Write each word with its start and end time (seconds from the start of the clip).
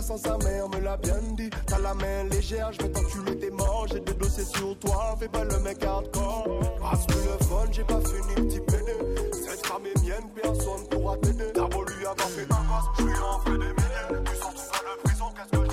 remplaçant 0.00 0.16
sa 0.16 0.38
mère, 0.48 0.68
me 0.68 0.80
l'a 0.80 0.96
bien 0.96 1.20
dit. 1.36 1.50
T'as 1.66 1.78
la 1.78 1.94
main 1.94 2.24
légère, 2.30 2.72
je 2.72 2.82
vais 2.82 2.90
t'enculer 2.90 3.38
tes 3.38 3.50
morts 3.50 3.86
J'ai 3.90 4.00
des 4.00 4.14
dossiers 4.14 4.44
sur 4.44 4.78
toi, 4.78 5.16
fais 5.18 5.28
pas 5.28 5.44
le 5.44 5.58
mec 5.60 5.82
hardcore. 5.84 6.60
Passe-moi 6.80 7.16
le 7.24 7.44
phone, 7.44 7.68
j'ai 7.72 7.84
pas 7.84 8.00
fini, 8.00 8.48
petit 8.48 8.60
pédé 8.60 8.92
Cette 9.32 9.66
femme 9.66 9.82
est 9.86 10.02
mienne, 10.02 10.28
personne 10.34 10.88
pourra 10.90 11.16
t'aider. 11.18 11.52
T'as 11.54 11.66
beau 11.66 11.84
lui 11.84 12.06
avoir 12.06 12.28
fait 12.28 12.46
un 12.50 12.54
race, 12.54 12.84
je 12.98 13.04
lui 13.04 13.12
en 13.14 13.40
fais 13.40 13.50
des 13.50 13.56
milliers. 13.58 14.22
Tu 14.24 14.36
sors 14.36 14.54
tout 14.54 14.60
seul 14.72 14.86
de 14.96 15.02
prison, 15.02 15.26
qu'est-ce 15.36 15.50
que 15.50 15.68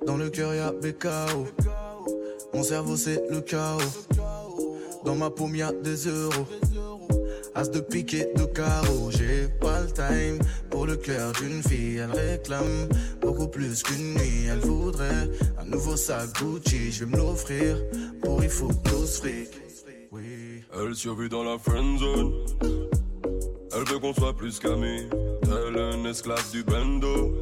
je 0.00 0.06
Dans 0.06 0.16
le 0.16 0.30
cœur 0.30 0.54
y'a 0.54 0.72
BKO. 0.72 1.46
Mon 2.54 2.62
cerveau 2.62 2.96
c'est 2.96 3.22
le 3.30 3.40
chaos. 3.40 3.78
Dans 5.04 5.14
ma 5.14 5.30
paume 5.30 5.54
y'a 5.54 5.72
des 5.72 6.08
euros. 6.08 6.46
As 7.54 7.70
de 7.70 7.80
pique 7.80 8.14
et 8.14 8.32
de 8.36 8.44
carreau. 8.44 9.10
J'ai 9.10 9.48
pas 9.48 9.80
le 9.80 9.90
time 9.90 10.38
pour 10.86 10.92
le 10.92 10.96
cœur 10.96 11.32
d'une 11.32 11.62
fille. 11.62 11.96
Elle 11.96 12.10
réclame 12.10 12.88
beaucoup 13.20 13.48
plus 13.48 13.82
qu'une 13.82 14.14
nuit. 14.14 14.46
Elle 14.50 14.60
voudrait 14.60 15.30
un 15.58 15.64
nouveau 15.64 15.96
sac 15.96 16.28
Gucci. 16.38 16.92
Je 16.92 17.04
vais 17.04 17.10
me 17.10 17.16
l'offrir 17.16 17.76
pour 18.22 18.42
il 18.42 18.50
faut 18.50 18.70
fric. 19.20 19.48
Oui. 20.12 20.62
Elle 20.74 20.94
survit 20.94 21.28
dans 21.28 21.42
la 21.42 21.58
friend 21.58 21.98
zone. 21.98 22.32
Elle 23.72 23.84
veut 23.84 23.98
qu'on 23.98 24.14
soit 24.14 24.34
plus 24.34 24.58
qu'amis. 24.58 25.08
Elle 25.42 25.76
est 25.76 25.94
une 25.94 26.06
esclave 26.06 26.50
du 26.52 26.62
bando. 26.62 27.34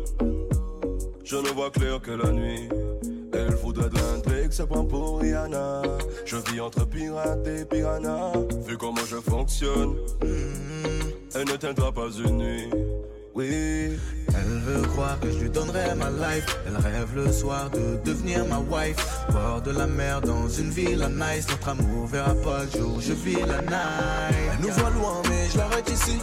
Je 1.25 1.37
ne 1.37 1.49
vois 1.49 1.71
clair 1.71 2.00
que 2.00 2.12
la 2.12 2.31
nuit. 2.31 2.69
Elle 3.32 3.55
voudrait 3.56 3.88
de 3.91 3.97
l'intrigue, 3.97 4.53
se 4.53 4.62
prend 4.62 4.84
pour 4.84 5.21
Rihanna. 5.21 5.82
Je 6.25 6.37
vis 6.37 6.61
entre 6.61 6.87
pirates 6.87 7.47
et 7.47 7.65
piranha. 7.65 8.32
Vu 8.66 8.76
comment 8.76 9.05
je 9.06 9.16
fonctionne, 9.16 9.97
elle 11.34 11.49
ne 11.49 11.56
tiendra 11.56 11.91
pas 11.91 12.11
une 12.11 12.38
nuit. 12.38 12.71
Oui. 13.34 13.99
Elle 14.28 14.61
veut 14.61 14.83
croire 14.89 15.19
que 15.19 15.31
je 15.31 15.39
lui 15.39 15.50
donnerai 15.50 15.95
ma 15.97 16.11
life. 16.11 16.47
Elle 16.67 16.77
rêve 16.77 17.17
le 17.17 17.33
soir 17.33 17.69
de 17.71 17.99
devenir 18.05 18.45
ma 18.47 18.59
wife. 18.59 18.97
Bord 19.31 19.62
de 19.62 19.72
la 19.72 19.87
mer 19.87 20.21
dans 20.21 20.49
une 20.49 20.71
ville 20.71 21.09
nice. 21.11 21.47
Notre 21.49 21.69
amour 21.69 22.06
verra 22.06 22.34
pas 22.34 22.65
le 22.65 22.78
jour, 22.78 23.00
je 23.00 23.12
vis 23.12 23.41
la 23.41 23.61
night. 23.62 24.37
Elle 24.53 24.67
nous 24.67 24.73
voit 24.73 24.91
loin, 24.91 25.23
mais 25.28 25.49
je 25.53 25.59
l'arrête 25.59 25.91
ici. 25.91 26.19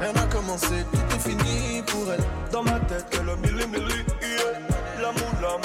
Rien 0.00 0.12
n'a 0.12 0.26
commencé, 0.26 0.84
tout 0.92 1.16
est 1.16 1.28
fini 1.28 1.82
pour 1.86 2.12
elle. 2.12 2.24
Dans 2.52 2.62
ma 2.62 2.78
tête, 2.80 3.06
que 3.10 3.18
le 3.18 3.36
milli 3.36 3.66
milli, 3.66 4.04
yeah. 4.20 5.00
L'amour 5.00 5.32
là 5.40 5.58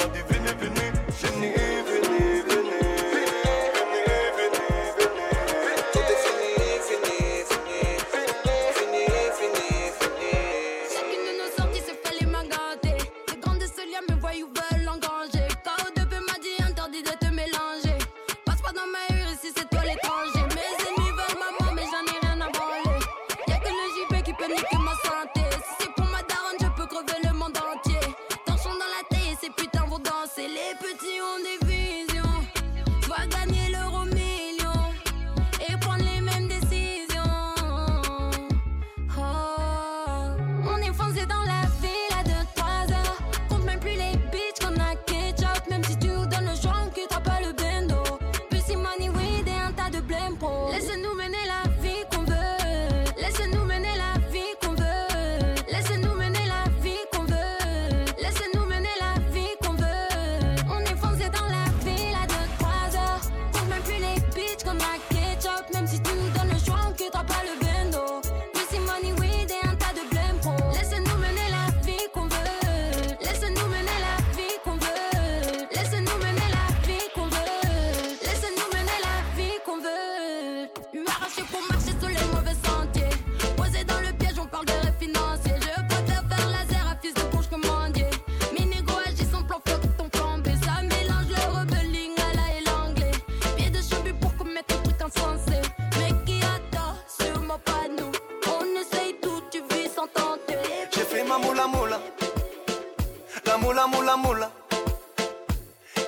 moula 103.86 103.86
moula 103.86 104.16
moula. 104.16 104.50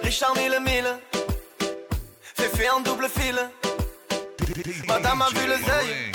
Richard 0.02 0.34
mille 0.34 0.58
mille. 0.61 0.93
Fait 2.34 2.49
fait 2.49 2.70
en 2.70 2.81
double 2.81 3.08
fil. 3.08 3.38
Madame 4.88 5.22
a 5.22 5.28
vu 5.28 5.46
le 5.46 5.56
zèle. 5.56 6.12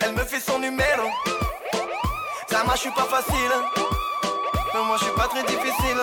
Elle 0.00 0.12
me 0.12 0.24
fait 0.24 0.40
son 0.40 0.58
numéro. 0.58 1.10
Ça 2.50 2.64
moi 2.64 2.74
je 2.76 2.80
suis 2.80 2.90
pas 2.92 3.04
facile. 3.04 3.54
Mais 4.72 4.82
moi 4.84 4.96
je 4.98 5.04
suis 5.04 5.14
pas 5.14 5.28
très 5.28 5.42
difficile. 5.42 6.00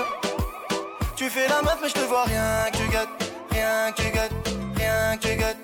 Tu 1.16 1.30
fais 1.30 1.48
la 1.48 1.62
meuf 1.62 1.78
mais 1.82 1.90
je 1.90 1.96
te 1.96 2.02
vois 2.02 2.26
rien 2.26 2.66
que 2.72 2.78
tu 2.78 2.88
gâtes. 2.88 3.10
Rien 3.52 3.92
que 3.92 4.02
tu 4.02 4.12
gâtes. 4.12 4.32
Rien 4.76 5.18
que 5.18 5.28
tu 5.28 5.36
gâtes. 5.36 5.58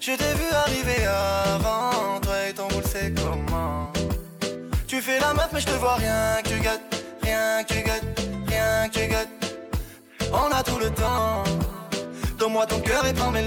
Je 0.00 0.12
t'ai 0.12 0.34
vu 0.40 0.48
arriver 0.64 1.04
avant. 1.06 2.20
Toi 2.20 2.48
et 2.48 2.54
ton 2.54 2.68
boule 2.68 2.84
c'est 2.90 3.12
comment? 3.14 3.92
Tu 4.88 5.02
fais 5.02 5.20
la 5.20 5.34
meuf 5.34 5.48
mais 5.52 5.60
je 5.60 5.66
te 5.66 5.72
vois 5.72 5.96
rien 5.96 6.40
que 6.42 6.48
tu 6.48 6.60
gâtes. 6.60 6.89
Rien 7.30 7.62
tu 7.64 7.80
gâtes. 7.82 8.20
Rien 8.48 8.88
tu 8.90 9.06
gâtes. 9.06 9.28
On 10.32 10.50
a 10.52 10.62
tout 10.64 10.80
le 10.80 10.90
temps. 10.90 11.44
Donne-moi 12.36 12.66
ton 12.66 12.80
cœur 12.80 13.06
et 13.06 13.14
prends-le. 13.14 13.40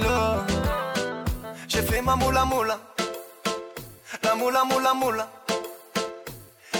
J'ai 1.67 1.81
fait 1.81 2.01
ma 2.01 2.15
moula 2.15 2.45
moula. 2.45 2.79
La 4.23 4.35
moula 4.35 4.63
moula 4.63 4.93
moula. 4.93 5.27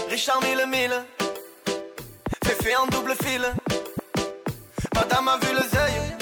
Richard 0.08 0.40
mille 0.44 0.66
mille. 0.66 0.98
Fait 2.44 2.62
fait 2.62 2.76
en 2.76 2.86
double 2.86 3.14
fil. 3.22 3.44
Madame 4.94 5.28
a 5.28 5.36
vu 5.42 5.52
le 5.58 5.64
zèle. 5.74 6.16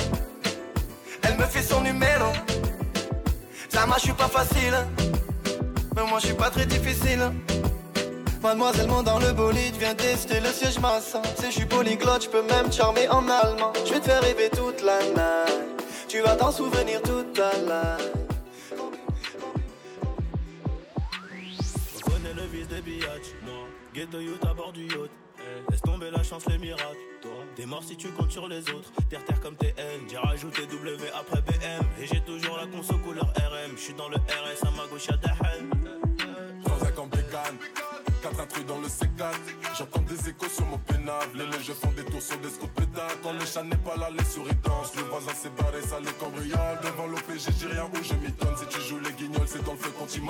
Elle 1.23 1.37
me 1.37 1.44
fait 1.44 1.62
son 1.62 1.81
numéro. 1.82 2.32
Ça 3.69 3.87
moi 3.87 3.99
je 3.99 4.06
suis 4.06 4.19
pas 4.23 4.32
facile. 4.38 4.79
Mais 5.94 6.02
moi 6.08 6.19
je 6.19 6.26
suis 6.26 6.34
pas 6.34 6.50
très 6.50 6.67
difficile. 6.67 7.31
Mademoiselle 8.42 8.88
monte 8.88 9.04
dans 9.04 9.20
le 9.20 9.32
bolide, 9.32 9.76
viens 9.78 9.94
tester 9.94 10.40
le 10.40 10.48
siège 10.48 10.80
massant. 10.80 11.22
Si 11.36 11.46
je 11.46 11.50
suis 11.58 11.66
polyglotte, 11.66 12.24
je 12.24 12.28
peux 12.28 12.42
même 12.42 12.72
charmer 12.72 13.08
en 13.08 13.28
allemand. 13.28 13.72
Je 13.86 13.94
vais 13.94 14.00
te 14.00 14.06
faire 14.06 14.20
rêver 14.20 14.50
toute 14.50 14.82
la 14.82 14.98
night. 15.00 15.84
Tu 16.08 16.20
vas 16.22 16.34
t'en 16.34 16.50
souvenir 16.50 17.00
toute 17.02 17.34
ta 17.34 17.52
life. 17.52 18.74
Connais 22.02 22.34
le 22.34 22.42
vice 22.52 22.66
des 22.66 22.80
biatchs, 22.80 23.32
non. 23.46 23.66
Ghetto 23.94 24.18
youth 24.18 24.44
à 24.44 24.54
bord 24.54 24.72
du 24.72 24.86
yacht. 24.88 25.10
Eh, 25.38 25.70
laisse 25.70 25.80
tomber 25.82 26.10
la 26.10 26.24
chance, 26.24 26.44
les 26.48 26.58
miracles. 26.58 26.96
T'es 27.54 27.66
mort 27.66 27.84
si 27.84 27.96
tu 27.96 28.08
comptes 28.08 28.32
sur 28.32 28.48
les 28.48 28.68
autres. 28.70 28.90
Terre 29.08 29.24
terre 29.24 29.40
comme 29.40 29.54
TN, 29.54 30.08
j'ai 30.10 30.18
rajouté 30.18 30.62
W 30.66 30.98
après 31.14 31.42
BM. 31.42 31.84
Et 32.00 32.06
j'ai 32.06 32.20
toujours 32.22 32.56
la 32.56 32.66
conso 32.66 32.98
couleur 32.98 33.32
RM. 33.36 33.76
J'suis 33.76 33.94
dans 33.94 34.08
le 34.08 34.16
RS 34.16 34.66
à 34.66 34.70
ma 34.72 34.88
gauche 34.88 35.08
à 35.10 35.16
Dahem. 35.16 35.70
Sans 36.66 36.84
un 36.84 37.81
4 38.22 38.40
intrus 38.40 38.66
dans 38.66 38.78
le 38.78 38.86
C4 38.86 39.34
J'entends 39.76 40.02
des 40.02 40.28
échos 40.28 40.48
sur 40.48 40.64
mon 40.66 40.78
pénable. 40.78 41.34
Les 41.34 41.46
légers 41.46 41.74
font 41.74 41.90
des 41.90 42.04
tours 42.04 42.22
sur 42.22 42.38
des 42.38 42.50
scouts 42.50 42.69
pétards 42.69 43.19
Quand 43.20 43.32
le 43.32 43.44
chat 43.44 43.64
n'est 43.64 43.82
pas 43.82 43.96
là, 43.96 44.08
les 44.16 44.24
souris 44.24 44.54
dansent. 44.62 44.94
Le 44.94 45.02
voisin 45.02 45.34
s'est 45.34 45.50
barré, 45.58 45.82
ça 45.82 45.98
les 45.98 46.12
cambriole. 46.22 46.78
Devant 46.84 47.08
l'OPG, 47.08 47.50
j'ai 47.58 47.66
rien 47.66 47.90
où 47.92 47.96
je 48.00 48.14
m'y 48.14 48.30
donne 48.30 48.56
Si 48.56 48.66
tu 48.66 48.80
joues 48.80 49.00
les 49.00 49.12
guignols, 49.12 49.48
c'est 49.48 49.64
dans 49.64 49.72
le 49.72 49.78
feu 49.78 49.90
qu'on 49.98 50.06
t'y 50.06 50.22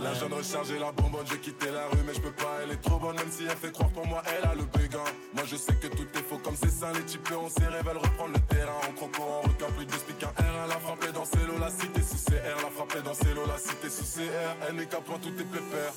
La 0.00 0.14
jeune 0.14 0.32
rechargée, 0.32 0.78
la 0.78 0.92
bonbonne 0.92 1.26
J'ai 1.28 1.38
quitté 1.38 1.72
la 1.72 1.88
rue, 1.88 2.04
mais 2.06 2.14
je 2.14 2.20
peux 2.20 2.30
pas, 2.30 2.62
elle 2.62 2.70
est 2.70 2.80
trop 2.80 2.98
bonne 2.98 3.16
Même 3.16 3.30
si 3.30 3.44
elle 3.50 3.56
fait 3.56 3.72
croire 3.72 3.90
pour 3.90 4.06
moi, 4.06 4.22
elle 4.30 4.48
a 4.48 4.54
le 4.54 4.64
béguin. 4.78 5.04
Moi 5.34 5.42
je 5.46 5.56
sais 5.56 5.74
que 5.74 5.88
tout 5.88 6.06
est 6.14 6.22
faux 6.22 6.38
comme 6.38 6.56
c'est 6.56 6.70
ça 6.70 6.92
Les 6.92 7.02
types 7.02 7.28
on 7.34 7.48
s'y 7.48 7.62
veulent 7.62 7.98
reprend 7.98 8.28
le 8.28 8.38
terrain. 8.46 8.78
En 8.88 8.92
croco, 8.92 9.22
en 9.22 9.40
requin, 9.40 9.66
plus 9.76 9.86
de 9.86 9.92
speak 9.92 10.22
un 10.22 10.28
R 10.38 10.68
La 10.68 10.78
frappée 10.78 11.10
dans 11.10 11.26
l'eau, 11.48 11.58
la 11.58 11.70
cité 11.70 12.00
sous 12.00 12.30
CR 12.30 12.62
La 12.62 12.70
frappée 12.70 13.02
dans 13.02 13.34
l'eau, 13.34 13.46
la 13.48 13.58
cité 13.58 13.90
sous 13.90 14.04
CR 14.04 14.68
Elle 14.68 14.76
n'est 14.76 14.86
qu'à 14.86 15.00
point, 15.00 15.18
tout 15.18 15.34
est 15.34 15.44
pépère. 15.44 15.92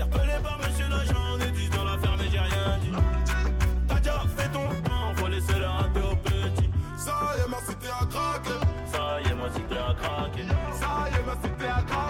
Interpellé 0.00 0.32
par 0.42 0.58
monsieur 0.58 0.88
l'agent, 0.88 1.36
des 1.38 1.50
10 1.50 1.70
dans 1.70 1.84
la 1.84 1.98
ferme 1.98 2.20
j'ai 2.32 2.38
rien 2.38 2.78
dit. 2.80 2.90
T'as 3.86 3.98
déjà 3.98 4.22
fait 4.34 4.48
ton 4.48 4.66
plan, 4.82 5.14
faut 5.14 5.28
laisser 5.28 5.58
le 5.58 5.66
rater 5.66 6.00
au 6.00 6.16
petit. 6.16 6.70
Ça 6.96 7.12
y 7.36 7.40
est, 7.40 7.50
ma 7.50 7.58
cité 7.58 7.88
a 7.88 8.06
craqué 8.06 8.56
Ça 8.86 9.20
y 9.20 9.28
est, 9.28 9.34
ma 9.34 9.52
cité 9.52 9.76
a 9.76 9.94
craqué. 9.94 10.42
Ça 10.72 11.08
y 11.10 11.14
est, 11.18 11.26
ma 11.26 11.34
cité 11.42 11.66
a 11.66 11.82
craqué 11.82 12.09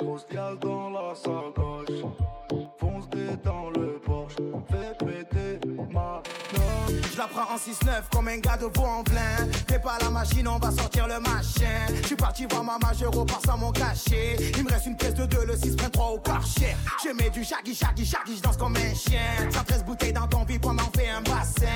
Dans 0.00 0.90
la. 0.90 1.14
Fonce 2.78 3.08
des 3.10 3.36
dans 3.42 3.70
le 3.70 3.98
Porsche. 4.04 4.36
Fais 4.70 5.04
péter 5.04 5.60
ma. 5.90 6.22
Je 6.88 7.18
la 7.18 7.26
prends 7.26 7.52
en 7.52 7.56
6-9 7.56 8.02
comme 8.12 8.28
un 8.28 8.38
gars 8.38 8.56
de 8.56 8.66
vau 8.66 8.84
en 8.84 9.02
plein. 9.02 9.48
Fais 9.68 9.80
pas 9.80 9.98
la 10.00 10.10
machine, 10.10 10.46
on 10.46 10.58
va 10.58 10.70
sortir 10.70 11.08
le 11.08 11.18
machin. 11.18 11.92
Je 12.00 12.06
suis 12.06 12.16
parti 12.16 12.46
voir 12.46 12.62
ma 12.62 12.78
majeure 12.78 13.16
au 13.16 13.24
par 13.24 13.40
sans 13.44 13.58
mon 13.58 13.72
cachet. 13.72 14.36
Il 14.56 14.64
me 14.64 14.70
reste 14.70 14.86
une 14.86 14.96
pièce 14.96 15.14
de 15.14 15.26
2, 15.26 15.46
le 15.46 15.56
6 15.56 15.74
prend 15.74 15.90
3 15.90 16.06
au 16.12 16.18
karcher. 16.18 16.76
Je 17.04 17.10
mets 17.10 17.30
du 17.30 17.42
shaggy, 17.42 17.74
shaggy, 17.74 18.06
shaggy, 18.06 18.36
je 18.36 18.42
danse 18.42 18.56
comme 18.56 18.76
un 18.76 18.94
chien. 18.94 19.50
113 19.50 19.84
bouteilles 19.84 20.12
dans 20.12 20.28
ton 20.28 20.44
vide, 20.44 20.64
on 20.64 20.78
en 20.78 20.90
fait 20.96 21.08
un 21.08 21.22
bassin. 21.22 21.66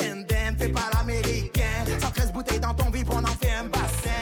Den, 0.00 0.56
fais 0.58 0.68
pas 0.68 0.90
l'américain. 0.94 1.84
113 2.00 2.32
bouteilles 2.32 2.60
dans 2.60 2.74
ton 2.74 2.90
vide, 2.90 3.06
on 3.10 3.22
en 3.22 3.26
fait 3.26 3.52
un 3.52 3.64
bassin. 3.64 4.15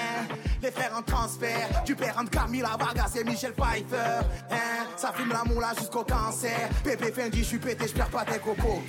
Père 1.94 2.16
entre 2.18 2.30
Camila 2.30 2.76
Vargas 2.78 3.12
et 3.18 3.24
Michel 3.24 3.52
Pfeiffer. 3.52 4.20
Hein, 4.50 4.86
ça 4.96 5.12
fume 5.12 5.30
la 5.30 5.44
moula 5.44 5.72
jusqu'au 5.78 6.04
cancer. 6.04 6.68
Pépé 6.82 7.12
Fendi, 7.12 7.38
je 7.38 7.44
suis 7.44 7.58
pété, 7.58 7.86
je 7.88 7.94
perds 7.94 8.10
pas 8.10 8.24
tes 8.24 8.38
coco. 8.38 8.82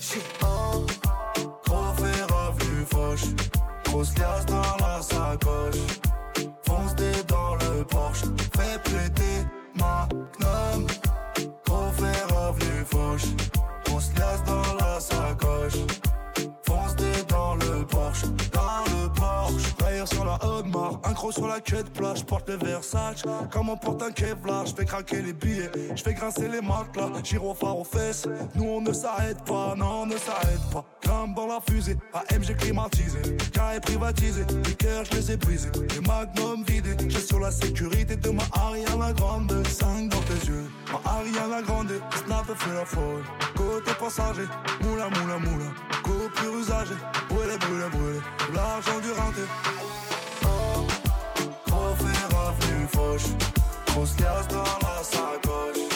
Shit. 0.00 0.22
Fer 1.96 2.26
off 2.30 2.56
du 2.58 2.86
fauche. 2.90 3.26
Grosse 3.84 4.18
liasse 4.18 4.46
dans 4.46 4.76
la 4.80 5.02
sacoche. 5.02 5.76
Fonce 6.66 6.94
des 6.96 7.22
dans 7.28 7.54
le 7.56 7.81
Un 21.04 21.12
gros 21.12 21.32
sur 21.32 21.46
la 21.46 21.60
queue 21.60 21.82
de 21.82 21.90
plage. 21.90 22.24
Porte 22.24 22.48
le 22.48 22.56
Versace. 22.56 23.22
Comme 23.50 23.68
on 23.68 23.76
porte 23.76 24.02
un 24.02 24.10
Kevlar. 24.10 24.66
Je 24.66 24.74
fais 24.74 24.84
craquer 24.84 25.22
les 25.22 25.32
billets. 25.32 25.70
Je 25.94 26.02
fais 26.02 26.14
grincer 26.14 26.48
les 26.48 26.60
matelas. 26.60 27.10
Gyrophare 27.22 27.78
aux 27.78 27.84
fesses. 27.84 28.26
Nous 28.54 28.64
on 28.64 28.80
ne 28.80 28.92
s'arrête 28.92 29.42
pas. 29.44 29.74
Non, 29.76 30.02
on 30.02 30.06
ne 30.06 30.16
s'arrête 30.16 30.60
pas. 30.72 30.84
Grimpe 31.02 31.34
dans 31.34 31.46
la 31.46 31.60
fusée. 31.68 31.96
AMG 32.14 32.56
climatisé. 32.56 33.18
Carré 33.52 33.80
privatisé. 33.80 34.44
Les 34.66 34.74
cœurs, 34.74 35.04
je 35.10 35.16
les 35.16 35.32
ai 35.32 35.36
brisés. 35.36 35.70
Les 35.94 36.00
magnums 36.00 36.64
vidés. 36.64 36.96
J'ai 37.08 37.20
sur 37.20 37.40
la 37.40 37.50
sécurité 37.50 38.16
de 38.16 38.30
ma 38.30 38.44
Ariana 38.52 39.12
Grande. 39.12 39.52
5 39.66 40.08
dans 40.08 40.20
tes 40.20 40.46
yeux. 40.46 40.64
Ma 40.92 41.10
Ariana 41.10 41.62
Grande. 41.62 41.92
Snap 42.24 42.46
fait 42.56 42.74
la 42.74 42.84
folle. 42.84 43.22
Côté 43.56 43.92
passager. 43.98 44.48
Moula, 44.82 45.08
moula, 45.10 45.38
moula. 45.38 45.66
Coupure 46.02 46.58
usagée. 46.58 46.94
Brûlé, 47.28 47.56
brûlé, 47.58 47.88
brûlé. 47.90 48.20
L'argent 48.54 48.98
du 49.00 49.12
renté. 49.12 49.42
Gros 52.82 52.88
fer 52.88 52.88
revenu 52.88 52.88
fauche. 52.88 53.28
Grosse 53.86 54.16
liasse 54.18 54.48
dans 54.48 54.78
la 54.82 55.02
sacoche. 55.02 55.91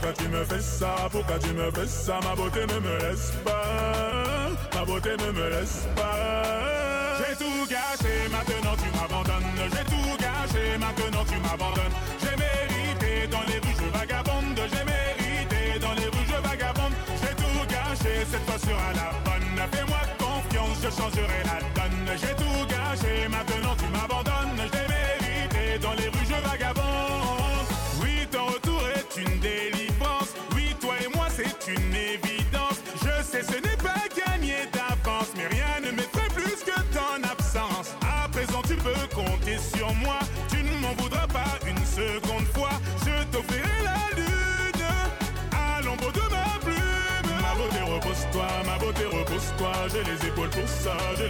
Pourquoi 0.00 0.12
tu 0.24 0.28
me 0.28 0.44
fais 0.44 0.60
ça, 0.60 0.94
pourquoi 1.10 1.38
tu 1.40 1.52
me 1.54 1.70
fais 1.72 1.86
ça? 1.88 2.20
Ma 2.22 2.36
beauté 2.36 2.60
ne 2.60 2.78
me 2.78 2.98
laisse 2.98 3.32
pas, 3.44 4.48
ma 4.72 4.84
beauté 4.84 5.10
ne 5.18 5.32
me 5.32 5.50
laisse 5.50 5.88
pas. 5.96 7.18
J'ai 7.18 7.34
tout 7.34 7.66
gâché, 7.68 8.28
maintenant 8.30 8.76
tu 8.78 8.88
m'abandonnes. 8.96 9.42
J'ai 9.72 9.84
tout 9.90 10.16
gâché, 10.16 10.78
maintenant 10.78 11.24
tu 11.24 11.36
m'abandonnes. 11.40 11.96
J'ai 12.20 12.36
mérité 12.38 13.26
dans 13.26 13.42
les 13.48 13.58
rues, 13.58 13.74
je 13.76 13.98
vagabonde. 13.98 14.60
J'ai 14.70 14.84
mérité 14.86 15.80
dans 15.80 15.94
les 15.94 16.06
rues, 16.06 16.28
je 16.28 16.48
vagabonde. 16.48 16.94
J'ai 17.20 17.34
tout 17.34 17.66
gâché, 17.68 18.24
cette 18.30 18.44
fois 18.46 18.58
sera 18.58 18.92
la 18.94 19.10
bonne. 19.26 19.68
Fais-moi 19.72 20.02
confiance, 20.16 20.78
je 20.80 20.90
changerai 20.94 21.42
la 21.42 21.58
donne. 21.74 22.06
J'ai 22.22 22.34
tout 22.38 22.66
gâché, 22.70 23.26
maintenant 23.28 23.74
tu 23.74 23.86
m'abandonnes. 23.90 24.77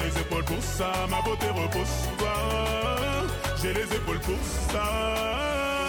Les 0.09 0.21
épaules 0.21 0.45
pour 0.45 0.63
ça, 0.63 0.93
ma 1.11 1.21
beauté 1.23 1.49
repose. 1.49 2.09
J'ai 3.61 3.75
les 3.75 3.95
épaules 3.97 4.21
pour 4.21 4.43
ça. 4.71 4.85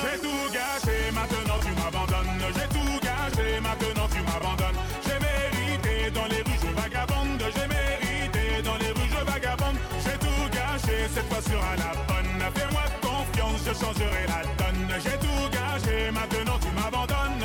J'ai 0.01 0.19
tout 0.19 0.45
gâché, 0.51 0.97
maintenant 1.13 1.59
tu 1.61 1.71
m'abandonnes. 1.79 2.41
J'ai 2.55 2.67
tout 2.75 2.99
gâché, 3.07 3.59
maintenant 3.61 4.07
tu 4.13 4.21
m'abandonnes. 4.29 4.79
J'ai 5.05 5.19
mérité 5.27 6.11
dans 6.11 6.25
les 6.25 6.41
rues, 6.47 6.59
je 6.63 6.81
vagabonde. 6.81 7.43
J'ai 7.55 7.67
mérité 7.77 8.61
dans 8.63 8.77
les 8.77 8.91
rues, 8.97 9.11
je 9.15 9.31
vagabonde. 9.31 9.77
J'ai 10.03 10.17
tout 10.25 10.43
gâché, 10.51 10.95
cette 11.13 11.27
fois 11.29 11.41
sera 11.41 11.73
la 11.83 11.91
bonne. 12.09 12.39
Fais-moi 12.55 12.85
confiance, 13.01 13.61
je 13.67 13.73
changerai 13.73 14.23
la 14.27 14.41
donne. 14.59 14.89
J'ai 15.03 15.17
tout 15.23 15.43
gâché, 15.55 16.11
maintenant 16.11 16.59
tu 16.59 16.69
m'abandonnes. 16.75 17.38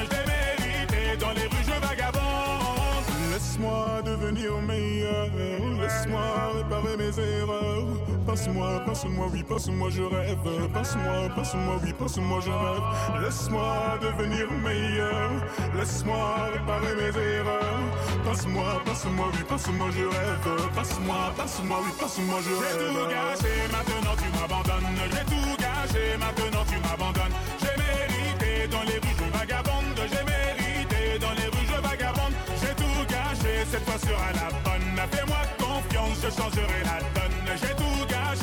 Passe-moi, 8.35 8.81
passe-moi, 8.85 9.27
oui, 9.33 9.45
passe-moi, 9.45 9.91
je 9.91 10.03
rêve. 10.03 10.69
Passe-moi, 10.73 11.29
passe-moi, 11.37 11.79
oui, 11.85 11.93
passe-moi, 11.93 12.41
je 12.41 12.51
rêve. 12.51 13.23
Laisse-moi 13.23 13.99
devenir 14.03 14.51
meilleur, 14.51 15.31
laisse-moi 15.79 16.51
réparer 16.53 16.95
mes 16.97 17.17
erreurs. 17.17 17.79
Passe-moi, 18.25 18.83
passe-moi, 18.85 19.27
oui, 19.33 19.45
passe-moi, 19.49 19.87
je 19.93 20.03
rêve. 20.03 20.49
Passe-moi, 20.75 21.17
passe-moi, 21.37 21.79
oui, 21.85 21.93
passe-moi, 22.01 22.39
je 22.43 22.55
rêve. 22.59 22.75
J'ai 22.75 22.89
tout 22.91 23.07
gâché, 23.15 23.55
maintenant 23.71 24.17
tu 24.19 24.29
m'abandonnes. 24.35 24.99
J'ai 25.15 25.27
tout 25.31 25.55
gâché, 25.63 26.05
maintenant 26.19 26.65
tu 26.67 26.77
m'abandonnes. 26.83 27.37
J'ai 27.63 27.77
mérité 27.87 28.67
dans 28.67 28.83
les 28.83 28.99
rues, 28.99 29.15
je 29.15 29.39
vagabonde. 29.39 30.01
J'ai 30.11 30.25
mérité 30.27 31.19
dans 31.23 31.35
les 31.39 31.49
rues, 31.55 31.69
je 31.71 31.79
vagabonde. 31.87 32.35
J'ai 32.61 32.75
tout 32.75 32.99
gâché, 33.07 33.63
cette 33.71 33.85
fois 33.87 33.99
sera 34.03 34.29
la 34.35 34.51
bonne. 34.67 34.99
Fais-moi 35.13 35.43
confiance, 35.57 36.19
je 36.19 36.31
changerai 36.35 36.83
la 36.83 36.99
donne. 37.15 37.34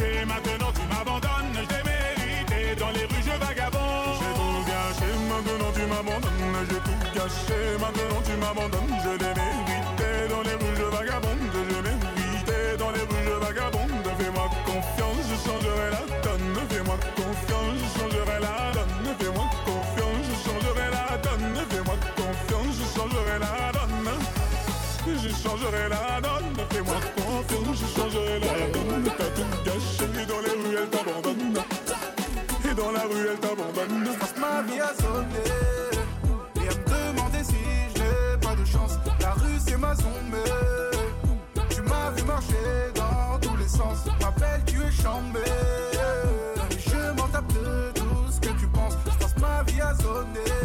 Gâché, 0.02 0.26
maintenant 0.26 0.72
tu 0.74 0.82
m'abandonnes. 0.90 1.54
J'ai 1.54 1.84
mérité 1.86 2.76
dans 2.80 2.90
les 2.90 3.06
rues, 3.06 3.22
je. 3.22 3.32
J'ai 3.32 3.38
tout 4.34 4.62
gâché, 4.66 5.10
maintenant 5.30 5.72
tu 5.76 5.84
m'abandonnes. 5.86 6.66
J'ai 6.70 6.82
tout 6.82 7.00
gâché, 7.14 7.60
maintenant 7.80 8.22
tu 8.26 8.34
m'abandonnes. 8.42 8.96
Je 9.04 9.12
l'ai 9.22 9.34
mérité 9.38 10.10
dans 10.30 10.42
les 10.42 10.56
rues, 10.58 10.76
je 10.76 10.84
vagabonde. 10.84 11.54
J'ai 11.54 11.82
mérité 11.82 12.58
dans 12.80 12.92
les 12.92 13.02
rues, 13.02 13.26
je 13.26 13.36
vagabonde. 13.46 14.08
Fais-moi 14.18 14.50
confiance, 14.66 15.26
je 15.30 15.38
changerai 15.46 15.90
la 15.92 16.04
donne. 16.24 16.58
Fais-moi 16.70 16.98
confiance, 17.16 17.78
je 17.82 17.88
changerai 18.00 18.38
la 18.42 18.56
donne. 18.74 19.08
Fais-moi 19.20 19.46
confiance, 19.66 20.26
je 20.30 20.36
changerai 20.50 20.88
la 20.90 21.06
donne. 21.22 21.56
Fais-moi 21.70 21.96
confiance, 22.18 22.74
je 22.80 22.86
changerai 22.98 23.38
la 23.38 23.54
donne. 23.78 24.10
Je 25.06 25.30
changerai 25.30 25.86
la 25.90 26.22
donne. 26.22 26.58
Fais-moi 26.72 27.00
confiance, 27.16 27.78
je 27.82 27.88
gâché 29.66 30.26
dans 30.28 30.40
les 30.42 30.50
rues, 30.50 30.78
elle 30.82 30.90
t'abandonne. 30.90 31.54
Et 32.70 32.74
dans 32.74 32.92
la 32.92 33.02
rue, 33.02 33.28
elle 33.32 33.40
t'abandonne. 33.40 34.18
passe 34.20 34.36
ma 34.38 34.62
vie 34.64 34.80
à 34.80 34.94
sonner 35.02 35.52
et 36.56 36.68
à 36.68 36.74
me 36.78 37.14
demander 37.14 37.44
si 37.44 37.56
je 37.96 38.02
n'ai 38.02 38.38
pas 38.42 38.56
de 38.56 38.66
chance. 38.66 38.98
La 39.20 39.32
rue 39.32 39.60
c'est 39.66 39.78
ma 39.78 39.96
zone, 39.96 40.36
tu 41.70 41.82
m'as 41.82 42.12
vu 42.12 42.24
marcher 42.24 42.92
dans 42.96 43.40
tous 43.40 43.58
les 43.58 43.68
sens. 43.68 44.06
M'appelle, 44.22 44.62
tu 44.66 44.78
es 44.82 44.92
chambé. 44.92 45.40
Je 46.88 47.12
m'en 47.18 47.28
tape 47.28 47.52
de 47.54 47.92
tout 48.00 48.32
ce 48.32 48.40
que 48.40 48.54
tu 48.60 48.68
penses. 48.68 48.98
Je 49.06 49.18
passe 49.18 49.38
ma 49.38 49.64
vie 49.64 49.82
à 49.82 49.94
sonner, 49.96 50.61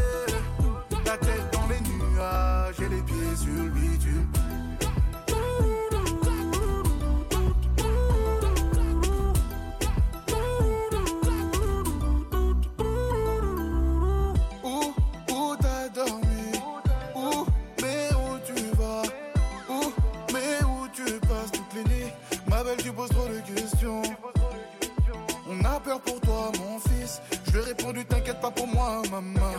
On 25.48 25.64
a 25.64 25.80
peur 25.80 26.00
pour 26.00 26.20
toi, 26.20 26.50
mon 26.58 26.78
fils 26.80 27.20
Je 27.46 27.52
lui 27.52 27.58
ai 27.58 27.62
répondu, 27.62 28.04
t'inquiète 28.04 28.40
pas 28.40 28.50
pour 28.50 28.66
moi, 28.66 29.02
maman 29.10 29.52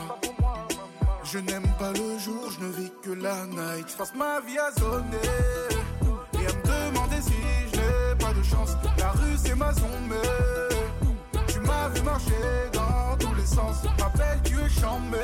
Je 1.23 1.39
n'aime 1.39 1.67
pas 1.79 1.91
le 1.91 2.17
jour, 2.19 2.51
je 2.51 2.65
ne 2.65 2.71
vis 2.71 2.91
que 3.01 3.11
la 3.11 3.45
night 3.45 3.87
Je 3.89 3.95
passe 3.95 4.13
ma 4.15 4.41
vie 4.41 4.57
à 4.57 4.71
zoner 4.79 5.17
Et 6.33 6.45
à 6.45 6.53
me 6.53 6.91
demander 6.91 7.21
si 7.21 7.33
je 7.71 7.77
n'ai 7.77 8.15
pas 8.19 8.33
de 8.33 8.43
chance 8.43 8.71
La 8.97 9.11
rue 9.11 9.37
c'est 9.37 9.55
ma 9.55 9.73
zone, 9.73 10.13
tu 11.47 11.59
m'as 11.61 11.89
vu 11.89 12.01
marcher 12.01 12.33
dans 12.73 13.17
tous 13.17 13.33
les 13.35 13.45
sens. 13.45 13.83
M'appelle, 13.99 14.39
tu 14.43 14.53
es 14.53 14.69
chambé. 14.69 15.17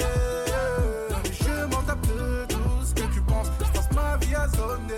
Je 1.31 1.65
m'en 1.65 1.81
tape 1.83 2.01
de 2.07 2.45
tout 2.47 2.85
ce 2.85 2.93
que 2.93 3.13
tu 3.13 3.21
penses. 3.21 3.47
Je 3.59 3.71
passe 3.71 3.91
ma 3.91 4.17
vie 4.17 4.35
à 4.35 4.47
sonner. 4.49 4.97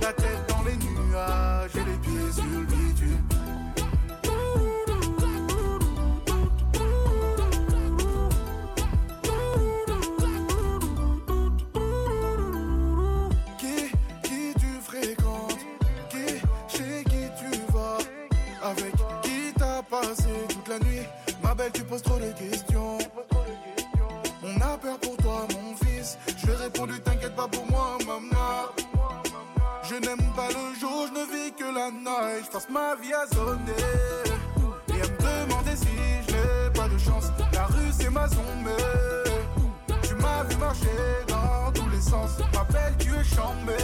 La 0.00 0.12
tête 0.12 0.49
belle, 21.60 21.72
tu 21.72 21.84
poses 21.84 22.02
trop 22.02 22.18
de 22.18 22.32
questions. 22.32 22.98
On 24.42 24.60
a 24.60 24.78
peur 24.78 24.98
pour 24.98 25.16
toi, 25.18 25.46
mon 25.54 25.74
fils. 25.84 26.18
Je 26.38 26.46
lui 26.46 26.54
répondu, 26.54 27.00
t'inquiète 27.00 27.36
pas 27.36 27.48
pour 27.48 27.66
moi, 27.70 27.98
maman. 28.06 28.54
Je 29.88 29.96
n'aime 29.96 30.26
pas 30.34 30.48
le 30.48 30.64
jour, 30.80 31.06
je 31.08 31.12
ne 31.18 31.24
vis 31.32 31.52
que 31.52 31.64
la 31.64 31.90
night. 31.90 32.44
Je 32.46 32.50
passe 32.50 32.68
ma 32.70 32.94
vie 32.96 33.12
à 33.12 33.26
sonner. 33.34 33.84
Et 34.88 35.02
à 35.02 35.08
me 35.12 35.46
demander 35.46 35.76
si 35.76 35.94
je 36.26 36.32
n'ai 36.32 36.70
pas 36.72 36.88
de 36.88 36.98
chance. 36.98 37.26
La 37.52 37.66
rue, 37.66 37.92
c'est 37.98 38.10
ma 38.10 38.26
zone, 38.28 38.70
tu 40.02 40.14
m'as 40.14 40.44
vu 40.44 40.56
marcher 40.56 40.98
dans 41.28 41.72
tous 41.72 41.88
les 41.90 42.00
sens. 42.00 42.30
M'appelle, 42.54 42.94
tu 42.98 43.08
es 43.08 43.24
chambé. 43.24 43.76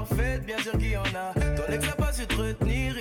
Presque 0.00 0.16
parfaites, 0.16 0.44
bien 0.46 0.58
sûr 0.58 0.72
qu'il 0.72 0.90
y 0.90 0.96
en 0.96 1.02
a. 1.02 1.32
Ton 1.34 1.72
ex 1.72 1.86
n'a 1.86 1.92
pas 1.92 2.12
su 2.12 2.26
te 2.26 2.34
retenir, 2.34 2.96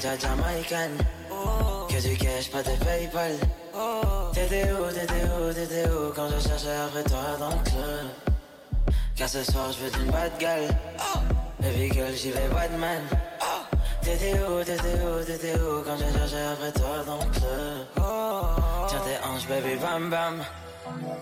jamaïcaine 0.00 0.96
Que 1.88 2.00
du 2.00 2.16
cash, 2.16 2.50
pas 2.50 2.62
de 2.62 2.70
Paypal. 2.84 3.32
T'étais 4.32 4.70
où, 4.72 4.86
t'étais 4.92 5.24
où, 5.24 5.52
t'étais 5.52 5.88
où 5.88 6.12
quand 6.14 6.28
je 6.28 6.48
cherchais 6.48 6.76
après 6.86 7.04
toi 7.04 7.36
dans 7.38 7.50
le 7.50 7.62
club. 7.64 8.94
Car 9.16 9.28
ce 9.28 9.42
soir 9.42 9.72
je 9.72 9.84
veux 9.84 9.90
d'une 9.90 10.10
bad 10.12 10.32
gueule 10.38 10.68
Baby 11.60 11.90
girl, 11.92 12.14
j'y 12.14 12.30
vais 12.30 12.48
Batman 12.48 13.02
T'étais 14.02 14.34
où, 14.40 14.62
t'étais 14.62 15.00
où, 15.04 15.24
t'étais 15.24 15.54
où 15.54 15.82
quand 15.84 15.96
je 15.96 16.18
cherchais 16.18 16.44
après 16.52 16.72
toi 16.72 17.04
dans 17.04 17.16
le 17.16 17.30
club. 17.30 17.86
Tiens 18.88 19.00
tes 19.00 19.26
hanches, 19.26 19.46
baby, 19.48 19.76
bam 19.76 20.08
bam. 20.08 20.44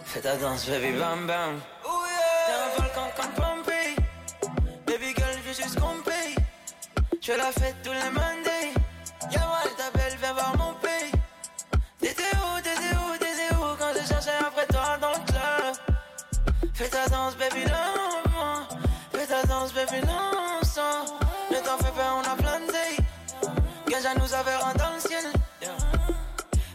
Fais 0.05 0.21
ta 0.21 0.37
danse, 0.37 0.69
baby, 0.69 0.93
bam 0.93 1.27
bam. 1.27 1.61
T'es 2.47 2.53
un 2.53 2.81
volcan 2.81 3.11
comme 3.17 3.33
Pompey 3.33 3.97
Baby 4.87 5.15
girl, 5.17 5.31
je 5.33 5.49
veux 5.49 5.55
juste 5.55 5.81
qu'on 5.81 6.01
paye 6.05 6.37
Je 7.21 7.33
la 7.33 7.51
fête 7.51 7.83
baby, 19.77 20.07
non 20.07 20.63
sans. 20.63 21.05
Ne 21.51 21.59
t'en 21.61 21.77
fais 21.77 21.93
on 21.99 22.33
a 22.33 22.37
plein 22.37 22.61
de 22.61 22.73
à 24.07 24.15
nous 24.15 24.35
avoir 24.35 24.69
un 24.69 24.75
dans 24.75 24.95
le 24.95 25.01
ciel. 25.01 25.25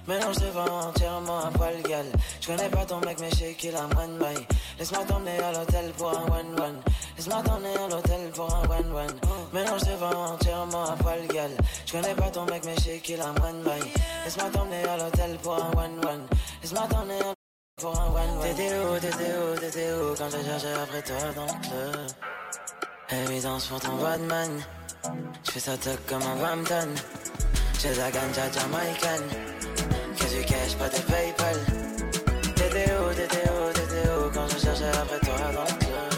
Mélange 0.08 0.38
de 0.38 0.48
vent 0.48 0.90
entièrement 0.90 1.46
à 1.46 1.52
poil 1.52 1.82
gal. 1.84 2.06
Je 2.42 2.48
connais 2.48 2.70
pas 2.70 2.86
ton 2.86 3.00
mec 3.00 3.18
mais 3.20 3.30
je 3.32 3.36
sais 3.36 3.54
qu'il 3.54 3.76
a 3.76 3.88
moins 3.94 4.08
de 4.08 4.18
mailles. 4.18 4.48
Laisse-moi 4.78 5.04
t'emmener 5.08 5.40
à 5.40 5.52
l'hôtel 5.52 5.92
pour 5.98 6.10
un 6.10 6.24
one 6.24 6.60
one 6.60 6.82
Laisse-moi 7.16 7.42
t'emmener 7.44 7.76
à 7.76 7.88
l'hôtel 7.88 8.30
pour 8.34 8.54
un 8.54 8.64
one 8.64 8.92
one 8.92 9.20
Mélange 9.54 9.84
de 9.84 9.94
vent 9.94 10.34
entièrement 10.34 10.86
à 10.86 10.96
poil 10.98 11.28
gal. 11.28 11.52
Je 11.86 11.92
connais 11.92 12.16
pas 12.16 12.30
ton 12.32 12.46
mec 12.46 12.64
mais 12.66 12.76
je 12.78 12.82
sais 12.82 13.00
qu'il 13.00 13.22
a 13.22 13.32
moins 13.40 13.54
de 13.54 13.64
mailles. 13.64 13.92
Laisse-moi 14.26 14.50
t'emmener 14.52 14.84
à 14.84 14.98
l'hôtel 14.98 15.38
pour 15.42 15.56
un 15.56 15.72
one 15.72 16.06
one 16.06 16.28
Laisse-moi 16.62 16.88
t'emmener 16.90 17.22
à 17.22 17.34
pour 17.82 18.00
un 18.00 18.08
one 18.08 18.38
one 18.38 18.42
T'étais 18.42 18.76
où, 18.78 19.00
t'étais 19.00 19.34
où, 19.38 19.60
t'étais 19.60 19.92
où 19.94 20.16
Quand 20.18 20.30
je 20.30 20.44
cherchais 20.44 20.74
après 20.74 21.02
toi 21.04 21.18
dans 21.36 21.46
le 21.46 22.32
Évidence 23.14 23.68
pour 23.68 23.80
ton 23.80 23.96
Batman 23.98 24.50
Je 25.44 25.52
fais 25.52 25.60
ça 25.60 25.78
tuck 25.78 26.00
comme 26.08 26.22
un 26.22 26.36
Bampton 26.38 26.88
J'ai 27.80 27.94
la 27.96 28.10
ganja 28.10 28.50
jamaïcaine 28.52 29.28
Que 30.18 30.38
du 30.38 30.46
cash, 30.46 30.76
pas 30.78 30.88
de 30.88 30.98
Paypal 31.12 31.58
où, 33.02 33.14
t'étais 33.14 34.10
où 34.10 34.30
Quand 34.34 34.48
je 34.48 34.58
cherchais 34.60 34.86
après 34.86 35.20
toi 35.20 35.36
dans 35.54 35.62
le 35.62 35.78
club? 35.80 36.12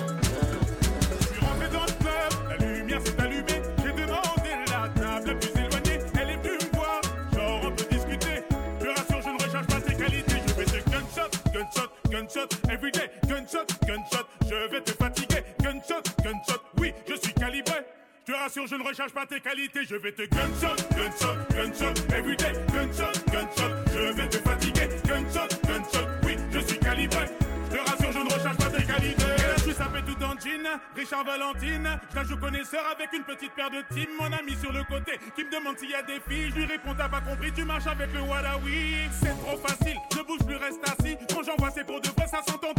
Je 1.19 1.25
suis 1.25 1.39
rentré 1.45 1.67
dans 1.69 1.85
le 1.85 1.93
club, 2.03 2.31
la 2.49 2.57
lumière 2.65 3.01
s'est 3.01 3.21
allumée. 3.21 3.61
J'ai 3.83 3.91
demandé 3.91 4.51
la 4.67 4.89
table 4.89 5.27
la 5.27 5.35
plus 5.35 5.49
éloignée. 5.49 5.99
Elle 6.21 6.29
est 6.29 6.37
venue 6.37 6.57
me 6.57 7.37
genre 7.37 7.61
on 7.63 7.71
peut 7.71 7.85
discuter. 7.89 8.43
Je 8.81 8.87
rassure, 8.87 9.21
je 9.21 9.29
ne 9.29 9.43
recherche 9.43 9.67
pas 9.67 9.81
tes 9.81 9.95
qualités. 9.95 10.35
Je 10.47 10.53
vais 10.53 10.65
te 10.65 10.89
gunshot, 10.89 11.31
gunshot, 11.53 11.89
gunshot, 12.09 12.49
everyday. 12.69 13.09
Gunshot, 13.27 13.67
gunshot, 13.87 14.27
je 14.45 14.71
vais 14.71 14.81
te 14.81 14.91
fatiguer. 14.91 15.43
Gunshot, 15.59 16.03
gunshot, 16.23 16.61
oui, 16.83 16.93
je 17.07 17.15
suis 17.15 17.33
calibré. 17.33 17.79
Je 18.27 18.33
te 18.33 18.37
rassure, 18.37 18.67
je 18.67 18.75
ne 18.75 18.83
recherche 18.83 19.13
pas 19.13 19.25
tes 19.25 19.39
qualités. 19.39 19.81
Je 19.89 19.95
vais 19.95 20.11
te 20.11 20.23
gunshot, 20.23 20.75
gunshot, 20.95 21.37
gunshot, 21.55 22.13
everyday. 22.13 22.53
Gunshot, 22.73 23.15
gunshot, 23.31 23.71
je 23.93 24.13
vais 24.13 24.29
te 24.29 24.37
fatiguer. 24.37 24.89
Gunshot, 25.05 25.49
gunshot, 25.65 26.07
oui, 26.25 26.35
je 26.51 26.59
suis 26.59 26.79
calibré. 26.79 27.25
Je 27.71 27.77
te 27.77 27.89
rassure, 27.89 28.11
je 28.11 28.19
ne 28.19 28.33
recherche 28.33 28.57
pas 28.57 28.69
tes 28.69 28.83
qualités. 28.83 29.23
Et 29.23 29.47
là, 29.47 29.55
je 29.57 29.61
suis 29.63 29.73
sapé 29.73 29.99
tout 30.05 30.23
en 30.23 30.39
jean. 30.39 30.79
Riche 30.95 31.07
Saint-Valentine. 31.07 31.99
Je 32.15 32.23
joue 32.27 32.37
connaisseur 32.37 32.83
avec 32.91 33.11
une 33.13 33.23
petite 33.23 33.53
paire 33.55 33.71
de 33.71 33.81
team. 33.93 34.07
Mon 34.19 34.31
ami 34.31 34.55
sur 34.61 34.71
le 34.71 34.83
côté 34.83 35.19
qui 35.35 35.43
me 35.43 35.51
demande 35.51 35.77
s'il 35.77 35.89
y 35.89 35.95
a 35.95 36.03
des 36.03 36.19
filles. 36.27 36.49
Je 36.51 36.55
lui 36.55 36.65
réponds 36.65 36.93
t'as 36.97 37.09
pas 37.09 37.21
compris, 37.21 37.51
tu 37.51 37.63
marches 37.63 37.87
avec 37.87 38.13
le 38.13 38.21
Wadawi. 38.21 39.09
C'est 39.21 39.37
trop 39.41 39.57
facile, 39.57 39.97
je 40.15 40.21
bouge 40.21 40.45
plus, 40.45 40.55
reste 40.55 40.79
assis. 40.83 41.17
Quand 41.33 41.43
j'envoie 41.43 41.71
c'est 41.71 41.85
pour 41.85 41.99
de 41.99 42.07
vrai, 42.07 42.27
ça 42.27 42.41
s'entend 42.47 42.73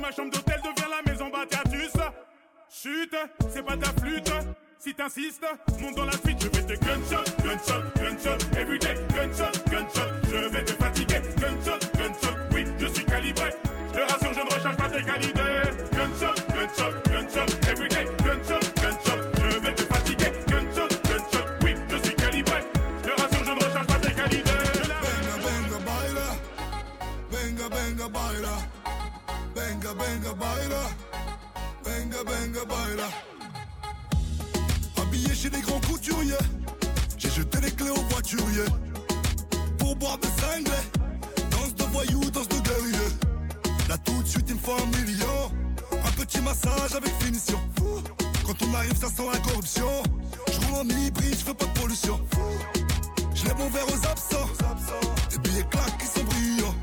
ma 0.00 0.10
chambre 0.10 0.32
d'hôtel 0.32 0.60
devient 0.62 0.88
la 0.90 1.12
maison 1.12 1.28
Batiatus. 1.28 1.92
Chut, 2.68 3.14
c'est 3.50 3.62
pas 3.62 3.76
ta 3.76 3.90
flûte. 4.00 4.32
Si 4.78 4.94
t'insistes, 4.94 5.44
monte 5.80 5.94
dans 5.96 6.06
la 6.06 6.12
suite, 6.12 6.40
je 6.40 6.48
vais 6.48 6.62
te 6.62 6.84
gunshot, 6.84 7.24
gunshot, 7.44 7.82
gunshot, 7.96 8.56
everyday, 8.56 8.94
gunshot, 9.14 9.52
gunshot, 9.70 10.10
je 10.30 10.48
vais 10.48 10.64
te 10.64 10.79
Habillé 35.00 35.34
chez 35.34 35.50
les 35.50 35.60
grands 35.60 35.80
couturiers. 35.80 36.34
J'ai 37.18 37.30
jeté 37.30 37.60
les 37.60 37.70
clés 37.70 37.90
au 37.90 38.02
voiturier. 38.10 38.64
Pour 39.78 39.94
boire 39.96 40.18
des 40.18 40.28
cinglés. 40.28 40.84
Danse 41.50 41.74
de 41.74 41.84
voyous, 41.92 42.30
danse 42.30 42.48
de 42.48 42.58
guerrier. 42.58 43.08
Là 43.88 43.96
tout 43.98 44.22
de 44.22 44.28
suite, 44.28 44.46
il 44.48 44.54
me 44.54 44.60
faut 44.60 44.72
un 44.72 44.86
million. 44.98 45.52
Un 45.92 46.12
petit 46.12 46.40
massage 46.40 46.94
avec 46.96 47.12
finition. 47.22 47.60
Quand 48.46 48.66
on 48.66 48.74
arrive, 48.74 48.96
ça 48.96 49.08
sent 49.08 49.26
la 49.32 49.38
corruption. 49.38 50.02
Je 50.52 50.66
roule 50.66 50.80
en 50.80 50.88
hybride, 50.88 51.34
je 51.38 51.44
fais 51.44 51.54
pas 51.54 51.66
de 51.66 51.80
pollution. 51.80 52.20
Je 53.34 53.44
lève 53.44 53.58
mon 53.58 53.68
verre 53.70 53.86
aux 53.86 54.06
absents. 54.06 54.48
Des 55.30 55.38
billets 55.38 55.66
claques 55.70 55.98
qui 55.98 56.06
sont 56.06 56.24
brillants. 56.24 56.74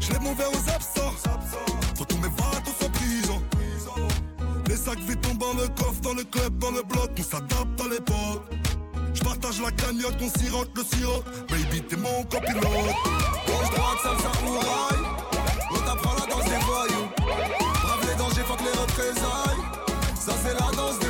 Je 0.00 0.12
lève 0.12 0.22
mon 0.22 0.34
verre 0.34 0.50
aux 0.50 0.70
absents. 0.70 1.12
Faut 1.96 2.04
tous 2.04 2.18
mes 2.18 2.28
vats, 2.28 2.60
sacs 4.84 4.98
vides 5.00 5.20
tombent 5.20 5.38
dans 5.38 5.54
le 5.54 5.68
coffre, 5.68 6.00
dans 6.00 6.14
le 6.14 6.24
club, 6.24 6.58
dans 6.58 6.70
le 6.70 6.82
bloc. 6.82 7.10
On 7.18 7.22
s'adapte 7.22 7.80
à 7.80 7.88
l'époque. 7.88 8.44
Je 9.14 9.20
partage 9.20 9.60
la 9.60 9.70
cagnotte, 9.72 10.16
on 10.20 10.38
sirote 10.38 10.70
le 10.74 10.82
sirop. 10.84 11.22
Baby, 11.50 11.82
t'es 11.82 11.96
mon 11.96 12.22
copilote. 12.24 12.62
Gauche, 13.46 13.70
droite, 13.74 13.98
salsa 14.02 14.32
ou 14.46 14.52
rail. 14.58 15.02
On 15.72 15.80
t'apprend 15.86 16.14
la 16.14 16.26
danse 16.32 16.44
des 16.44 16.62
voyous. 16.64 17.08
Brave 17.18 18.08
les 18.08 18.16
dangers, 18.16 18.46
fuck 18.46 18.60
les 18.60 18.80
représailles. 18.80 19.62
Ça, 20.14 20.32
c'est 20.42 20.54
la 20.54 20.70
danse 20.76 20.98
des 20.98 21.09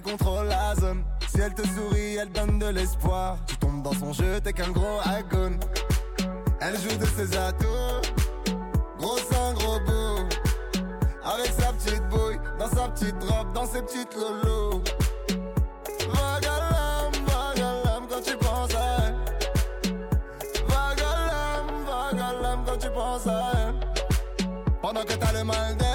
contrôle 0.00 0.48
la 0.48 0.74
zone. 0.74 1.04
Si 1.28 1.40
elle 1.40 1.54
te 1.54 1.66
sourit, 1.66 2.16
elle 2.16 2.30
donne 2.32 2.58
de 2.58 2.66
l'espoir. 2.66 3.38
Tu 3.46 3.56
tombes 3.56 3.82
dans 3.82 3.92
son 3.92 4.12
jeu, 4.12 4.40
t'es 4.42 4.52
qu'un 4.52 4.70
gros 4.70 5.00
agone. 5.04 5.58
Elle 6.60 6.78
joue 6.78 6.96
de 6.96 7.06
ses 7.06 7.36
atouts. 7.36 7.66
Gros 8.98 9.18
sein, 9.18 9.54
gros 9.54 9.80
bout. 9.80 10.28
Avec 11.24 11.52
sa 11.58 11.72
petite 11.72 12.08
bouille, 12.08 12.38
dans 12.58 12.68
sa 12.68 12.88
petite 12.88 13.22
robe, 13.22 13.52
dans 13.52 13.66
ses 13.66 13.82
petites 13.82 14.14
lolos. 14.14 14.82
Vagalam, 16.12 17.12
vagalam 17.26 18.06
quand 18.08 18.22
tu 18.22 18.36
penses 18.36 18.74
à 18.74 18.96
elle. 19.06 19.14
Vagalam 20.68 22.64
quand 22.66 22.78
tu 22.78 22.90
penses 22.90 23.26
à 23.26 23.52
elle. 23.54 23.74
Pendant 24.82 25.02
que 25.02 25.12
t'as 25.12 25.32
le 25.32 25.44
mal 25.44 25.76
d'elle, 25.76 25.89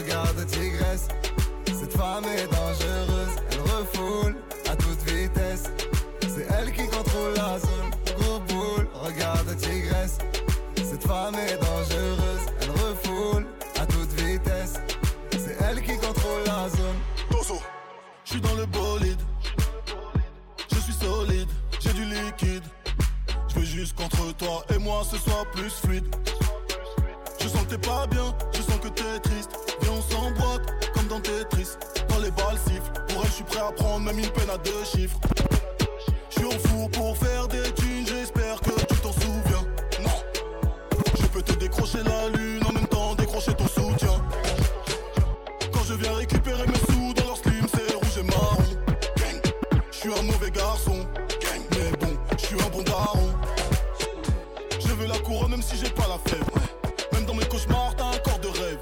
regarde 0.00 0.46
tigresse. 0.46 1.08
Cette 1.66 1.96
femme 1.96 2.24
est 2.24 2.46
dangereuse, 2.46 3.34
elle 3.50 3.60
refoule 3.60 4.36
à 4.70 4.76
toute 4.76 5.02
vitesse. 5.10 5.64
C'est 6.22 6.46
elle 6.58 6.72
qui 6.72 6.86
contrôle 6.88 7.34
la 7.36 7.58
zone. 7.58 7.90
Gros 8.18 8.40
boule, 8.40 8.88
regarde 8.94 9.56
tigresse. 9.56 10.18
Cette 10.76 11.06
femme 11.06 11.34
est 11.34 11.58
dangereuse, 11.58 12.44
elle 12.60 12.70
refoule 12.70 13.46
à 13.80 13.86
toute 13.86 14.12
vitesse. 14.20 14.74
C'est 15.32 15.56
elle 15.68 15.82
qui 15.82 15.96
contrôle 15.96 16.44
la 16.46 16.68
zone. 16.68 16.98
Je 18.24 18.36
suis 18.36 18.40
dans 18.40 18.54
le 18.54 18.66
bolide. 18.66 19.18
Je 20.72 20.78
suis 20.78 20.92
solide, 20.92 21.48
j'ai 21.80 21.92
du 21.92 22.04
liquide. 22.04 22.62
Je 23.48 23.54
veux 23.56 23.64
juste 23.64 23.96
qu'entre 23.96 24.32
toi 24.36 24.64
et 24.72 24.78
moi 24.78 25.02
ce 25.10 25.16
soit 25.16 25.44
plus 25.52 25.70
fluide. 25.70 26.06
Je 27.70 27.76
t'es 27.76 27.88
pas 27.88 28.06
bien, 28.08 28.34
même 34.04 34.18
une 34.18 34.30
peine 34.30 34.48
à 34.50 34.56
deux 34.56 34.84
chiffres. 34.84 35.18
Je 36.30 36.38
suis 36.38 36.46
en 36.46 36.58
fou 36.68 36.88
pour 36.88 37.16
faire 37.16 37.46
des 37.48 37.70
thunes, 37.74 38.06
j'espère 38.06 38.58
que 38.60 38.70
tu 38.70 39.00
t'en 39.00 39.12
souviens. 39.12 39.66
Non, 40.02 40.10
je 41.20 41.26
peux 41.26 41.42
te 41.42 41.52
décrocher 41.52 41.98
la 42.04 42.28
lune 42.30 42.62
en 42.66 42.72
même 42.72 42.86
temps 42.86 43.14
décrocher 43.14 43.52
ton 43.54 43.66
soutien. 43.66 44.24
Quand 45.72 45.84
je 45.84 45.94
viens 45.94 46.14
récupérer 46.14 46.66
mes 46.66 46.92
sous 46.92 47.12
dans 47.14 47.26
leur 47.26 47.36
slim, 47.36 47.66
c'est 47.74 47.94
rouge 47.94 48.18
et 48.18 48.22
marron. 48.22 48.62
Gang. 49.18 49.52
Je 49.92 49.96
suis 49.96 50.10
un 50.18 50.22
mauvais 50.22 50.50
garçon, 50.50 51.06
Gang. 51.42 51.62
mais 51.72 51.90
bon, 51.98 52.16
je 52.38 52.46
suis 52.46 52.56
un 52.56 52.68
bon 52.70 52.82
daron. 52.82 53.28
Je 54.80 54.92
veux 54.94 55.06
la 55.06 55.18
couronne 55.18 55.50
même 55.50 55.62
si 55.62 55.76
j'ai 55.76 55.90
pas 55.90 56.08
la 56.08 56.18
fèvre. 56.30 56.50
Même 57.12 57.26
dans 57.26 57.34
mes 57.34 57.44
cauchemars, 57.44 57.94
t'as 57.96 58.06
un 58.06 58.18
corps 58.18 58.38
de 58.38 58.48
rêve. 58.48 58.78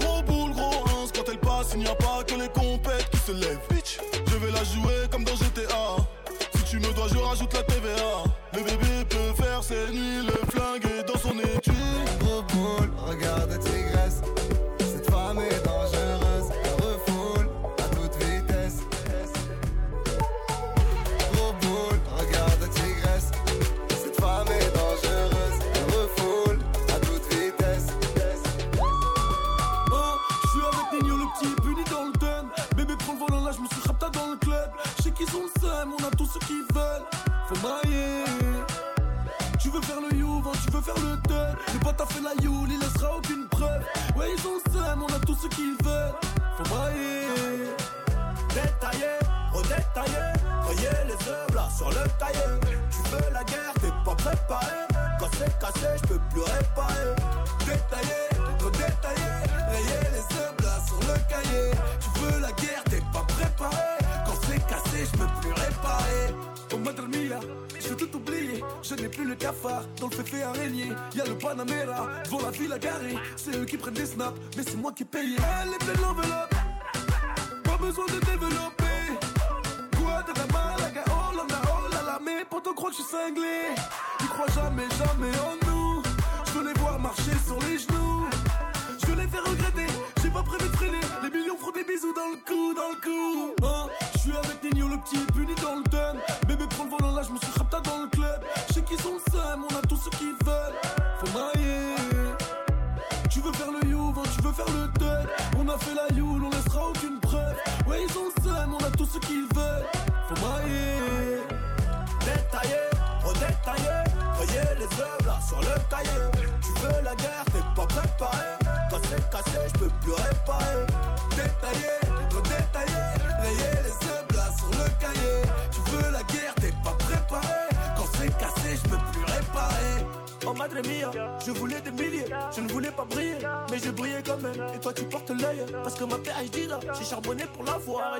Gros 0.00 0.22
boule, 0.22 0.52
gros 0.52 0.84
ins, 0.88 1.08
quand 1.14 1.28
elle 1.28 1.38
passe, 1.38 1.72
il 1.74 1.80
n'y 1.80 1.88
a 1.88 1.94
pas 1.94 2.24
que 2.26 2.34
les 2.34 2.48
compètes 2.48 3.10
qui 3.10 3.18
se 3.18 3.32
lèvent. 3.32 3.61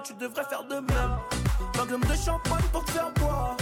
Tu 0.03 0.15
devrais 0.15 0.45
faire 0.45 0.65
de 0.65 0.75
même. 0.75 1.17
Magnum 1.77 2.01
de 2.01 2.15
champagne 2.15 2.65
pour 2.73 2.85
te 2.85 2.91
faire 2.91 3.11
boire, 3.17 3.57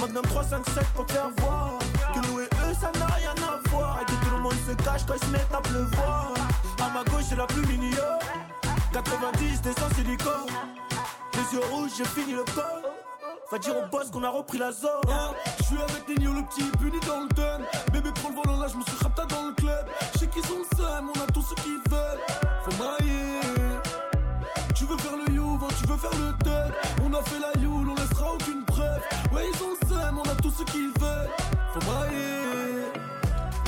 Magnum 0.00 0.22
357 0.22 0.84
pour 0.94 1.06
te 1.06 1.12
faire 1.12 1.30
voir. 1.38 1.78
Que 2.14 2.18
nous 2.28 2.40
et 2.40 2.44
eux 2.44 2.74
ça 2.80 2.90
n'a 2.98 3.06
rien 3.06 3.34
à 3.42 3.68
voir, 3.68 4.00
et 4.02 4.04
que 4.04 4.24
tout 4.24 4.30
le 4.34 4.42
monde 4.42 4.54
se 4.68 4.74
cache 4.82 5.02
quand 5.06 5.14
il 5.14 5.26
se 5.26 5.30
met 5.30 5.46
à 5.52 5.60
pleuvoir. 5.60 6.34
À 6.80 6.88
ma 6.90 7.04
gauche 7.04 7.24
c'est 7.28 7.36
la 7.36 7.46
plus 7.46 7.66
mignonne, 7.66 8.18
90 8.92 9.62
des 9.62 9.72
sans 9.72 9.94
silicone. 9.94 10.50
Les 11.34 11.56
yeux 11.56 11.64
rouges, 11.70 11.90
j'ai 11.96 12.04
fini 12.04 12.32
le 12.32 12.44
col. 12.44 12.82
Va 13.50 13.58
dire 13.58 13.74
au 13.76 13.86
boss 13.88 14.10
qu'on 14.10 14.24
a 14.24 14.30
repris 14.30 14.58
la 14.58 14.72
zone. 14.72 14.90
Hein, 15.08 15.34
je 15.58 15.64
suis 15.64 15.76
avec 15.80 16.08
Nino, 16.08 16.32
le 16.32 16.42
petit 16.44 16.64
puni 16.78 16.98
dans 17.06 17.20
le. 17.20 17.36
Qu'ils 30.86 31.02
veulent. 31.02 31.30
Faut 31.72 31.80
mailler. 31.90 32.92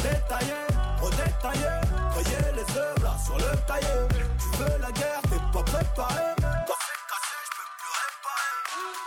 Détaillé, 0.02 0.61
redétaillé. 1.02 1.70
Voyez 2.12 2.44
les 2.54 2.68
œuvres 2.78 3.02
là 3.02 3.14
sur 3.24 3.37
le 3.37 3.50
cahier. 3.66 4.00
Tu 4.38 4.48
veux 4.59 4.78
la 4.81 4.92
guerre, 4.92 5.20
t'es 5.22 5.40
pas 5.52 5.62
préparé. 5.62 6.24
Quand 6.40 6.81
c'est 6.87 7.02
cassé, 7.11 7.38
je 7.46 7.50
peux 7.57 7.68
plus 7.78 7.94
réparer. 7.98 8.54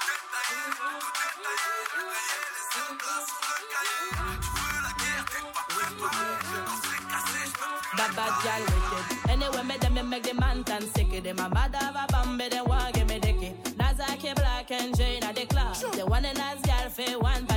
Détaillé, 0.08 0.62
redétaillé. 0.92 1.68
Voyez 2.12 2.46
les 2.56 2.68
œuvres 2.82 3.04
là 3.08 3.18
sur 3.28 3.42
le 3.50 3.58
cahier. 3.72 4.06
Tu 4.42 4.50
veux 4.58 4.80
la 4.86 4.94
guerre, 5.02 5.26
t'es 5.32 5.44
pas 5.56 5.68
préparé. 5.72 6.28
Quand 6.68 6.80
c'est 6.84 7.04
cassé, 7.12 7.42
je 7.46 7.54
peux 7.60 7.72
plus 7.82 7.98
Bad 7.98 8.12
bad 8.16 8.34
gal 8.44 8.64
wicked. 8.72 9.06
Anyway, 9.32 9.64
me 9.64 9.76
them 9.78 9.94
me 9.94 10.02
make 10.04 10.24
the 10.24 10.34
man 10.40 10.64
tan 10.64 10.84
sick. 10.96 11.12
Them 11.24 11.40
a 11.40 11.50
mad 11.50 11.76
have 11.76 11.96
a 11.96 12.06
bambi, 12.12 12.50
they 12.50 12.62
want 12.62 12.94
give 12.94 13.08
me 13.08 13.20
dicky. 13.20 13.54
Nazaki 13.78 14.34
black 14.36 14.72
and 14.72 14.96
Jane 14.98 15.24
at 15.24 15.36
the 15.36 15.46
club. 15.46 15.76
The 15.94 16.06
one 16.06 16.26
and 16.26 16.38
as 16.40 16.62
gal 16.62 16.90
for 16.90 17.20
one. 17.20 17.51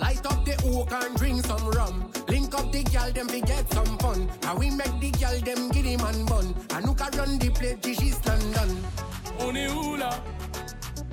Light 0.00 0.24
up 0.26 0.44
the 0.44 0.54
oak 0.66 0.92
and 0.92 1.16
drink 1.16 1.44
some 1.46 1.68
rum. 1.70 2.10
Link 2.28 2.54
up 2.54 2.70
the 2.72 2.82
gal, 2.84 3.10
them 3.12 3.26
we 3.28 3.40
get 3.40 3.72
some 3.72 3.98
fun. 3.98 4.28
And 4.42 4.58
we 4.58 4.70
make 4.70 4.98
the 5.00 5.10
gal, 5.10 5.38
them 5.40 5.70
giddy 5.70 5.96
man 5.96 6.24
bun. 6.26 6.54
And 6.74 6.96
can 6.96 7.18
run 7.18 7.38
the 7.38 7.50
place, 7.50 7.78
this 7.82 8.00
is 8.02 8.18
London. 8.26 8.76
On 9.40 9.54
est 9.54 9.68
où 9.70 9.96
là? 9.96 10.10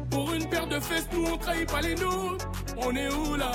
Pour 0.09 0.33
une 0.33 0.47
paire 0.49 0.67
de 0.67 0.79
fesses, 0.79 1.07
nous 1.11 1.25
on 1.25 1.37
trahit 1.37 1.69
pas 1.69 1.81
les 1.81 1.95
nôtres. 1.95 2.47
On 2.77 2.95
est 2.95 3.09
où 3.11 3.35
là? 3.35 3.51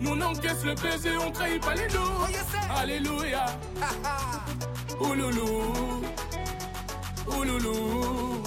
Nous 0.00 0.10
on 0.10 0.20
encaisse 0.20 0.64
le 0.64 0.74
baiser, 0.74 1.16
on 1.16 1.30
trahit 1.30 1.62
pas 1.62 1.74
les 1.74 1.88
nôtres. 1.88 2.30
Alléluia. 2.76 3.46
Ouloulou. 5.00 6.02
Ouloulou. 7.28 8.42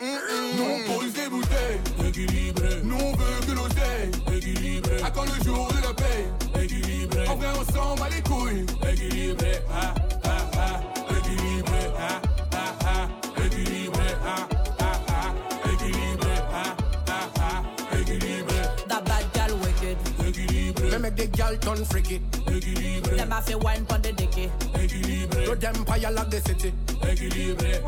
Nous 0.00 0.64
on 0.64 0.92
pose 0.92 1.12
des 1.12 1.28
bouteilles, 1.28 1.80
équilibré. 2.06 2.68
Nous 2.84 2.96
on 2.96 3.12
veut 3.12 3.40
que 3.46 3.52
l'oseille, 3.52 4.10
équilibré. 4.36 4.96
Attends 5.02 5.24
le 5.24 5.44
jour 5.44 5.68
de 5.68 5.82
la 5.86 5.94
paix, 5.94 6.62
équilibré. 6.62 7.26
En 7.28 7.36
vrai, 7.36 7.48
on 7.58 7.72
s'en 7.72 7.94
bat 7.96 8.08
les 8.14 8.22
couilles, 8.22 8.66
équilibré. 8.90 9.62
Ah, 9.72 9.94
ah, 10.24 10.50
ah, 10.58 10.80
équilibré. 11.16 11.78
Ah, 11.98 12.20
ah, 12.52 12.74
ah, 12.84 13.42
équilibré. 13.44 14.06
Ah, 14.24 14.48
ah, 14.80 15.00
ah, 15.08 15.72
équilibré. 15.72 16.34
Ah, 16.52 16.76
ah, 17.08 17.30
ah, 17.40 17.98
équilibré. 17.98 18.54
That 18.88 19.04
bad 19.04 19.24
gal 19.32 19.52
wicked. 19.62 19.96
Équilibré. 20.28 20.90
We 20.90 20.98
make 20.98 21.16
the 21.16 21.26
gal 21.28 21.56
turn 21.58 21.84
freaky. 21.86 22.20
Équilibré. 22.46 23.16
Them 23.16 23.30
have 23.30 23.46
to 23.46 23.58
wine 23.58 23.86
pon 23.86 24.00
the 24.02 24.12
dicky. 24.12 24.50
Équilibré. 24.74 25.44
Throw 25.44 25.54
them 25.54 25.84
fire 25.86 26.10
like 26.10 26.30
the 26.30 26.40
city. 26.46 26.72
Équilibré. 27.10 27.80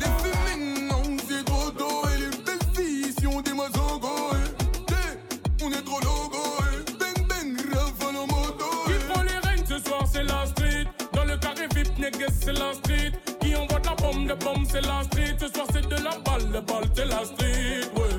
Les 0.00 0.06
on 3.36 3.42
démarre 3.42 3.68
au 3.92 3.98
go. 3.98 4.08
eh. 4.88 5.64
On 5.64 5.70
est 5.70 5.82
trop 5.82 6.00
logo. 6.00 6.42
rafale 7.74 8.26
moto. 8.28 8.64
Qui 8.86 8.92
prend 9.08 9.22
les 9.22 9.48
règnes 9.48 9.66
ce 9.66 9.78
soir, 9.78 10.04
c'est 10.10 10.24
la 10.24 10.46
street. 10.46 10.86
Dans 11.12 11.24
le 11.24 11.36
carré 11.36 11.68
VIP, 11.74 11.98
négué, 11.98 12.26
c'est 12.40 12.52
la 12.52 12.72
street. 12.74 13.12
Qui 13.40 13.54
envoie 13.56 13.80
de 13.80 13.86
la 13.86 13.94
bombe, 13.94 14.26
de 14.28 14.34
bombe, 14.34 14.64
c'est 14.70 14.80
la 14.80 15.02
street. 15.04 15.36
Ce 15.40 15.48
soir, 15.48 15.66
c'est 15.72 15.86
de 15.86 15.96
la 15.96 16.18
balle, 16.24 16.50
de 16.50 16.60
balle, 16.60 16.88
c'est 16.94 17.04
la 17.04 17.24
street. 17.24 17.80
Ouais. 17.96 18.16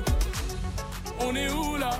On 1.20 1.34
est 1.34 1.50
où 1.50 1.76
là? 1.76 1.90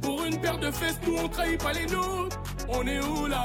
Pour 0.00 0.24
une 0.24 0.40
paire 0.40 0.58
de 0.58 0.70
fesses, 0.70 0.98
nous 1.06 1.16
on 1.18 1.28
trahit 1.28 1.62
pas 1.62 1.72
les 1.72 1.86
nôtres. 1.86 2.38
On 2.68 2.86
est 2.86 3.00
où 3.00 3.26
là? 3.26 3.42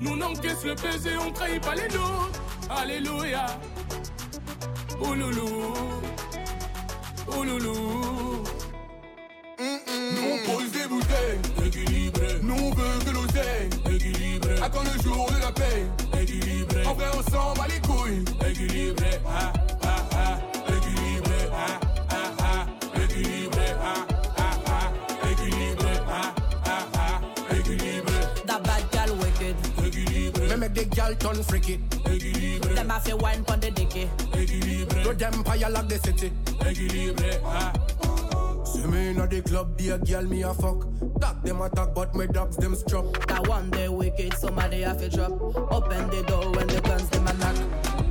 Nous 0.00 0.10
on 0.12 0.20
encaisse 0.20 0.64
le 0.64 0.74
baiser, 0.74 1.16
on 1.16 1.30
trahit 1.32 1.62
pas 1.62 1.74
les 1.74 1.88
nôtres. 1.88 2.40
Alléluia. 2.68 3.46
Ouloulou. 5.00 5.72
Ouloulou. 7.28 8.42
Nous 9.58 10.26
on 10.32 10.38
pose 10.50 10.70
des 10.72 10.86
bouteilles, 10.88 11.66
équilibré. 11.66 12.38
Nous 12.42 12.54
on 12.54 12.70
veut 12.70 12.98
que 13.04 13.10
l'oseille, 13.10 13.70
équilibré. 13.94 14.54
Attends 14.62 14.82
le 14.82 15.02
jour 15.02 15.26
de 15.30 15.40
la 15.40 15.52
paix, 15.52 15.86
équilibré. 16.20 16.82
On 16.86 17.30
s'en 17.30 17.54
bat 17.54 17.66
les 17.68 17.80
couilles, 17.80 18.24
équilibré. 18.48 19.20
Ah, 19.26 19.52
the 30.74 30.84
gal 30.86 31.14
turn 31.14 31.42
freaky. 31.42 31.78
Équilibré. 32.04 32.74
Them 32.74 32.90
have 32.90 33.04
to 33.04 33.16
wine 33.16 33.44
pon 33.44 33.60
the 33.60 33.70
dicky. 33.70 34.08
Équilibré. 34.32 35.02
Throw 35.02 35.14
them 35.14 35.44
fire 35.44 35.70
like 35.70 35.88
the 35.88 35.98
city. 35.98 36.32
Équilibré. 36.60 37.38
Ah. 37.44 37.72
See 38.64 38.86
me 38.86 39.10
in 39.10 39.16
the 39.16 39.42
club, 39.42 39.76
be 39.76 39.90
a 39.90 39.98
girl, 39.98 40.22
me 40.24 40.42
a 40.42 40.52
fuck. 40.52 40.86
Talk 41.20 41.42
them 41.44 41.60
attack, 41.60 41.94
but 41.94 42.14
my 42.14 42.26
dogs 42.26 42.56
them 42.56 42.74
struck. 42.74 43.26
That 43.28 43.46
one 43.46 43.70
day 43.70 43.88
wicked, 43.88 44.34
somebody 44.34 44.82
have 44.82 44.98
to 44.98 45.08
drop. 45.08 45.32
Open 45.70 46.10
the 46.10 46.22
door 46.26 46.50
when 46.50 46.66
the 46.66 46.80
guns 46.80 47.08
them 47.10 47.26
a 47.26 47.32
knock. 47.34 48.03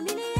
familia. 0.00 0.39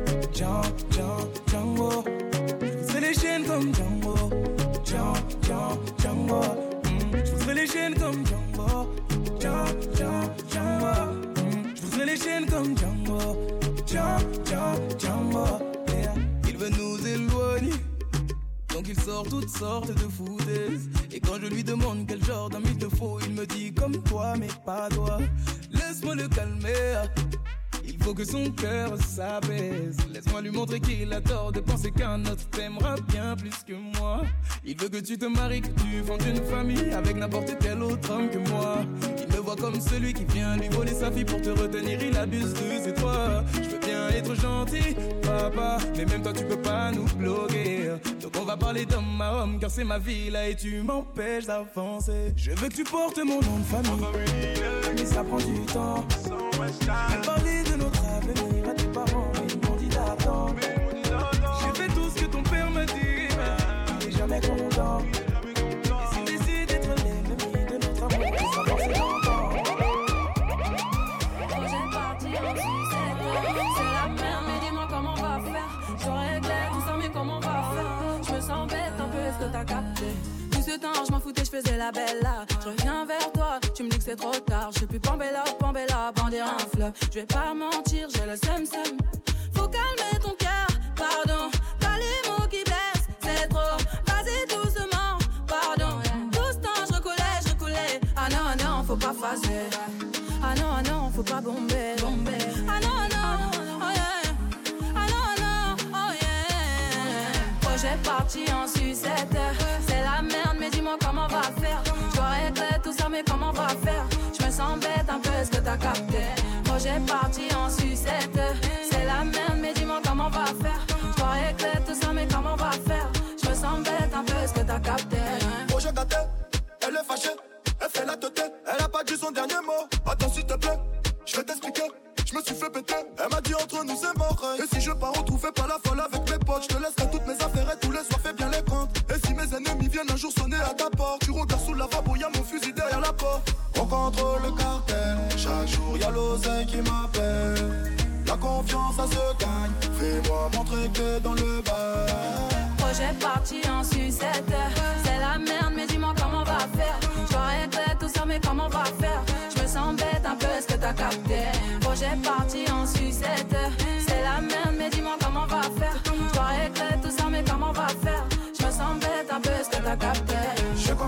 Ma 49.83 49.97
vie 49.97 50.29
là 50.29 50.47
et 50.47 50.55
tu 50.55 50.81
m'empêches 50.81 51.45
d'avancer. 51.45 52.33
Je 52.35 52.51
veux 52.51 52.69
que 52.69 52.73
tu 52.75 52.83
portes 52.83 53.17
mon 53.17 53.41
nom 53.41 53.57
de 53.57 53.63
famille, 53.63 54.05
mais 54.95 55.05
ça 55.05 55.23
prend 55.23 55.37
du 55.37 55.59
temps. 55.65 56.05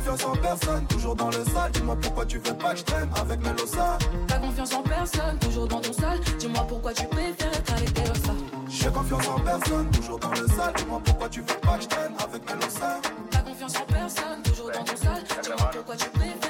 Confiance 0.03 0.25
en 0.25 0.35
personne, 0.35 0.85
toujours 0.87 1.15
dans 1.15 1.29
le 1.29 1.43
sale. 1.45 1.71
Dis-moi 1.71 1.97
pourquoi 2.01 2.25
tu 2.25 2.37
veux 2.37 2.53
pas 2.53 2.73
que 2.73 2.79
je 2.79 2.83
traîne 2.83 3.09
avec 3.15 3.39
Melosa. 3.39 3.97
T'as 4.27 4.39
confiance 4.39 4.73
en 4.73 4.83
personne, 4.83 5.39
toujours 5.39 5.67
dans 5.67 5.79
ton 5.79 5.93
sol. 5.93 6.19
Dis-moi 6.39 6.65
pourquoi 6.67 6.93
tu 6.93 7.05
préfères 7.07 7.53
être 7.53 7.73
avec 7.73 7.93
tes 7.93 8.05
ça. 8.05 8.33
J'ai 8.67 8.89
confiance 8.89 9.27
en 9.27 9.39
personne, 9.39 9.89
toujours 9.91 10.19
dans 10.19 10.31
le 10.31 10.47
sale. 10.47 10.73
Dis-moi 10.77 11.01
pourquoi 11.05 11.29
tu 11.29 11.39
veux 11.41 11.59
pas 11.61 11.77
que 11.77 11.83
je 11.83 11.87
traîne 11.87 12.13
avec 12.19 12.49
Melosa. 12.49 12.99
T'as 13.31 13.39
confiance 13.39 13.75
en 13.77 13.85
personne, 13.85 14.41
toujours 14.43 14.71
dans 14.71 14.83
ton 14.83 14.97
sol. 14.97 15.23
Dis-moi 15.41 15.69
pourquoi 15.71 15.95
tu 15.95 16.09
préfères 16.09 16.42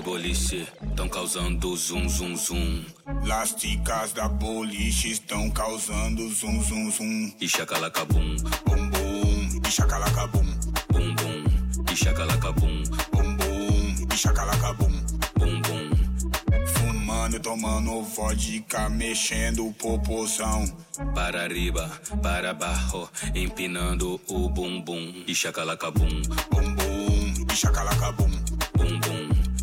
de 0.00 0.06
boliche 0.06 0.66
estão 0.90 1.08
causando 1.08 1.76
zoom, 1.76 2.08
zoom, 2.08 2.36
zoom. 2.36 2.84
Las 3.26 3.52
ticas 3.54 4.12
da 4.12 4.28
boliche 4.28 5.10
estão 5.10 5.50
causando 5.50 6.28
zum 6.30 6.62
zum 6.62 6.90
zum. 6.90 7.32
E 7.40 7.46
chacalacabum, 7.48 8.36
Bum 8.64 8.90
bum, 8.90 9.60
e 9.66 9.70
chacalacabum. 9.70 10.46
bum, 10.92 11.14
bum. 11.14 11.44
E 11.92 11.96
chacalacabum, 11.96 12.82
Bum 13.12 13.36
bum, 13.36 14.06
e 14.12 14.16
chacalacabum. 14.16 14.92
bum, 15.38 15.60
bum. 15.62 16.66
Fumando, 16.66 17.40
tomando 17.40 18.02
vodka, 18.02 18.88
mexendo 18.88 19.72
popozão. 19.78 20.64
Para 21.14 21.42
arriba, 21.42 21.90
para 22.22 22.50
abaixo, 22.50 23.08
empinando 23.34 24.20
o 24.28 24.48
bumbum. 24.48 25.24
E 25.26 25.34
chacalacabum, 25.34 26.22
Bum 26.50 26.74
bum, 26.74 27.52
e 27.52 27.56
chacalacabum. 27.56 28.30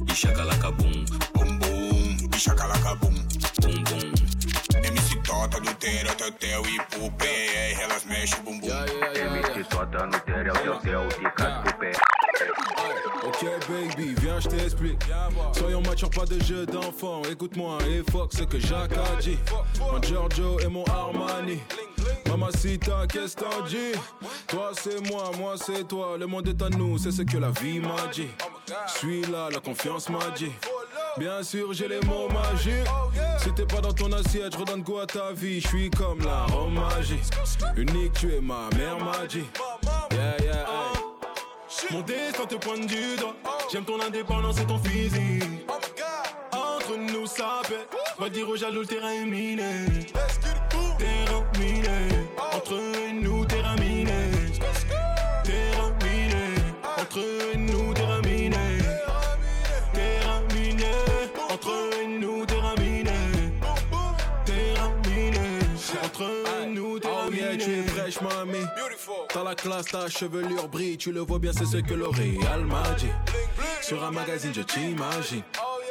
Bum, 0.07 0.13
bum. 0.13 0.13
E 0.13 0.15
chacalacabum, 0.15 1.05
Bum 1.33 1.59
bum, 1.59 2.29
e 2.33 2.39
chacalacabum. 2.39 3.13
bum, 3.61 3.83
bum. 3.83 4.11
MC 4.83 5.21
Tota 5.23 5.59
do 5.59 5.73
Tere, 5.75 6.15
Tetel 6.15 6.61
e 6.65 6.77
pro 6.89 7.11
PR, 7.11 7.81
elas 7.83 8.05
mexem 8.05 8.39
o 8.39 8.43
bumbum. 8.43 8.69
MC 8.69 9.63
Tota 9.69 10.05
no 10.05 10.19
Tere, 10.19 10.51
Tel, 10.51 10.79
Tel, 10.79 11.07
Ticas 11.09 11.63
do 11.63 11.73
pé. 11.79 11.91
Ok 13.23 13.43
baby, 13.67 14.15
viens 14.21 14.39
je 14.39 14.47
t'explique 14.47 14.99
Soyons 15.53 15.81
matures 15.81 16.09
pas 16.09 16.25
de 16.25 16.41
jeux 16.43 16.65
d'enfants 16.65 17.21
Écoute-moi 17.29 17.77
et 17.89 18.03
fuck 18.11 18.31
ce 18.31 18.43
que 18.43 18.59
Jacques 18.59 18.93
a 18.93 19.19
dit 19.21 19.37
Mon 19.79 20.01
Giorgio 20.01 20.59
et 20.59 20.67
mon 20.67 20.83
Armani 20.85 21.59
Mamacita, 22.27 23.07
qu'est-ce 23.07 23.35
t'en 23.35 23.61
dis 23.67 23.93
Toi 24.47 24.71
c'est 24.73 24.99
moi, 25.09 25.31
moi 25.37 25.55
c'est 25.57 25.87
toi 25.87 26.17
Le 26.19 26.27
monde 26.27 26.47
est 26.47 26.61
à 26.61 26.69
nous, 26.69 26.97
c'est 26.97 27.11
ce 27.11 27.21
que 27.21 27.37
la 27.37 27.51
vie 27.51 27.79
m'a 27.79 28.07
dit 28.11 28.27
Je 28.87 28.97
suis 28.97 29.21
là, 29.21 29.49
la 29.51 29.59
confiance 29.59 30.09
m'a 30.09 30.29
dit 30.35 30.51
Bien 31.17 31.41
sûr 31.43 31.73
j'ai 31.73 31.87
les 31.87 31.99
mots 32.01 32.27
magiques 32.29 32.87
Si 33.43 33.51
t'es 33.53 33.65
pas 33.65 33.81
dans 33.81 33.93
ton 33.93 34.11
assiette, 34.11 34.53
je 34.53 34.57
redonne 34.57 34.81
goût 34.81 34.99
à 34.99 35.05
ta 35.05 35.31
vie 35.31 35.61
Je 35.61 35.67
suis 35.67 35.89
comme 35.89 36.19
la 36.19 36.43
Rome 36.45 36.73
magique 36.73 37.23
Unique, 37.75 38.13
tu 38.13 38.33
es 38.33 38.41
ma 38.41 38.69
mère 38.75 38.99
m'a 38.99 39.25
dit 39.27 39.45
Yeah, 40.11 40.37
yeah, 40.43 40.53
hey. 40.53 41.07
Mon 41.91 42.01
destin 42.01 42.45
te 42.45 42.55
pointe 42.55 42.87
du 42.87 43.15
doigt. 43.17 43.35
J'aime 43.71 43.85
ton 43.85 44.01
indépendance 44.01 44.59
et 44.59 44.65
ton 44.65 44.79
physique. 44.79 45.43
Entre 46.51 46.97
nous, 46.97 47.27
ça 47.27 47.61
pète. 47.67 47.87
Va 48.17 48.29
dire 48.29 48.49
aux 48.49 48.55
jaloux, 48.55 48.81
le 48.81 48.87
terrain 48.87 49.11
est 49.11 49.25
miné. 49.25 49.85
Terrain. 50.97 51.43
Entre 52.69 53.13
nous, 53.13 53.36
T'as 69.29 69.43
la 69.43 69.55
classe, 69.55 69.85
ta 69.87 70.07
chevelure 70.07 70.67
brille, 70.69 70.97
tu 70.97 71.11
le 71.11 71.21
vois 71.21 71.39
bien, 71.39 71.51
c'est 71.51 71.65
ce 71.65 71.77
que 71.77 71.93
L'Oréal 71.93 72.65
m'a 72.65 72.83
dit. 72.97 73.09
Sur 73.81 74.03
un 74.03 74.11
magazine, 74.11 74.53
je 74.53 74.61
t'imagine. 74.61 75.43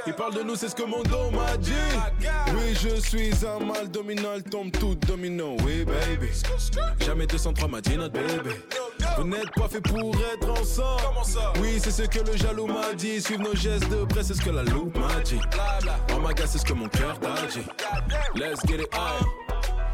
Il 0.06 0.14
parle 0.14 0.34
de 0.34 0.42
nous, 0.42 0.54
c'est 0.54 0.68
ce 0.68 0.74
que 0.74 0.84
mon 0.84 1.02
dos 1.02 1.30
m'a 1.30 1.56
dit. 1.56 1.72
Oui, 2.54 2.74
je 2.80 3.00
suis 3.00 3.32
un 3.44 3.64
mal 3.64 3.90
dominant, 3.90 4.40
tombe 4.50 4.70
tout 4.70 4.94
domino. 4.94 5.56
Oui, 5.64 5.84
baby. 5.84 6.28
Jamais 7.04 7.26
203 7.26 7.68
m'a 7.68 7.80
dit 7.80 7.96
notre 7.96 8.14
bébé. 8.14 8.56
Vous 9.18 9.24
n'êtes 9.24 9.50
pas 9.54 9.68
fait 9.68 9.80
pour 9.80 10.14
être 10.14 10.50
ensemble. 10.50 11.02
Oui, 11.60 11.78
c'est 11.82 11.90
ce 11.90 12.02
que 12.02 12.20
le 12.20 12.36
jaloux 12.36 12.66
m'a 12.66 12.92
dit. 12.94 13.20
Suivre 13.20 13.42
nos 13.42 13.54
gestes 13.54 13.88
de 13.88 14.04
près, 14.04 14.22
c'est 14.22 14.34
ce 14.34 14.42
que 14.42 14.50
la 14.50 14.62
loupe 14.62 14.96
m'a 14.96 15.20
dit. 15.20 15.40
Oh 16.14 16.20
my 16.20 16.34
god, 16.34 16.46
c'est 16.46 16.58
ce 16.58 16.64
que 16.64 16.72
mon 16.72 16.88
cœur 16.88 17.18
t'a 17.18 17.34
dit. 17.46 17.66
Let's 18.36 18.64
get 18.66 18.80
it 18.80 18.90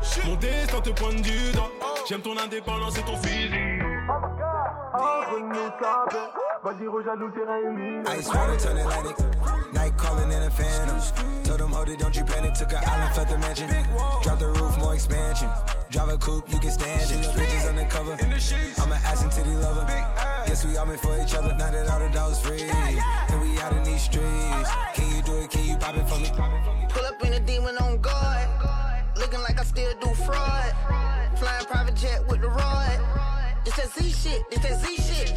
out. 0.03 0.27
Mon 0.27 0.37
destin 0.37 0.81
te 0.81 0.91
pointe 0.91 1.23
du 1.23 1.53
doigt. 1.53 1.71
Oh. 1.81 2.05
J'aime 2.09 2.21
ton 2.21 2.37
indépendance 2.39 2.99
et 2.99 3.03
ton 3.03 3.15
oh 3.15 3.27
physique. 3.27 3.53
Ice 8.19 8.29
water 8.29 8.57
turn 8.57 8.79
Atlantic. 8.79 9.17
Night 9.73 9.97
calling 9.97 10.31
in 10.31 10.43
a 10.43 10.51
phantom. 10.51 10.97
Told 11.45 11.59
them, 11.59 11.73
hold 11.73 11.89
it, 11.89 11.99
don't 11.99 12.15
you 12.15 12.25
panic. 12.25 12.55
Took 12.55 12.73
an 12.73 12.79
island, 12.87 13.17
left 13.17 13.31
the 13.31 13.39
mansion. 13.39 13.69
Drop 14.23 14.39
the 14.39 14.49
roof, 14.49 14.79
more 14.79 14.95
expansion. 14.95 15.49
Drive 15.91 16.09
a 16.09 16.19
coupe, 16.19 16.49
you 16.51 16.59
can 16.59 16.71
stand 16.71 17.11
it. 17.11 17.27
Bitches 17.35 17.69
undercover. 17.69 18.13
I'm 18.13 18.93
an 18.93 18.99
ass 19.05 19.23
and 19.23 19.33
titty 19.33 19.55
lover. 19.57 19.87
Guess 20.47 20.65
we 20.65 20.77
all 20.77 20.87
meant 20.87 21.01
for 21.01 21.21
each 21.21 21.35
other. 21.35 21.55
Now 21.55 21.71
that 21.71 21.89
all 21.89 21.99
the 21.99 22.09
dogs 22.11 22.41
free. 22.41 22.63
And 22.63 23.41
we 23.41 23.59
out 23.59 23.73
in 23.73 23.83
these 23.85 24.03
streets. 24.03 24.71
Can 24.95 25.17
you 25.17 25.23
do 25.23 25.37
it? 25.39 25.51
Can 25.51 25.67
you 25.67 25.77
pop 25.77 25.97
it 25.97 26.09
for 26.09 26.19
me? 26.19 26.31
Pull 26.89 27.05
up 27.05 27.25
in 27.25 27.33
a 27.35 27.41
demon 27.41 27.77
on 27.79 27.99
guard. 28.01 28.72
Looking 29.17 29.41
like 29.41 29.61
I 29.61 29.65
still 29.65 29.93
do 30.01 30.09
fraud. 30.25 30.75
Flying 31.37 31.67
private 31.67 31.97
jet 31.97 32.27
with 32.29 32.41
the 32.41 32.49
rod. 32.49 33.01
It's 33.65 33.77
that 33.77 33.91
Z 33.93 34.11
shit, 34.11 34.43
it's 34.51 34.63
that 34.63 34.81
Z 34.81 34.97
shit. 34.97 35.35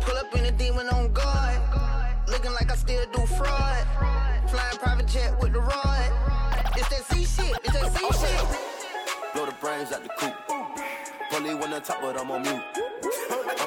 Pull 0.00 0.16
up 0.16 0.34
in 0.34 0.44
a 0.44 0.52
demon 0.52 0.88
on 0.88 1.12
guard. 1.12 1.60
Looking 2.28 2.52
like 2.52 2.70
I 2.70 2.76
still 2.76 3.04
do 3.12 3.24
fraud. 3.26 3.86
Flying 4.48 4.78
private 4.78 5.06
jet 5.06 5.38
with 5.40 5.52
the 5.52 5.60
rod. 5.60 6.12
It's 6.76 6.88
that 6.88 7.04
Z 7.12 7.24
shit, 7.24 7.56
it's 7.64 7.72
that 7.72 7.92
Z 7.92 7.98
oh, 8.02 8.12
shit. 8.12 9.34
Blow 9.34 9.46
the 9.46 9.52
brains 9.60 9.92
out 9.92 10.02
the 10.02 10.10
coop. 10.18 10.34
Polly 11.30 11.54
one 11.54 11.72
on 11.72 11.82
top, 11.82 12.00
but 12.02 12.20
I'm 12.20 12.30
on 12.30 12.42
mute. 12.42 12.62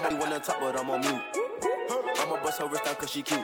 I'm 0.04 0.20
one 0.20 0.34
on 0.34 0.42
top, 0.42 0.60
but 0.60 0.80
I'm 0.80 0.90
on 0.90 1.02
mute. 1.02 1.45
I'ma 2.20 2.36
bust 2.44 2.60
her 2.60 2.68
wrist 2.68 2.86
down 2.86 2.96
cause 2.96 3.12
she 3.12 3.22
cute. 3.22 3.40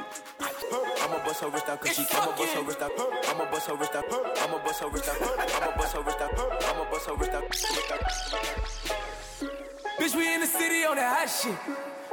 I'ma 1.03 1.17
bust 1.25 1.41
her 1.41 1.49
wrist 1.49 1.67
down 1.67 1.77
cause 1.77 1.95
she 1.95 2.05
cute. 2.05 2.21
I'ma 2.21 2.35
bust 2.35 2.53
her 2.55 2.61
wrist 2.63 2.79
down. 2.79 2.91
I'ma 3.27 3.45
bust 3.51 3.67
her 3.67 3.75
wrist 3.75 3.93
down. 3.93 4.03
I'ma 4.41 4.57
bust 4.63 4.81
her 4.81 4.89
wrist 4.89 5.05
down. 5.05 5.17
I'ma 5.21 5.71
bust 5.77 5.95
her 5.95 6.01
wrist 6.01 6.19
down. 6.19 6.29
I'ma 6.69 6.83
bust 6.91 7.07
her 7.07 7.15
wrist 7.15 7.31
down. 7.31 7.43
Bitch, 9.99 10.15
we 10.15 10.33
in 10.33 10.41
the 10.41 10.47
city 10.47 10.83
on 10.85 10.95
that 10.95 11.17
hot 11.17 11.29
shit. 11.29 11.57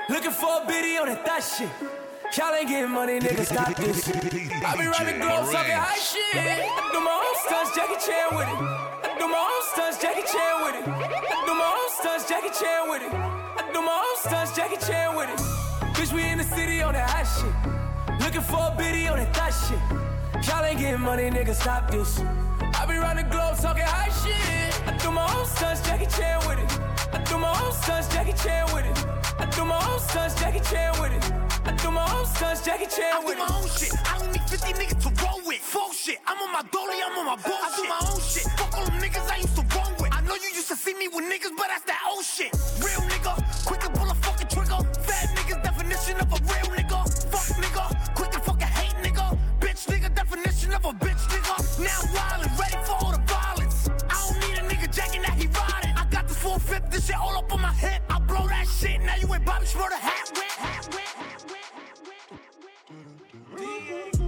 Looking 0.09 0.31
for 0.31 0.63
a 0.63 0.67
biddy 0.67 0.99
on 0.99 1.07
that 1.07 1.25
thot 1.25 1.43
shit. 1.43 1.69
Y'all 2.37 2.55
ain't 2.55 2.69
getting 2.69 2.91
money, 2.91 3.19
nigga, 3.19 3.45
stop 3.45 3.75
this. 3.77 4.07
I 4.09 4.77
be 4.77 4.87
riding 4.87 5.21
gloves 5.21 5.51
talking 5.51 5.73
high 5.73 5.97
shit. 5.97 6.37
I 6.37 6.91
do 6.93 7.01
my 7.01 7.13
own 7.17 7.37
stunts, 7.45 7.75
Jackie 7.75 7.97
Chan 8.05 8.37
with 8.37 8.49
it. 8.49 8.59
I 9.09 9.17
do 9.19 9.29
my 9.29 9.41
own 9.41 9.63
stunts, 9.73 9.97
Jackie 10.01 10.27
Chan 10.29 10.61
with 10.65 10.75
it. 10.77 10.89
I 10.89 11.45
do 11.47 11.55
my 11.55 11.65
own 11.65 11.89
stunts, 11.97 12.29
Jackie 12.29 12.53
Chan 12.53 12.91
with 12.91 13.03
it. 13.03 13.13
I 13.13 13.71
do 13.73 13.81
my 13.81 13.97
own 13.97 14.17
stunts, 14.21 14.55
Jackie 14.55 14.77
Chan 14.77 15.17
with 15.17 15.31
it. 15.31 15.68
Bitch, 15.99 16.13
we 16.13 16.23
in 16.23 16.39
the 16.39 16.45
city 16.45 16.81
on 16.81 16.93
that 16.95 17.11
hot 17.11 17.27
shit. 17.27 18.21
Looking 18.23 18.41
for 18.41 18.71
a 18.71 18.75
biddy 18.79 19.09
on 19.09 19.19
that 19.19 19.35
thot 19.35 19.51
shit. 19.51 20.47
Y'all 20.47 20.65
ain't 20.65 20.79
getting 20.79 21.01
money, 21.01 21.25
nigga, 21.29 21.53
stop 21.53 21.91
this. 21.91 22.21
I 22.79 22.87
be 22.87 22.95
riding 22.95 23.29
globe 23.29 23.59
talking 23.59 23.83
high 23.83 24.07
shit. 24.23 24.79
I 24.87 24.97
do 25.03 25.11
my 25.11 25.27
own 25.35 25.45
stunts, 25.45 25.83
Jackie 25.83 26.07
Chan 26.07 26.39
with 26.47 26.61
it. 26.63 26.71
I 27.13 27.19
do 27.25 27.37
my 27.37 27.51
own 27.51 27.73
stunts, 27.73 28.07
Jackie 28.15 28.33
Chan 28.39 28.73
with 28.73 28.87
it. 28.87 28.95
I 29.43 29.47
do 29.51 29.65
my 29.65 29.75
own 29.91 29.99
stunts, 29.99 30.39
Jackie 30.39 30.63
Chan 30.71 31.03
with 31.03 31.13
it. 31.19 31.33
I 31.67 31.73
do 31.83 31.91
my 31.91 32.07
own 32.15 32.27
stunts, 32.27 32.65
Jackie 32.65 32.87
Chan 32.87 33.25
with 33.27 33.35
it. 33.35 33.43
I 33.43 33.43
do 33.43 33.51
my 33.51 33.59
own 33.59 33.67
shit. 33.67 33.91
I 34.07 34.19
don't 34.21 34.31
need 34.31 34.47
50 34.47 34.73
niggas 34.79 35.03
to 35.03 35.11
roll 35.27 35.43
with. 35.45 35.59
Full 35.59 35.93
shit. 35.93 36.19
I'm 36.29 36.39
on 36.39 36.53
my 36.53 36.63
dolly, 36.71 36.99
I'm 37.03 37.19
on 37.19 37.27
my 37.27 37.37
bullshit. 37.43 37.67
I 37.67 37.75
do 37.75 37.83
my 37.91 38.01
own 38.07 38.21
shit. 38.23 38.47
Fuck 38.55 38.71
all 38.79 38.87
them 38.87 39.03
niggas 39.03 39.27
I 39.35 39.39
used 39.43 39.57
to 39.59 39.67
roll 39.75 39.91
with. 39.99 40.15
I 40.15 40.21
know 40.23 40.37
you 40.39 40.55
used 40.55 40.69
to 40.69 40.77
see 40.77 40.95
me 40.95 41.09
with 41.09 41.27
niggas, 41.27 41.59
but 41.59 41.67
that's 41.67 41.83
that 41.91 41.99
old 42.07 42.23
shit. 42.23 42.55
Real 42.79 43.03
nigga, 43.11 43.35
definition 50.43 50.75
of 50.75 50.85
a 50.85 50.93
bitch 51.05 51.27
nigga. 51.29 51.79
Now 51.83 52.01
wildin', 52.15 52.59
ready 52.59 52.77
for 52.85 52.93
all 52.93 53.13
the 53.13 53.23
violence. 53.27 53.89
I 54.09 54.27
don't 54.27 54.41
need 54.49 54.59
a 54.59 54.63
nigga 54.63 54.95
jacking 54.95 55.23
that 55.23 55.35
he 55.35 55.47
riding. 55.47 55.97
I 55.97 56.07
got 56.11 56.29
this 56.29 56.39
full 56.39 56.59
fifth, 56.59 56.91
this 56.91 57.07
shit 57.07 57.17
all 57.17 57.37
up 57.37 57.53
on 57.53 57.61
my 57.61 57.73
hip. 57.73 58.03
I 58.09 58.19
blow 58.21 58.47
that 58.47 58.67
shit, 58.67 59.01
now 59.03 59.17
you 59.17 59.33
ain't 59.33 59.45
Bobby 59.45 59.67
Schmurder 59.67 59.93
hat 59.93 60.31
with. 60.35 60.45
Hat 60.45 60.89
with. 64.11 64.28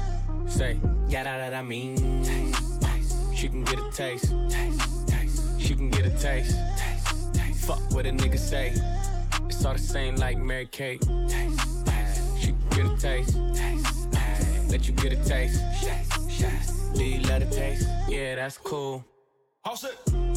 Say, 0.51 0.79
yeah, 1.07 1.23
that, 1.23 1.37
that 1.37 1.53
I 1.53 1.61
mean. 1.61 2.23
Taste, 2.23 2.81
taste. 2.81 3.35
She 3.35 3.47
can 3.47 3.63
get 3.63 3.79
a 3.79 3.89
taste. 3.91 4.33
taste, 4.49 5.07
taste. 5.07 5.61
She 5.61 5.75
can 5.75 5.89
get 5.89 6.05
a 6.05 6.09
taste. 6.09 6.55
taste, 6.77 7.33
taste. 7.33 7.65
Fuck 7.65 7.79
what 7.91 8.05
a 8.05 8.09
nigga 8.09 8.37
say. 8.37 8.73
It's 9.45 9.63
all 9.65 9.73
the 9.73 9.79
same 9.79 10.17
like 10.17 10.37
Mary 10.37 10.67
Kate. 10.67 11.01
Taste, 11.01 11.85
taste. 11.85 12.37
She 12.37 12.47
can 12.47 12.69
get 12.69 12.85
a 12.85 12.97
taste. 12.97 13.37
taste, 13.55 14.11
taste. 14.11 14.69
Let 14.69 14.87
you 14.87 14.93
get 14.93 15.13
a 15.13 15.23
taste. 15.23 15.61
Taste, 15.81 16.29
taste. 16.41 16.93
Do 16.95 17.03
you 17.03 17.21
love 17.21 17.49
the 17.49 17.55
taste? 17.55 17.87
Yeah, 18.09 18.35
that's 18.35 18.57
cool. 18.57 19.05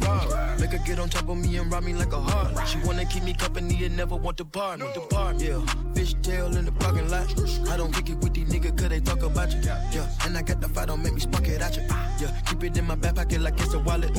rob. 0.00 0.60
Make 0.60 0.70
her 0.72 0.78
get 0.86 0.98
on 0.98 1.08
top 1.08 1.28
of 1.28 1.36
me 1.36 1.56
and 1.56 1.72
rob 1.72 1.84
me 1.84 1.94
like 1.94 2.12
a 2.12 2.20
heart. 2.20 2.68
She 2.68 2.78
wanna 2.78 3.04
keep 3.04 3.22
me 3.22 3.32
company 3.34 3.84
and 3.84 3.96
never 3.96 4.16
want 4.16 4.36
to 4.38 4.44
part. 4.44 4.78
No. 4.78 4.92
Depart, 4.92 5.40
yeah. 5.40 5.60
Fish 5.94 6.14
tail 6.22 6.56
in 6.56 6.64
the 6.64 6.72
parking 6.72 7.08
lot. 7.08 7.26
I 7.68 7.76
don't 7.76 7.92
kick 7.92 8.10
it 8.10 8.18
with 8.18 8.34
these 8.34 8.48
niggas 8.48 8.76
cause 8.78 8.88
they 8.88 9.00
talk 9.00 9.22
about 9.22 9.52
you. 9.52 9.60
Yeah, 9.62 10.08
and 10.24 10.36
I 10.36 10.42
got 10.42 10.60
the 10.60 10.68
fight, 10.68 10.88
don't 10.88 11.02
make 11.02 11.14
me 11.14 11.20
spark 11.20 11.46
it 11.48 11.60
at 11.60 11.76
you. 11.76 11.82
Yeah, 12.20 12.30
keep 12.46 12.62
it 12.64 12.76
in 12.76 12.86
my 12.86 12.94
back 12.94 13.16
pocket 13.16 13.40
like 13.40 13.58
it's 13.60 13.74
a 13.74 13.78
wallet. 13.78 14.14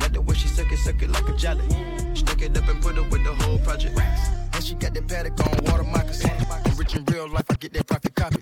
Like 0.00 0.12
the 0.12 0.20
way 0.20 0.34
she 0.34 0.48
suck 0.48 0.70
it, 0.72 0.78
suck 0.78 1.02
it 1.02 1.10
like 1.10 1.28
a 1.28 1.36
jolly. 1.36 1.64
Stick 2.14 2.42
it 2.42 2.56
up 2.56 2.68
and 2.68 2.80
put 2.80 2.96
it 2.96 3.10
with 3.10 3.24
the 3.24 3.34
whole 3.34 3.58
project. 3.58 3.98
And 4.52 4.64
she 4.64 4.74
got 4.74 4.94
that 4.94 5.06
paddock 5.06 5.38
on 5.40 5.64
water 5.64 5.84
moccasins. 5.84 6.78
Rich 6.78 6.96
in 6.96 7.04
real 7.06 7.28
life, 7.28 7.46
I 7.50 7.54
get 7.54 7.72
that 7.74 7.86
profit 7.86 8.14
copy. 8.14 8.40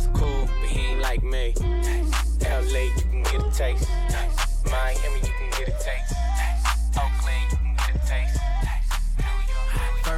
That's 0.00 0.18
cool, 0.18 0.46
but 0.46 0.68
he 0.68 0.80
ain't 0.86 1.00
like 1.00 1.22
me. 1.22 1.54
LA, 2.42 2.80
you 2.80 2.90
can 3.10 3.22
get 3.22 3.34
a 3.34 3.50
taste. 3.50 3.88
Miami, 4.70 5.16
you 5.16 5.32
can 5.38 5.50
get 5.58 5.68
a 5.68 5.72
taste. 5.72 6.14
Oakland, 6.96 7.50
you 7.50 7.56
can 7.56 7.76
get 7.76 8.02
a 8.02 8.06
taste. 8.06 8.49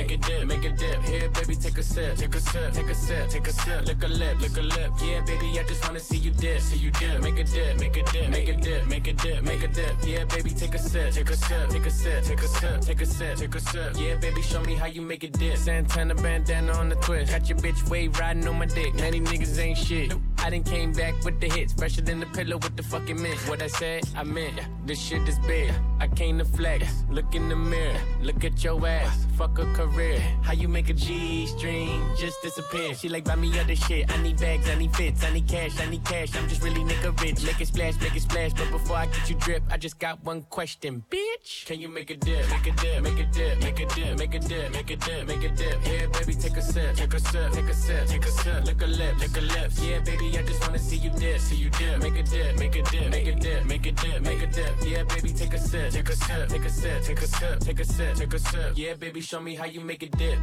make 0.01 0.11
a 0.11 0.17
dip. 0.17 0.47
Make 0.47 0.65
a 0.65 0.69
dip. 0.69 1.01
Here, 1.03 1.29
baby, 1.29 1.55
take 1.55 1.77
a 1.77 1.83
sip, 1.83 2.17
take 2.17 2.35
a 2.35 2.39
sip, 2.39 2.73
take 2.73 2.89
a 2.89 2.95
sip, 2.95 3.29
take 3.29 3.47
a 3.47 3.53
sip. 3.53 3.85
Lick 3.85 4.03
a 4.03 4.07
lip, 4.07 4.41
lick 4.41 4.57
a 4.57 4.61
lip. 4.61 4.91
Yeah, 5.03 5.21
baby, 5.21 5.59
I 5.59 5.63
just 5.63 5.85
wanna 5.85 5.99
see 5.99 6.17
you 6.17 6.31
dip, 6.31 6.59
see 6.61 6.77
you 6.77 6.91
dip. 6.91 7.21
Make 7.21 7.39
a 7.39 7.43
dip, 7.43 7.79
make 7.79 7.97
a 7.97 8.03
dip, 8.03 8.29
make 8.29 8.49
a 8.49 8.53
dip, 8.53 8.87
make 8.87 9.07
a 9.07 9.13
dip, 9.13 9.43
make 9.43 9.63
a 9.63 9.67
dip. 9.67 9.95
Yeah, 10.03 10.25
baby, 10.25 10.49
take 10.51 10.75
a 10.75 10.79
sip, 10.79 11.13
take 11.13 11.29
a 11.29 11.35
sip, 11.35 11.69
take 11.69 11.85
a 11.85 11.91
sip, 11.91 12.23
take 12.23 12.41
a 12.41 12.47
sip, 12.47 12.81
take 12.81 13.01
a 13.01 13.05
sip, 13.05 13.37
take 13.37 13.55
a 13.55 13.59
sip. 13.59 13.95
Yeah, 13.97 14.15
baby, 14.15 14.41
show 14.41 14.61
me 14.61 14.75
how 14.75 14.87
you 14.87 15.01
make 15.01 15.23
a 15.23 15.29
dip. 15.29 15.57
Santana 15.57 16.15
bandana 16.15 16.73
on 16.73 16.89
the 16.89 16.95
twist. 16.95 17.31
Got 17.31 17.49
your 17.49 17.59
bitch 17.59 17.89
wave 17.89 18.17
riding 18.19 18.47
on 18.47 18.57
my 18.57 18.65
dick. 18.65 18.93
Now 18.95 19.11
these 19.11 19.21
niggas 19.21 19.59
ain't 19.59 19.77
shit. 19.77 20.13
I 20.39 20.49
done 20.49 20.63
came 20.63 20.91
back 20.91 21.13
with 21.23 21.39
the 21.39 21.47
hits, 21.47 21.73
fresher 21.73 22.01
than 22.01 22.19
the 22.19 22.25
pillow 22.27 22.57
with 22.57 22.75
the 22.75 22.83
fucking 22.83 23.21
mint. 23.21 23.37
What 23.47 23.61
I 23.61 23.67
said, 23.67 24.03
I 24.15 24.23
meant. 24.23 24.59
This 24.85 24.99
shit 24.99 25.27
is 25.29 25.37
big. 25.39 25.71
I 25.99 26.07
came 26.07 26.39
to 26.39 26.45
flex. 26.45 27.03
Look 27.11 27.35
in 27.35 27.47
the 27.47 27.55
mirror, 27.55 27.99
look 28.21 28.43
at 28.43 28.63
your 28.63 28.85
ass. 28.87 29.27
Fuck 29.37 29.59
a 29.59 29.65
career. 29.73 29.90
How 30.51 30.53
you 30.53 30.67
make 30.67 30.89
a 30.89 30.93
G 30.93 31.45
string 31.47 32.01
just 32.17 32.41
disappear? 32.41 32.93
She 32.93 33.07
like 33.09 33.23
buy 33.23 33.35
me 33.35 33.57
other 33.59 33.75
shit. 33.75 34.11
I 34.11 34.21
need 34.21 34.39
bags, 34.39 34.69
I 34.69 34.75
need 34.75 34.93
fits, 34.95 35.23
I 35.23 35.31
need 35.31 35.47
cash, 35.47 35.79
I 35.79 35.89
need 35.89 36.03
cash. 36.03 36.35
I'm 36.35 36.47
just 36.49 36.61
really 36.61 36.81
nigga 36.81 37.19
rich. 37.21 37.43
Make 37.45 37.61
it 37.61 37.67
splash, 37.67 37.99
make 38.01 38.15
it 38.15 38.21
splash. 38.21 38.53
But 38.53 38.71
before 38.71 38.97
I 38.97 39.05
get 39.05 39.29
you 39.29 39.35
drip, 39.35 39.63
I 39.69 39.77
just 39.77 39.99
got 39.99 40.23
one 40.23 40.41
question, 40.43 41.03
bitch. 41.09 41.65
Can 41.65 41.79
you 41.79 41.89
make 41.89 42.09
a 42.09 42.17
dip? 42.17 42.49
Make 42.49 42.67
a 42.67 42.71
dip, 42.71 43.03
make 43.03 43.19
a 43.19 43.25
dip, 43.31 43.61
make 43.61 43.79
a 43.79 43.85
dip, 43.85 44.17
make 44.17 44.33
a 44.35 44.39
dip, 44.39 44.71
make 44.73 44.89
a 44.89 44.95
dip, 44.95 45.27
make 45.27 45.43
a 45.43 45.49
dip. 45.49 45.77
Yeah, 45.85 46.05
baby, 46.07 46.33
take 46.35 46.57
a 46.57 46.61
sip, 46.61 46.95
take 46.95 47.13
a 47.13 47.19
sip, 47.19 47.51
take 47.53 47.69
a 47.69 47.73
sip, 47.73 48.07
take 48.07 48.25
a 48.25 48.31
sip. 48.31 48.65
Lick 48.65 48.81
a 48.81 48.87
lip, 48.87 49.19
lick 49.19 49.37
a 49.37 49.41
lips. 49.41 49.83
Yeah, 49.83 49.99
baby, 49.99 50.37
I 50.37 50.41
just 50.43 50.61
wanna 50.61 50.79
see 50.79 50.97
you 50.97 51.11
dip, 51.11 51.39
see 51.39 51.55
you 51.55 51.69
dip. 51.69 52.01
Make 52.01 52.17
a 52.17 52.23
dip, 52.23 52.57
make 52.59 52.75
a 52.75 52.81
dip, 52.83 53.09
make 53.09 53.27
a 53.27 53.35
dip, 53.35 53.65
make 53.65 53.85
a 53.85 53.91
dip, 53.91 54.21
make 54.21 54.41
a 54.41 54.47
dip. 54.47 54.73
Yeah, 54.85 55.03
baby, 55.03 55.31
take 55.31 55.53
a 55.53 55.59
sip, 55.59 55.91
take 55.91 56.09
a 56.09 56.15
sip, 56.15 56.49
take 56.49 56.65
a 56.65 56.69
sip, 56.69 57.03
take 57.03 57.21
a 57.21 57.27
sip, 57.27 57.59
take 57.59 57.79
a 57.79 57.85
sip, 57.85 58.15
take 58.15 58.33
a 58.33 58.39
sip. 58.39 58.73
Yeah, 58.75 58.93
baby, 58.95 59.21
show 59.21 59.39
me 59.39 59.55
how 59.55 59.65
you 59.71 59.79
make 59.79 60.03
a 60.03 60.07
dip. 60.07 60.37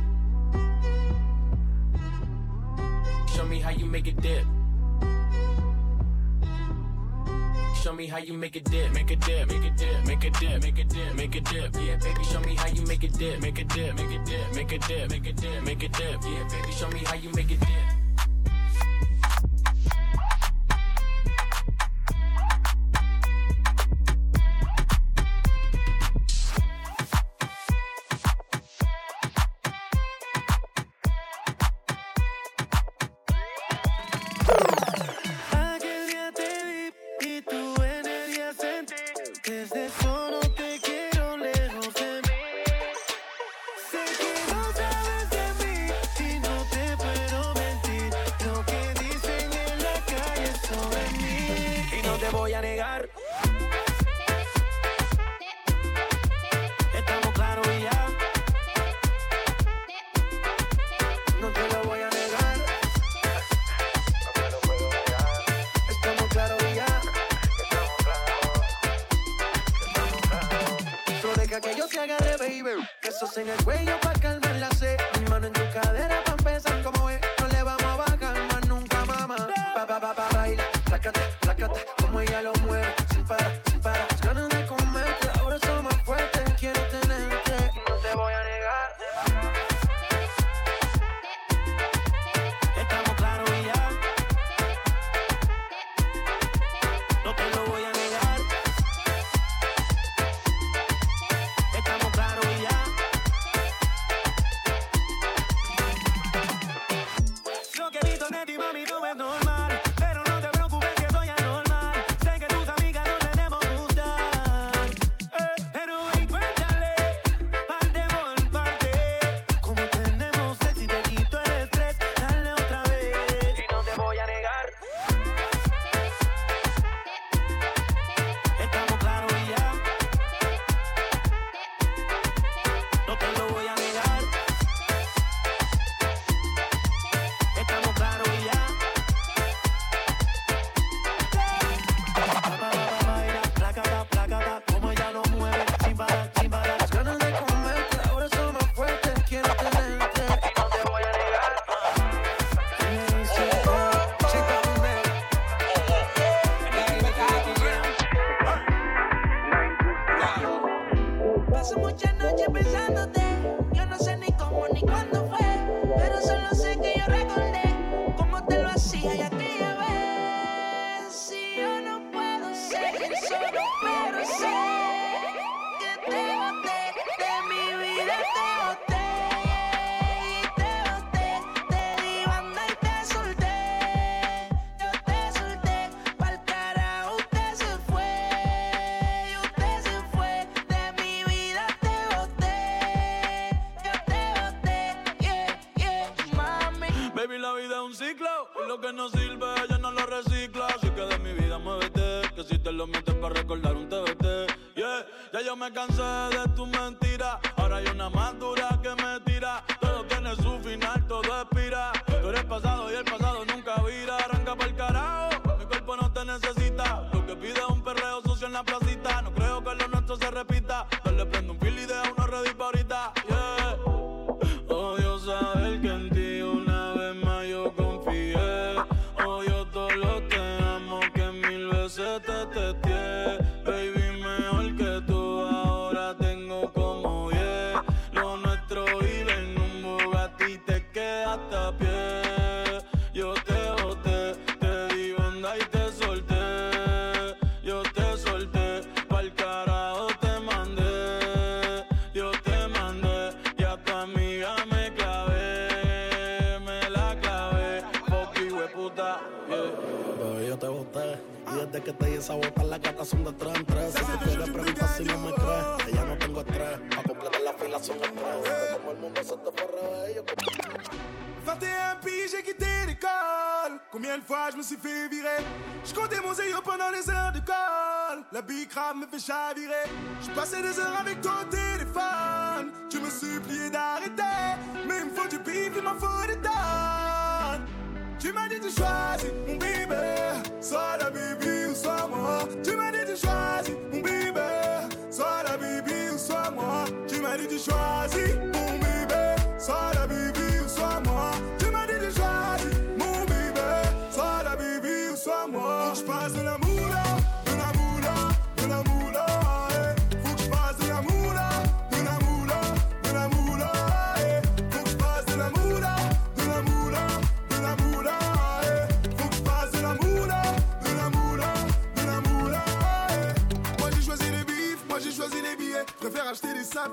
Show 3.35 3.45
me 3.45 3.61
how 3.61 3.71
you 3.71 3.85
make 3.85 4.07
a 4.07 4.13
dip. 4.13 4.45
Show 7.83 7.93
me 7.93 8.07
how 8.07 8.19
you 8.19 8.33
make 8.33 8.57
a 8.57 8.61
dip, 8.61 8.93
make 8.93 9.11
a 9.11 9.17
dip, 9.17 9.49
make 9.49 9.65
a 9.65 9.71
dip, 9.71 10.07
make 10.07 10.25
a 10.25 10.31
dip, 10.31 10.63
make 10.63 10.79
a 10.79 10.85
dip, 10.85 11.15
make 11.15 11.35
a 11.35 11.41
dip. 11.41 11.75
Yeah, 11.75 11.97
baby, 11.97 12.25
show 12.25 12.41
me 12.41 12.55
how 12.55 12.69
you 12.69 12.83
make 12.87 13.05
a 13.05 13.09
dip, 13.09 13.41
make 13.41 13.59
a 13.59 13.65
dip, 13.65 13.95
make 13.97 14.11
a 14.11 14.25
dip, 14.25 14.55
make 14.55 14.73
a 14.73 14.79
dip, 14.79 15.11
make 15.11 15.27
a 15.27 15.33
dip, 15.33 15.63
make 15.63 15.83
a 15.83 15.89
dip. 15.89 16.23
Yeah, 16.25 16.49
baby, 16.51 16.73
show 16.73 16.89
me 16.89 17.01
how 17.05 17.15
you 17.15 17.31
make 17.33 17.51
a 17.51 17.57
dip. 17.57 18.28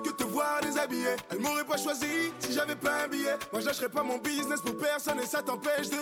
que 0.04 0.10
te 0.10 0.24
voir 0.24 0.62
déshabillé. 0.62 1.16
elle 1.30 1.40
m'aurait 1.40 1.64
pas 1.64 1.78
choisi 1.78 2.32
si 2.40 2.54
j'avais 2.54 2.76
pas 2.76 3.04
un 3.04 3.08
billet. 3.08 3.38
Moi, 3.52 3.62
je 3.62 3.86
pas 3.88 4.04
mon 4.04 4.18
business 4.18 4.62
pour 4.62 4.78
personne 4.78 5.20
et 5.20 5.26
ça 5.26 5.42
t'empêche 5.42 5.90
de. 5.90 5.98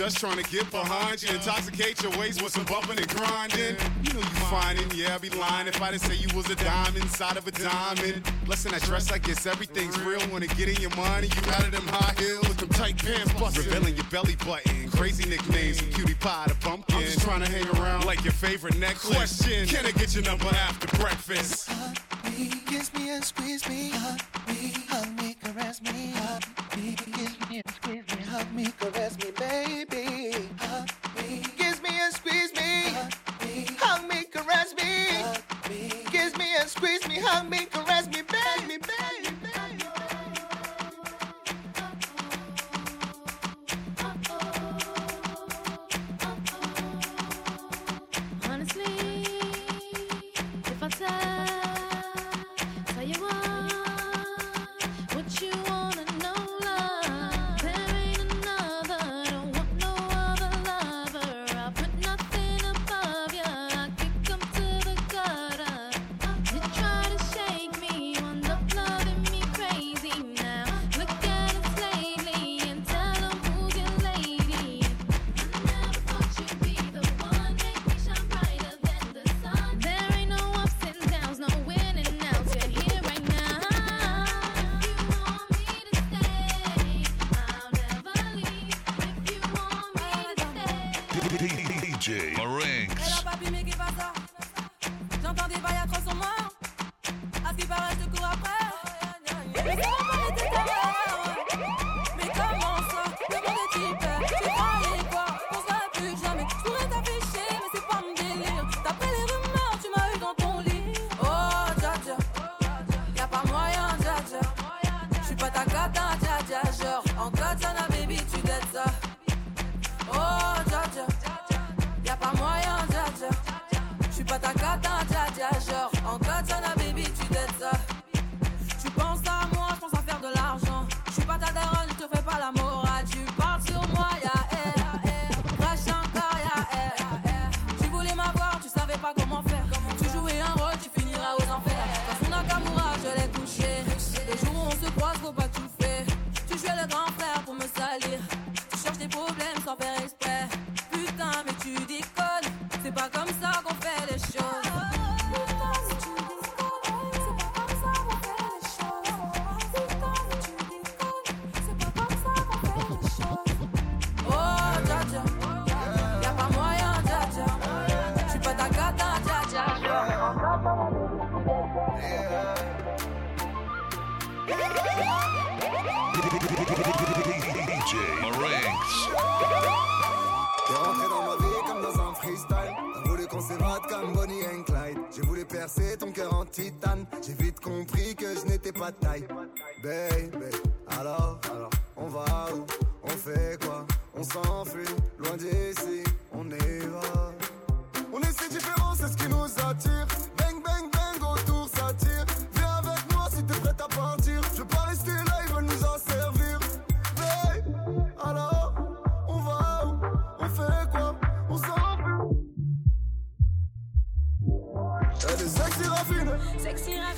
Just 0.00 0.16
trying 0.16 0.42
to 0.42 0.50
get 0.50 0.70
behind 0.70 1.22
you, 1.22 1.28
intoxicate 1.28 2.02
your 2.02 2.10
waist 2.18 2.40
with 2.40 2.52
some 2.54 2.64
bumping 2.64 2.96
and 2.96 3.06
grinding. 3.06 3.76
You 4.02 4.14
know 4.14 4.20
you 4.20 4.40
findin', 4.48 4.96
yeah, 4.96 5.14
I'd 5.14 5.20
be 5.20 5.28
lying 5.28 5.66
if 5.66 5.82
I 5.82 5.90
didn't 5.90 6.04
say 6.04 6.14
you 6.14 6.34
was 6.34 6.48
a 6.48 6.54
diamond 6.54 7.04
inside 7.04 7.36
of 7.36 7.46
a 7.46 7.50
diamond. 7.50 8.22
Less 8.46 8.62
than 8.62 8.72
that 8.72 8.80
dress, 8.84 9.12
I 9.12 9.18
guess 9.18 9.44
everything's 9.44 10.00
real. 10.00 10.18
Wanna 10.32 10.46
get 10.46 10.70
in 10.70 10.80
your 10.80 10.96
mind 10.96 11.26
and 11.26 11.36
you 11.36 11.52
out 11.52 11.64
of 11.64 11.72
them 11.72 11.86
high 11.88 12.14
heels 12.18 12.48
with 12.48 12.56
them 12.56 12.70
tight 12.70 12.96
pants 12.96 13.30
busting. 13.34 13.66
Revealing 13.66 13.94
your 13.94 14.06
belly 14.06 14.36
button, 14.36 14.90
crazy 14.92 15.28
nicknames, 15.28 15.82
cutie 15.82 16.14
pie 16.14 16.46
to 16.48 16.54
pumpkin. 16.54 16.96
I'm 16.96 17.02
just 17.02 17.20
trying 17.20 17.44
to 17.44 17.50
hang 17.50 17.68
around 17.78 18.06
like 18.06 18.24
your 18.24 18.32
favorite 18.32 18.78
neck 18.78 18.96
Question, 18.96 19.66
can 19.66 19.84
I 19.84 19.90
get 19.90 20.14
your 20.14 20.24
number 20.24 20.46
after 20.46 20.96
breakfast? 20.96 21.69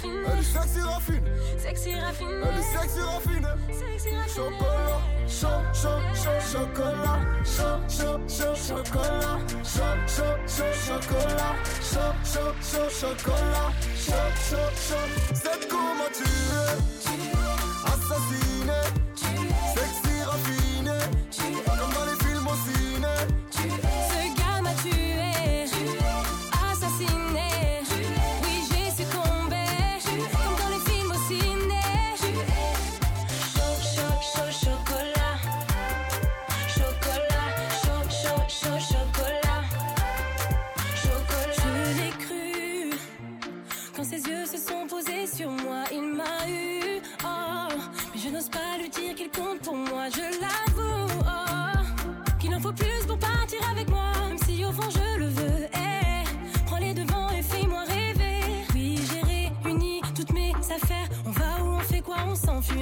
raffinée. 0.03 0.26
Elle 0.32 0.38
est 0.38 0.42
sexy 0.42 0.80
raffinée. 0.80 1.20
Sexy 1.59 1.94
raffinée. 2.00 2.30
Elle 2.42 2.59
est 2.59 2.62
sexy 2.62 3.00
raffinée. 3.00 3.46
Sexy 3.70 4.16
raffinée. 4.16 4.34
Chocolat, 4.34 5.00
chaud, 5.26 5.62
chaud, 5.72 6.00
chaud, 6.14 6.40
chocolat. 6.53 7.20
Chaud, 7.44 7.80
chaud, 7.88 8.20
chaud, 8.28 8.55
chocolat. 8.55 9.38
Chaud, 9.62 9.96
chaud, 10.07 10.36
chaud, 10.46 10.74
chocolat. 10.86 11.55
Chaud, 11.80 12.14
chaud, 12.24 12.55
chaud, 12.62 12.90
chocolat. 12.90 13.72
Chaud, 13.96 14.30
chaud, 14.48 14.70
chaud. 14.76 15.07
C'est 15.34 15.68
comment 15.68 16.11
tu 16.12 16.24
es. 16.24 16.82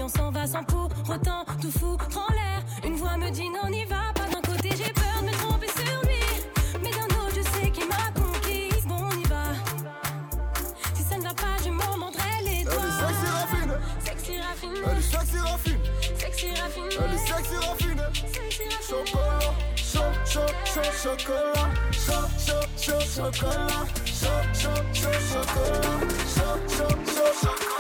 on 0.03 0.09
s'en 0.09 0.31
va 0.31 0.47
sans 0.47 0.65
pour 0.65 0.89
autant 1.09 1.45
tout 1.61 1.71
foutre 1.71 2.07
en 2.17 2.33
l'air. 2.33 2.63
Une 2.85 2.95
voix 2.97 3.17
me 3.17 3.31
dit 3.31 3.49
non, 3.49 3.69
n'y 3.69 3.85
va 3.85 4.13
pas. 4.15 4.27
D'un 4.27 4.41
côté, 4.41 4.71
j'ai 4.71 4.93
peur 4.93 5.21
de 5.21 5.27
me 5.27 5.33
tromper 5.33 5.67
sur 5.69 6.01
lui, 6.03 6.25
mais 6.83 6.91
d'un 6.91 7.07
autre, 7.17 7.35
je 7.37 7.43
sais 7.43 7.71
qu'il 7.71 7.89
m'a 7.89 8.11
conquise. 8.15 8.87
Bon, 8.87 8.97
on 9.11 9.17
y 9.19 9.25
va. 9.25 9.45
Si 10.95 11.03
ça 11.03 11.17
ne 11.17 11.23
va 11.23 11.35
pas, 11.35 11.57
je 11.65 11.71
m'en 11.71 11.97
mendrai 11.97 12.43
les 12.45 12.65
doigts. 12.65 12.75
Sexy 14.01 14.41
raffine. 14.41 14.79
Sexy 15.05 15.39
raffine. 15.39 15.81
Sexy 16.19 16.49
raffine. 16.55 16.85
Elle 16.99 17.15
est 17.15 17.27
sexy 17.27 17.57
raffine. 17.57 18.03
Sexy 18.15 18.65
raffine. 18.65 18.89
Chocolat. 18.89 19.55
Chaud, 19.77 20.13
chaud, 20.25 20.41
chaud, 20.65 20.91
chocolat. 21.03 21.69
Chaud, 21.93 22.29
chaud, 22.39 22.67
chaud, 22.77 23.01
chocolat. 23.01 23.87
Chaud, 24.07 24.43
chaud, 24.55 24.83
chaud, 24.93 25.21
chocolat. 25.31 26.01
Chaud, 26.35 26.59
chaud, 26.69 26.95
chaud, 27.07 27.33
chocolat. 27.41 27.80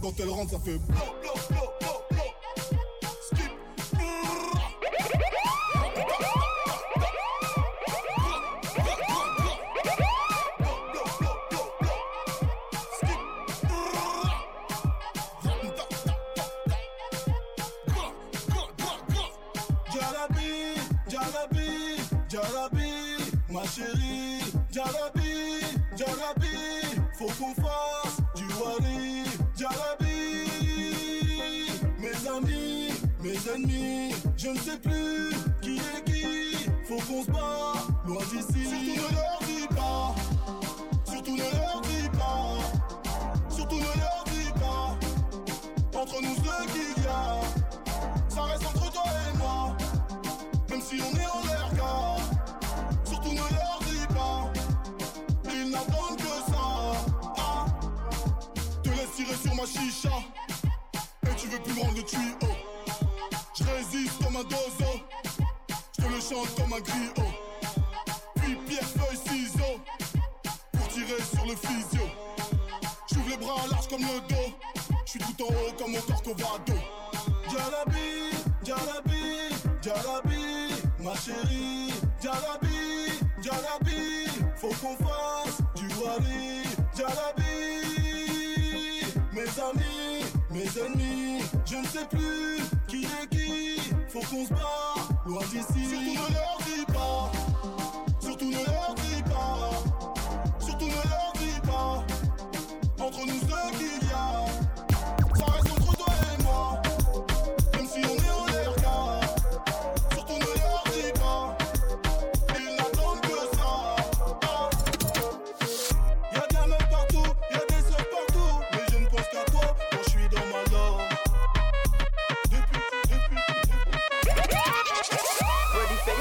quand 0.00 0.12
elle 0.20 0.28
rentre, 0.28 0.52
ça 0.52 0.58
fait. 0.58 0.78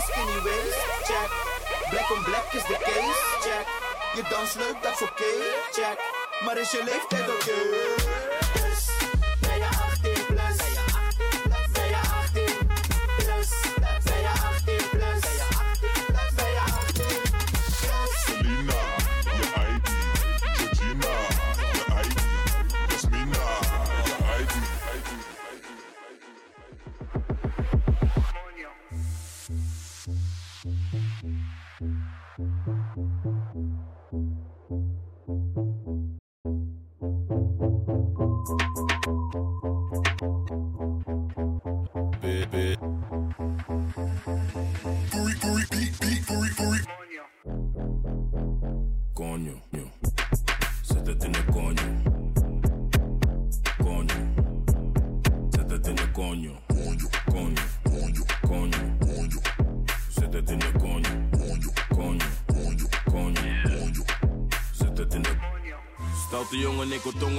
skinny 0.10 0.39
waist, 0.45 0.80
check. 1.07 1.30
Black 1.91 2.12
on 2.12 2.24
black 2.24 2.55
is 2.55 2.64
the 2.64 2.78
case, 2.89 3.22
check. 3.45 3.66
Je 4.16 4.24
dans 4.30 4.53
leuk, 4.53 4.78
dat 4.82 4.91
is 4.91 5.01
oké, 5.01 5.12
okay, 5.12 5.39
check. 5.72 5.97
Maar 6.45 6.57
is 6.57 6.72
je 6.72 6.84
leeftijd 6.84 7.30
oké? 7.30 7.34
Okay? 7.34 8.70
Dus, 8.70 8.89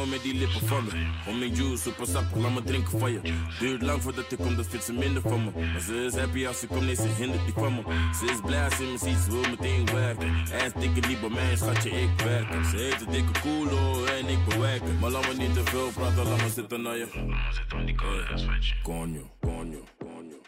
jongen 0.00 0.08
met 0.08 0.22
die 0.22 0.34
lippen 0.34 0.66
van 0.66 0.84
me. 0.84 0.90
Homing 1.24 1.56
juice, 1.56 1.82
super 1.82 2.06
sap, 2.06 2.24
laat 2.34 2.54
me 2.54 2.62
drinken 2.62 2.98
van 2.98 3.12
je. 3.12 3.20
Duurt 3.58 3.82
lang 3.82 4.02
voordat 4.02 4.32
ik 4.32 4.38
kom, 4.38 4.56
dat 4.56 4.66
vindt 4.66 4.84
ze 4.84 4.92
minder 4.92 5.22
van 5.22 5.44
me. 5.44 5.50
Maar 5.72 5.80
ze 5.80 6.04
is 6.04 6.14
happy 6.14 6.46
als 6.46 6.58
ze 6.58 6.66
komt, 6.66 6.84
nee, 6.84 6.94
ze 6.94 7.08
hindert 7.18 7.44
die 7.44 7.54
van 7.54 7.74
me. 7.74 7.82
Ze 8.18 8.24
is 8.32 8.40
blij 8.44 8.64
als 8.64 8.76
ze 8.76 8.82
me 8.82 8.98
ziet, 8.98 9.18
ze 9.18 9.30
wil 9.30 9.50
meteen 9.50 9.86
werken. 9.86 10.34
Hij 10.48 10.72
dikke 10.78 11.08
niet 11.08 11.20
bij 11.20 11.28
mij, 11.28 11.56
schatje, 11.56 11.90
ik 11.90 12.20
werk. 12.24 12.64
Ze 12.70 12.76
heeft 12.76 13.00
een 13.00 13.12
dikke 13.12 13.40
koelo 13.40 14.04
en 14.04 14.28
ik 14.28 14.44
bewerk. 14.44 14.82
Maar 15.00 15.10
laat 15.10 15.26
me 15.28 15.34
niet 15.34 15.54
te 15.54 15.64
veel 15.64 15.90
praten, 15.90 16.28
laat 16.28 16.42
me 16.42 16.50
zitten 16.50 16.82
naar 16.82 16.96
je. 16.96 17.08
Laat 17.14 17.26
me 17.26 17.52
zitten 17.52 17.78
aan 17.78 17.84
die 17.84 17.94
koude, 17.94 18.26
dat 18.28 18.38
is 18.38 18.74
Konjo, 18.82 19.30
konjo, 19.40 19.84
konjo. 19.98 20.38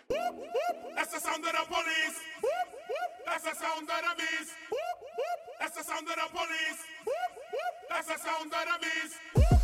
That's 0.95 1.13
the 1.13 1.21
sound 1.25 1.45
of 1.45 1.53
the 1.59 1.65
police. 1.69 2.19
That's 3.25 3.43
the 3.43 3.55
sound 3.61 3.89
of 3.91 4.01
the 4.07 4.13
beast. 4.17 5.02
That's 5.63 5.77
the 5.77 5.85
sound 5.85 6.09
of 6.09 6.17
the 6.17 6.29
police. 6.33 6.81
That's 7.89 8.09
the 8.09 8.19
sound 8.19 8.53
of 8.53 8.67
the 8.67 9.47
beast. 9.47 9.62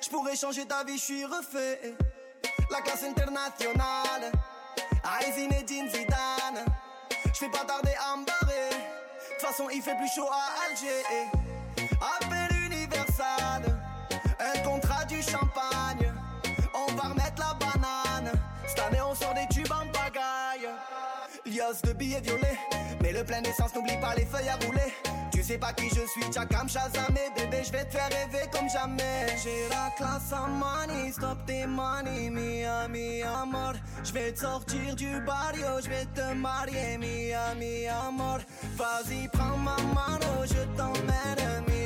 Je 0.00 0.08
pourrais 0.08 0.36
changer 0.36 0.64
ta 0.64 0.82
vie, 0.84 0.96
je 0.96 1.02
suis 1.02 1.24
refait. 1.24 1.94
La 2.70 2.80
classe 2.80 3.04
internationale, 3.04 4.32
à 5.04 5.32
Zinedine 5.32 5.88
Zidane. 5.90 6.64
Je 7.26 7.38
fais 7.38 7.50
pas 7.50 7.64
tarder 7.64 7.92
à 8.00 8.16
me 8.16 8.24
barrer. 8.24 8.70
De 8.70 9.34
toute 9.34 9.46
façon, 9.46 9.68
il 9.70 9.82
fait 9.82 9.96
plus 9.96 10.08
chaud 10.14 10.28
à 10.32 10.64
Alger. 10.64 11.02
Appel 12.00 12.56
universal, 12.56 13.78
un 14.38 14.58
contrat 14.60 15.04
du 15.04 15.22
champagne. 15.22 16.14
On 16.72 16.92
va 16.94 17.08
remettre 17.10 17.38
la 17.38 17.54
banane. 17.54 18.32
Cette 18.66 18.80
année, 18.80 19.02
on 19.02 19.14
sort 19.14 19.34
des 19.34 19.46
tubes 19.54 19.72
en 19.72 19.86
pagaille. 19.92 20.70
Lias 21.44 21.82
de 21.84 21.92
billets 21.92 22.20
violets 22.20 22.58
Plein 23.26 23.42
d'essence, 23.42 23.74
n'oublie 23.74 23.98
pas 24.00 24.14
les 24.14 24.24
feuilles 24.24 24.48
à 24.48 24.56
rouler. 24.64 24.94
Tu 25.30 25.42
sais 25.42 25.58
pas 25.58 25.72
qui 25.72 25.88
je 25.88 26.06
suis, 26.06 26.32
Chakam 26.32 26.68
Shazamé 26.68 27.28
Bébé, 27.36 27.62
je 27.64 27.70
vais 27.70 27.84
te 27.84 27.92
faire 27.92 28.08
rêver 28.08 28.46
comme 28.50 28.68
jamais. 28.68 29.26
J'ai 29.42 29.68
la 29.68 29.90
classe 29.96 30.32
en 30.32 30.48
money, 30.48 31.12
stop 31.12 31.38
tes 31.46 31.66
money 31.66 32.30
Mia, 32.30 32.88
mi 32.88 33.22
amor. 33.22 33.74
Je 34.02 34.12
vais 34.12 34.32
te 34.32 34.40
sortir 34.40 34.96
du 34.96 35.20
barrio, 35.20 35.80
je 35.82 35.88
vais 35.90 36.06
te 36.14 36.34
marier 36.34 36.98
Mia, 36.98 37.54
mi 37.56 37.86
amor. 37.86 38.38
Vas-y, 38.76 39.28
prends 39.28 39.56
ma 39.58 39.76
mano, 39.94 40.44
je 40.46 40.64
t'emmène 40.76 41.64
Mia, 41.68 41.79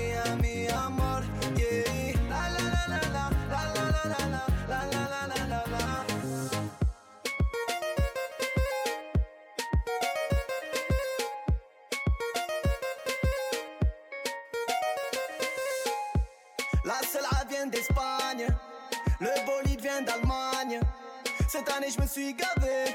cette 21.66 21.94
je 21.94 22.00
me 22.00 22.06
suis 22.06 22.34
gavé. 22.34 22.94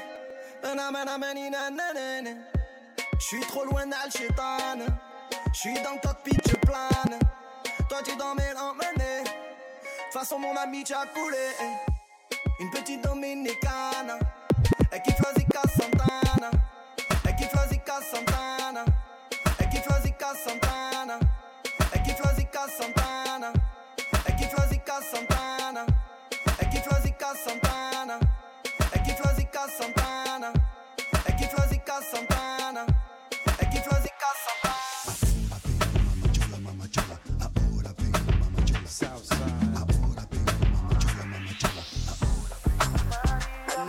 Je 3.18 3.24
suis 3.24 3.40
trop 3.40 3.64
loin 3.64 3.86
d'Al-Shaitan. 3.86 4.86
Je 5.52 5.58
suis 5.58 5.74
dans 5.82 5.92
le 5.92 6.00
cockpit, 6.00 6.38
je 6.46 6.56
plane. 6.56 7.18
Toi 7.88 7.98
tu 8.04 8.16
dans 8.16 8.34
mes 8.34 8.52
l'emmener. 8.54 9.24
De 9.24 10.12
façon 10.12 10.38
mon 10.38 10.56
ami 10.56 10.84
t'a 10.84 11.04
coulé. 11.14 11.48
Une 12.60 12.70
petite 12.70 13.02
dominicana. 13.02 14.18
Et 14.92 15.00
qui 15.02 15.12
flasica 15.12 15.62
Santana. 15.76 16.50
Et 17.28 17.36
qui 17.36 17.44
flasica 17.44 17.94
Santana. 18.12 18.84
Et 19.60 19.68
qui 19.68 19.82
flasica 19.82 20.32
Santana. 20.44 21.18
Et 21.94 22.02
qui 22.02 22.10
flasica 22.10 22.66
Santana. 22.78 23.52
Et 24.28 24.36
qui 24.36 24.44
flasica 24.44 25.00
Santana. 25.10 25.29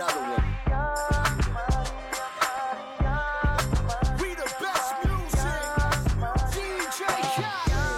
Another 0.01 0.21
one. 0.21 0.43
We 4.19 4.33
the 4.33 4.49
best 4.59 4.95
music. 5.05 5.53
DJ 6.49 7.01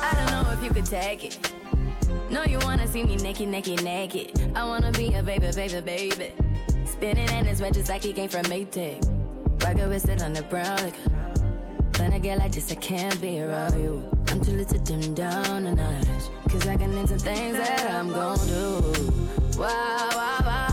I 0.04 0.12
don't 0.18 0.30
know 0.34 0.52
if 0.52 0.62
you 0.62 0.72
could 0.72 0.86
take 0.86 1.24
it. 1.24 1.54
No, 2.30 2.44
you 2.44 2.60
wanna 2.60 2.88
see 2.90 3.06
me 3.06 3.16
naked, 3.16 3.48
naked, 3.48 3.84
naked. 3.86 4.52
I 4.54 4.66
wanna 4.66 4.92
be 4.92 5.14
a 5.14 5.24
baby, 5.24 5.50
baby, 5.56 5.80
baby. 5.80 6.32
Spinning 6.86 7.30
in 7.30 7.46
his 7.46 7.62
red 7.62 7.74
just 7.74 7.88
like 7.88 8.04
he 8.04 8.12
came 8.12 8.28
from 8.28 8.44
Maytag. 8.48 9.02
Rocket 9.64 9.88
with 9.88 10.10
it 10.10 10.22
on 10.22 10.34
the 10.34 10.44
brown 10.44 10.76
liquor. 10.84 11.10
When 12.00 12.12
I 12.12 12.20
get 12.20 12.38
like 12.38 12.52
this, 12.52 12.70
I 12.70 12.76
can't 12.76 13.22
be 13.22 13.40
around 13.42 13.82
you. 13.82 14.04
I'm 14.28 14.42
too 14.44 14.52
little 14.52 14.78
to 14.78 14.80
dim 14.80 15.14
down 15.14 15.68
a 15.68 15.74
notch. 15.74 16.08
Cause 16.50 16.68
I 16.68 16.76
can 16.76 16.92
into 16.98 17.18
things 17.18 17.56
that 17.56 17.90
I'm 17.92 18.10
gon' 18.10 18.46
do. 18.46 18.82
Wow, 19.58 20.10
wow, 20.12 20.40
wow. 20.46 20.73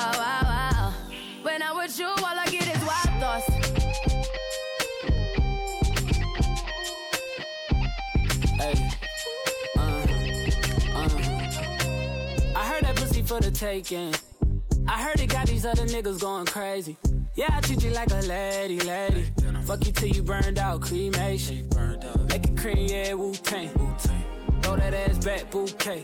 For 13.31 13.39
the 13.39 13.49
taking. 13.49 14.13
I 14.89 15.01
heard 15.01 15.21
it 15.21 15.27
got 15.27 15.47
these 15.47 15.65
other 15.65 15.85
niggas 15.85 16.19
going 16.19 16.45
crazy. 16.47 16.97
Yeah, 17.35 17.47
I 17.49 17.61
treat 17.61 17.81
you 17.81 17.91
like 17.91 18.11
a 18.11 18.21
lady, 18.27 18.77
lady. 18.81 19.31
Fuck 19.63 19.85
you 19.85 19.93
till 19.93 20.09
you 20.09 20.21
burned 20.21 20.59
out, 20.59 20.81
cremation. 20.81 21.69
Make 22.27 22.43
it 22.43 22.57
cream, 22.57 22.87
yeah, 22.89 23.13
Wu 23.13 23.33
Tang. 23.35 23.69
Throw 24.61 24.75
that 24.75 24.93
ass 24.93 25.23
back, 25.23 25.49
bouquet. 25.49 26.03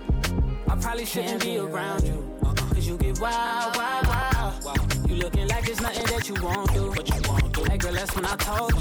I 0.71 0.75
probably 0.77 1.03
shouldn't 1.05 1.43
be 1.43 1.57
around 1.57 2.05
you. 2.05 2.25
Uh-uh. 2.41 2.53
Cause 2.53 2.87
you 2.87 2.95
get 2.95 3.19
wild, 3.19 3.75
wild, 3.75 4.07
wild. 4.07 5.09
You 5.09 5.15
looking 5.17 5.45
like 5.49 5.67
it's 5.67 5.81
nothing 5.81 6.05
that 6.05 6.29
you 6.29 6.35
won't 6.41 6.73
do. 6.73 6.91
What 6.91 7.09
you 7.09 7.29
won't 7.29 7.53
do. 7.53 7.63
Hey 7.65 7.77
girl, 7.77 7.91
that's 7.91 8.15
when 8.15 8.25
I 8.25 8.37
told 8.37 8.71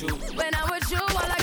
you. 0.00 0.08
When 0.34 0.54
I 0.54 0.64
was 0.64 0.90
you, 0.90 0.96
all 0.98 1.30
I 1.30 1.35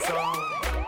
sun. 0.00 0.38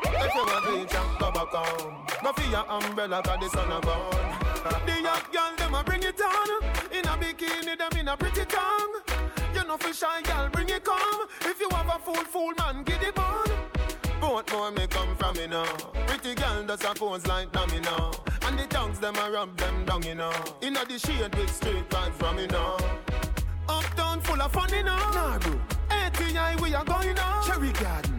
If 0.05 0.35
you 0.35 0.45
want 0.45 1.19
go 1.19 1.31
back 1.31 1.49
home. 1.53 2.07
Go 2.23 2.33
for 2.33 2.51
your 2.51 2.71
umbrella 2.71 3.23
'cause 3.23 3.41
the 3.41 3.49
sun 3.51 3.73
a 3.73 3.81
burn. 3.81 4.87
The 4.87 5.03
young 5.03 5.23
girl 5.33 5.57
them 5.57 5.75
a 5.75 5.85
bring 5.85 6.03
it 6.03 6.21
on. 6.21 6.49
In 6.91 7.05
a 7.07 7.17
bikini 7.17 7.77
them 7.77 7.99
in 7.99 8.09
a 8.09 8.17
pretty 8.17 8.45
tongue. 8.45 8.95
You 9.55 9.65
know 9.65 9.77
fi 9.77 9.93
shy 9.93 10.23
girl 10.23 10.49
bring 10.51 10.69
it 10.69 10.85
come. 10.85 11.27
If 11.43 11.61
you 11.61 11.69
have 11.71 11.89
a 11.89 11.99
fool 11.99 12.25
fool 12.33 12.53
man 12.59 12.83
get 12.85 13.03
it 13.03 13.19
on. 13.19 13.49
Both 14.21 14.53
more 14.53 14.71
me 14.71 14.87
come 14.87 15.17
from 15.17 15.37
me 15.37 15.47
now. 15.47 15.67
Pretty 16.07 16.35
girl 16.35 16.63
does 16.65 16.85
a 16.85 16.95
pose 16.95 17.27
like 17.27 17.53
dummy 17.53 17.81
now. 17.81 18.11
And 18.47 18.59
the 18.59 18.67
tongues 18.67 18.99
them 18.99 19.17
a 19.17 19.31
rub 19.31 19.57
them 19.57 19.85
down 19.85 20.03
you 20.03 20.15
know. 20.15 20.33
Inna 20.63 20.85
the 20.85 20.99
shade 20.99 21.35
with 21.35 21.55
straight 21.55 21.89
vibes 21.91 22.15
from 22.15 22.37
me 22.37 22.47
now. 22.47 22.77
Uptown 23.69 24.21
full 24.23 24.41
of 24.41 24.53
fun, 24.53 24.69
you 24.71 24.83
know. 24.83 24.97
Nah, 24.97 25.39
bro. 25.39 25.59
ATI, 25.91 26.57
we 26.63 26.75
are 26.75 26.85
going 26.85 27.19
on. 27.19 27.45
Cherry 27.47 27.73
Garden. 27.73 28.14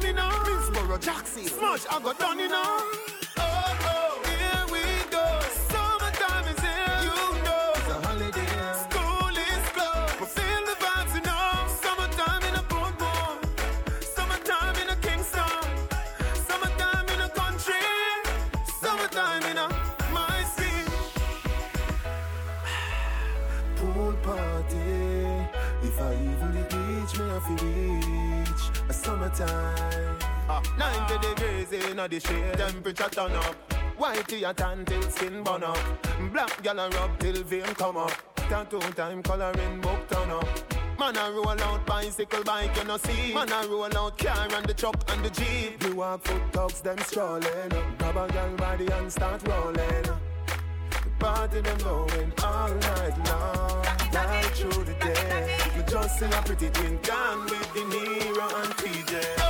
Dream 0.00 0.14
Weekend 0.14 0.16
coming 0.16 0.18
on. 0.18 0.32
Minsboro, 0.44 1.00
Jackson. 1.00 1.46
Smash, 1.46 1.86
I 1.90 2.00
got 2.02 2.18
done, 2.18 2.38
you 2.38 2.48
know. 2.48 2.99
90 30.90 31.28
degrees 31.28 31.72
in 31.72 31.96
the 31.96 32.20
shade, 32.20 32.58
temperature 32.58 33.08
turn 33.10 33.32
up. 33.32 33.54
White 33.96 34.26
tea 34.28 34.44
a 34.44 34.52
tan 34.54 34.84
till 34.84 35.02
skin 35.10 35.42
burn 35.44 35.62
up. 35.62 35.78
Black 36.32 36.62
gal 36.62 36.78
a 36.78 36.88
rub 36.90 37.18
till 37.18 37.42
vein 37.44 37.74
come 37.74 37.98
up. 37.98 38.12
Tattoo 38.48 38.80
time 38.96 39.22
coloring 39.22 39.80
book 39.80 40.08
turn 40.08 40.30
up. 40.30 40.48
Man 40.98 41.16
a 41.16 41.30
roll 41.32 41.48
out 41.48 41.86
bicycle 41.86 42.42
bike, 42.44 42.76
you 42.76 42.84
know 42.84 42.96
see. 42.96 43.34
Man 43.34 43.52
a 43.52 43.68
roll 43.68 43.96
out 43.96 44.18
car 44.18 44.48
and 44.52 44.66
the 44.66 44.74
truck 44.74 44.96
and 45.10 45.24
the 45.24 45.30
jeep. 45.30 45.82
You 45.84 45.96
walk 45.96 46.24
foot 46.24 46.52
dogs, 46.52 46.80
them 46.80 46.98
strolling. 46.98 47.70
Grab 47.98 48.16
a 48.16 48.32
gal 48.32 48.56
body 48.56 48.86
and 48.90 49.12
start 49.12 49.46
rolling. 49.46 49.76
The 49.76 51.10
party 51.18 51.60
them 51.60 51.78
going 51.78 52.32
all 52.42 52.68
night 52.68 53.16
long, 53.28 53.84
right 54.14 54.50
through 54.54 54.84
the 54.84 54.94
day. 55.00 55.56
You 55.76 55.82
just 55.84 56.18
see 56.18 56.26
a 56.26 56.42
pretty 56.42 56.70
twin 56.70 56.98
gone 57.02 57.44
with 57.44 57.74
De 57.74 57.80
Niro 57.80 58.62
and 58.62 58.74
PJ. 58.76 59.49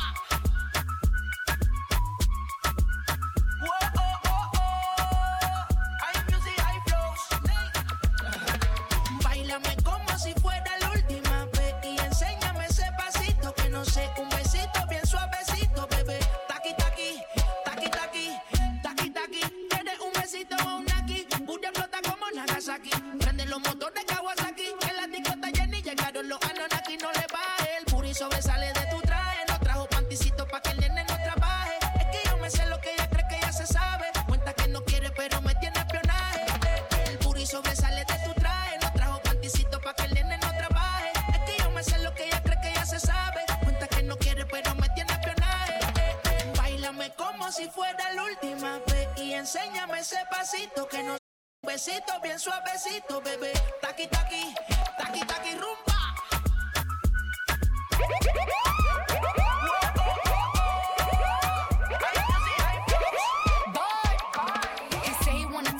Si 47.51 47.67
fuera 47.69 48.13
la 48.13 48.23
última 48.23 48.79
vez 48.87 49.09
y 49.17 49.33
enséñame 49.33 49.99
ese 49.99 50.17
pasito 50.29 50.87
que 50.87 51.03
no 51.03 51.17
besito 51.65 52.13
bien 52.23 52.39
suavecito, 52.39 53.21
bebé. 53.21 53.51
Taqui 53.81 54.07
taqui, 54.07 54.55
taqui 54.97 55.19
taqui 55.25 55.51
rumba. 55.55 55.91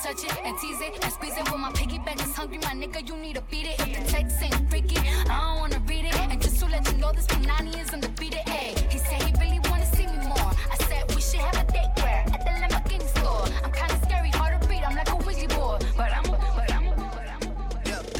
Touch 0.02 0.24
it 0.24 0.36
and 0.44 0.58
tease 0.58 0.82
it 0.82 1.04
and 1.04 1.14
squeeze 1.14 1.38
it. 1.38 1.52
When 1.52 1.62
my 1.62 1.72
piggyback 1.72 2.20
is 2.26 2.36
hungry, 2.36 2.58
my 2.58 2.74
nigga, 2.74 3.08
you 3.08 3.16
need 3.18 3.36
to 3.36 3.42
beat 3.52 3.68
it. 3.68 3.80
If 3.80 4.00
the 4.00 4.12
text 4.12 4.42
ain't 4.42 4.70
freaky, 4.70 4.98
I 4.98 5.26
don't 5.28 5.60
wanna 5.60 5.80
read 5.88 6.06
it. 6.06 6.16
And 6.16 6.42
just 6.42 6.60
to 6.60 6.66
let 6.66 6.92
you 6.92 6.98
know, 6.98 7.12
this 7.12 7.28
Punani 7.28 7.80
is 7.80 7.94
undefeated. 7.94 8.42
Ay, 8.48 8.74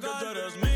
siento 0.00 0.18
que 0.18 0.24
tú 0.24 0.30
eres. 0.30 0.71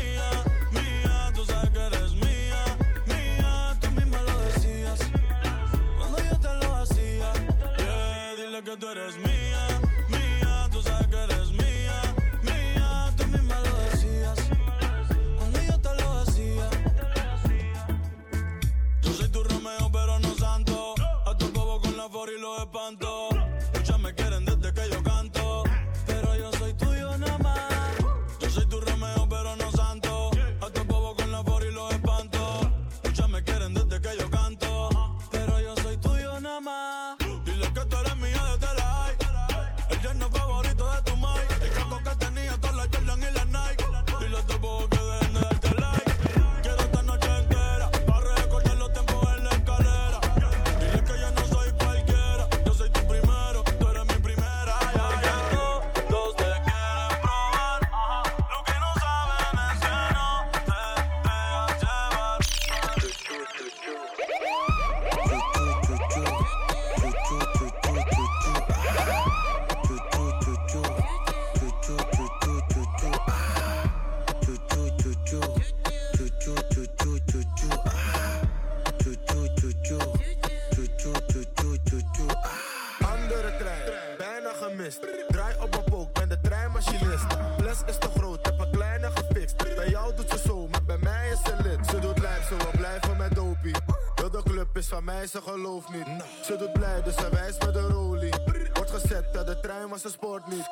ze 95.25 95.41
gelooft 95.41 95.89
niet. 95.89 96.07
Ze 96.43 96.57
doet 96.57 96.73
blij, 96.73 97.01
dus 97.03 97.15
ze 97.15 97.29
wijst 97.29 97.65
met 97.65 97.73
de 97.73 97.81
rolie. 97.81 98.33
Wordt 98.73 98.91
gezet 98.91 99.33
dat 99.33 99.47
de 99.47 99.59
trein, 99.59 99.89
maar 99.89 99.99
ze 99.99 100.09
sport 100.09 100.47
niet. 100.47 100.69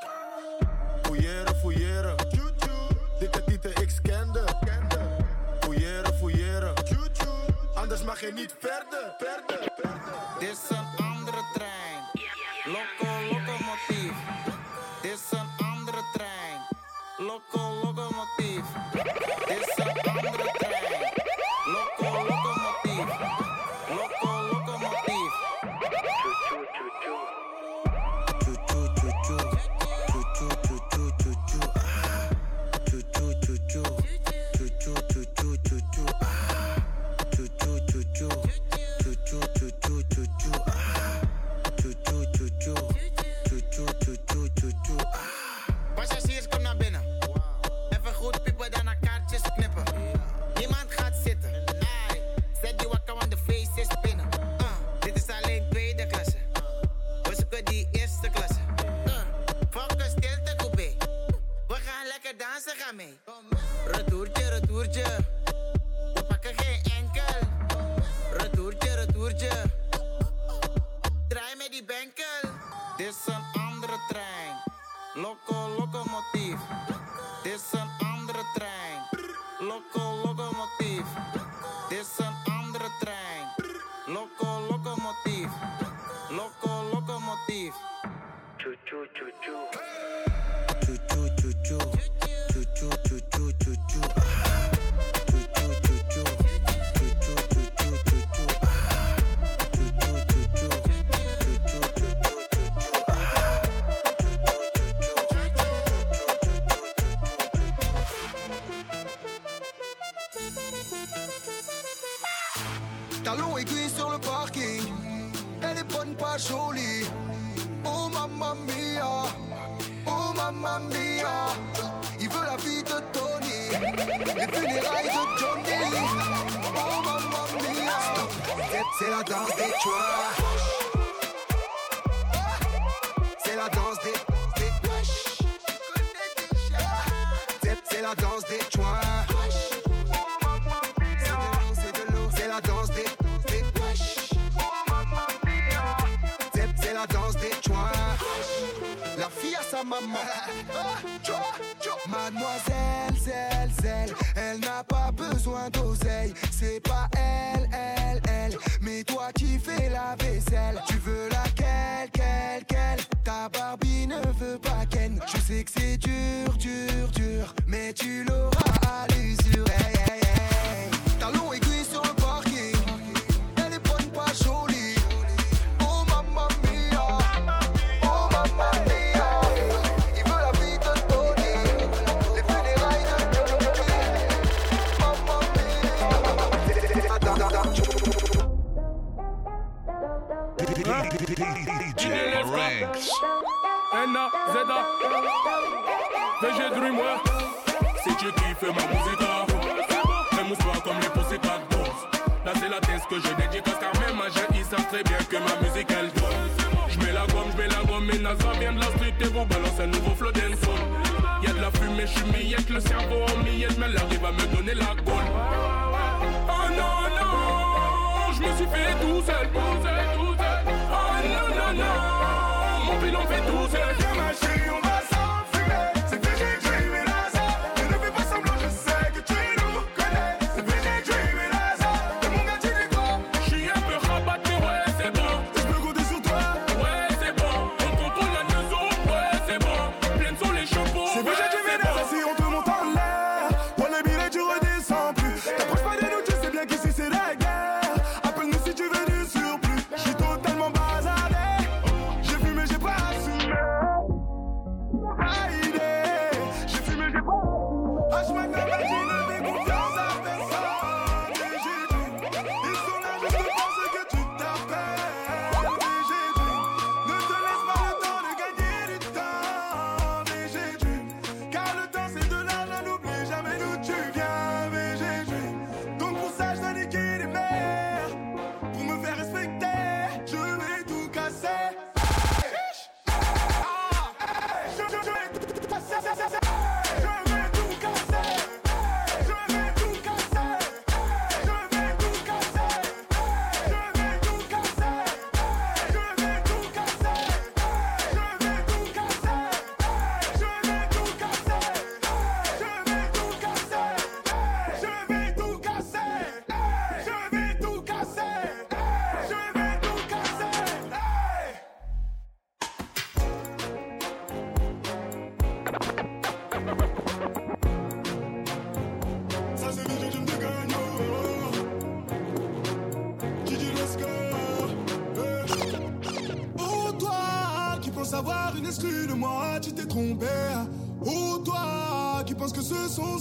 Fouilleren, 1.01 1.55
fouilleren. 1.55 2.15
Dikke 3.19 3.43
tieten, 3.43 3.71
ik 3.81 3.89
scande. 3.89 4.43
Fouilleren, 5.59 6.13
fouilleren. 6.13 6.73
Anders 7.73 8.03
mag 8.03 8.21
je 8.21 8.31
niet 8.33 8.55
verder, 8.59 9.15
verder. 9.17 9.74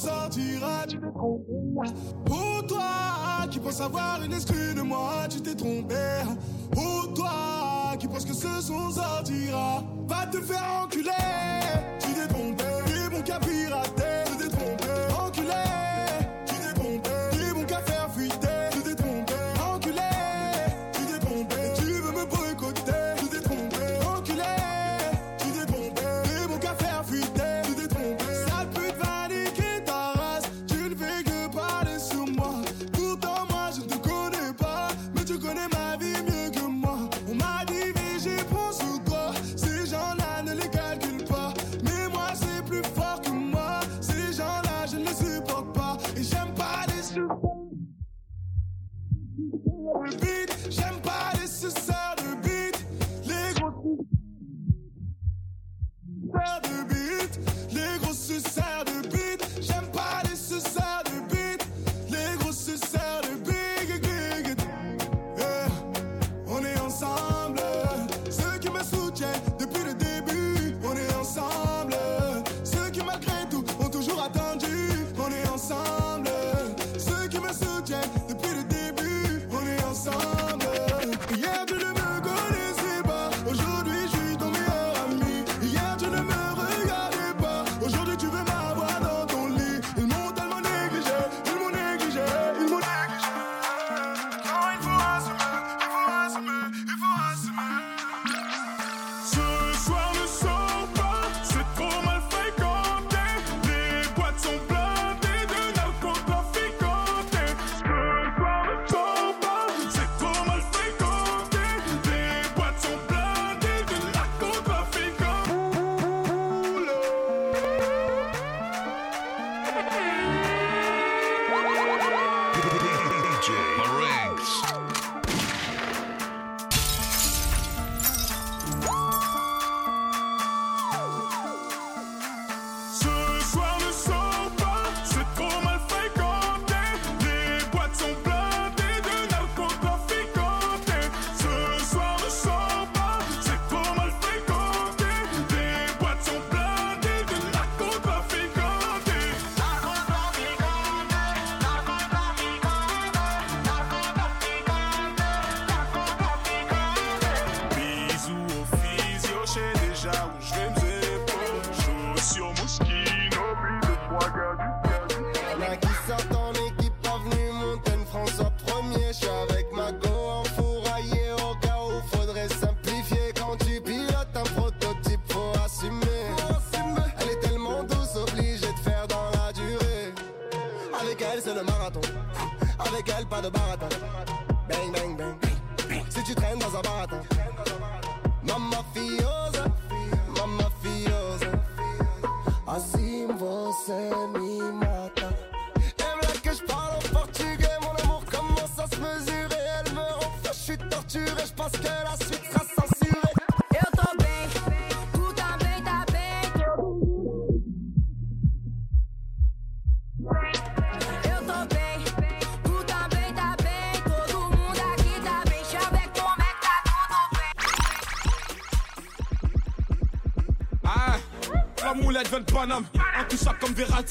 sortira, 0.05 0.87
tu. 0.87 0.99
Pour 2.25 2.67
toi, 2.67 3.47
qui 3.51 3.59
pense 3.59 3.81
avoir 3.81 4.23
une 4.23 4.33
excuse. 4.33 4.74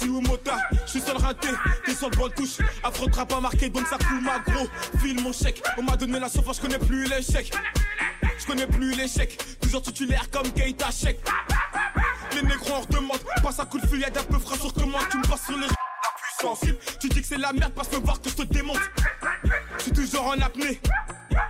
Verratti 0.04 0.10
ou 0.10 0.22
Mota. 0.22 0.58
Je 0.86 0.92
suis 0.92 1.02
seul 1.02 1.18
raté, 1.18 1.50
t'es 1.86 1.96
sur 1.96 2.10
le 2.10 2.18
bon 2.18 2.30
touche. 2.30 2.58
Affrontera 2.84 3.26
pas 3.26 3.40
marqué, 3.40 3.70
donc 3.70 3.88
ça 3.88 3.98
coule 3.98 4.22
ma 4.22 4.40
gros. 4.40 4.68
File 5.00 5.22
mon 5.22 5.32
chèque, 5.32 5.62
on 5.78 5.84
m'a 5.84 5.96
donné 5.96 6.20
la 6.20 6.30
sauce, 6.30 6.58
je 6.58 6.62
connais 6.62 6.80
plus 6.80 7.08
l'échec. 7.08 7.52
Je 8.38 8.46
connais 8.46 8.68
plus 8.68 8.94
l'échec, 8.96 9.38
toujours 9.62 9.82
titulaire 9.82 10.30
comme 10.30 10.52
Keita 10.52 10.92
Chek. 10.92 11.20
Les 12.34 12.42
négros 12.42 12.74
en 12.74 12.82
redemande, 12.82 13.20
passe 13.42 13.60
un 13.60 13.66
coup 13.66 13.80
de 13.80 13.88
feuillade 13.88 14.18
un 14.18 14.24
peu 14.24 14.40
frais 14.40 14.58
sur 14.58 14.74
commande. 14.74 15.04
Tu 15.10 15.18
me 15.18 15.24
passes 15.24 15.46
sur 15.46 15.58
les 15.58 15.68
puissance. 15.68 16.62
Tu 17.00 17.10
dis 17.10 17.22
que 17.22 17.28
c'est 17.28 17.38
la 17.38 17.54
merde, 17.54 17.74
passe 17.74 17.92
me 17.92 17.98
voir 18.00 18.20
que 18.22 18.30
je 18.30 18.36
te 18.36 18.44
démonte. 18.44 18.80
Je 19.78 19.84
suis 19.84 19.92
toujours 19.92 20.28
en 20.28 20.40
apnée, 20.42 20.82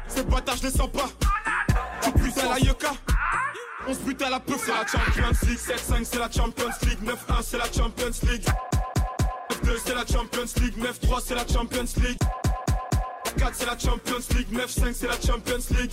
ces 0.08 0.24
bâtards 0.24 0.58
je 0.62 0.70
sens 0.70 0.92
pas. 0.92 1.10
Tu 2.04 2.12
pues 2.12 2.38
à 2.40 2.50
la 2.50 2.60
yoka. 2.60 2.92
C'est 3.94 4.72
la 4.72 4.88
Champions 4.88 5.48
League 5.48 5.60
7-5 5.60 6.04
c'est 6.04 6.20
la 6.20 6.32
Champions 6.32 6.70
League 6.84 7.00
9-1 7.04 7.44
c'est 7.44 7.58
la 7.58 7.66
Champions 7.66 8.30
League 8.30 8.46
9-2 9.64 9.78
c'est 9.86 9.94
la 9.94 10.06
Champions 10.06 10.62
League 10.62 10.78
9-3 10.78 11.22
c'est 11.24 11.36
la 11.36 11.48
Champions 11.48 11.86
League 11.98 12.18
4 13.38 13.54
c'est 13.54 13.66
la 13.66 13.78
Champions 13.78 14.26
League 14.36 14.52
9-5 14.52 14.94
c'est 14.94 15.08
la 15.08 15.22
Champions 15.22 15.78
League 15.78 15.92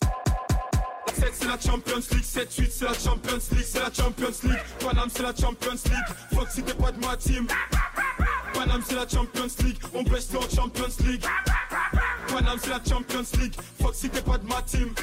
7 1.15 1.35
c'est 1.35 1.47
la 1.47 1.59
Champions 1.61 2.03
League 2.13 2.25
7-8 2.25 2.71
c'est 2.71 2.85
la 2.85 2.95
Champions 2.95 3.39
League 3.53 3.67
C'est 3.67 3.81
la 3.81 3.93
Champions 3.93 4.39
League 4.45 4.63
Paname 4.79 5.09
c'est 5.15 5.23
la 5.23 5.35
Champions 5.35 5.81
League 5.85 6.17
Fuck 6.33 6.49
si 6.51 6.63
t'es 6.63 6.75
pas 6.75 6.93
de 6.93 7.05
ma 7.05 7.17
team 7.17 7.47
Paname 8.55 8.83
c'est 8.87 8.95
la 8.95 9.09
Champions 9.09 9.55
League 9.65 9.79
On 9.93 10.03
baisse 10.05 10.29
en 10.35 10.55
Champions 10.55 11.05
League 11.07 11.25
Paname 12.29 12.59
c'est 12.63 12.71
la 12.71 12.81
Champions 12.89 13.27
League 13.41 13.55
Fuck 13.81 13.95
si 13.95 14.09
t'es 14.09 14.23
pas 14.23 14.39
de 14.39 14.47
ma 14.47 14.63
team 14.63 14.95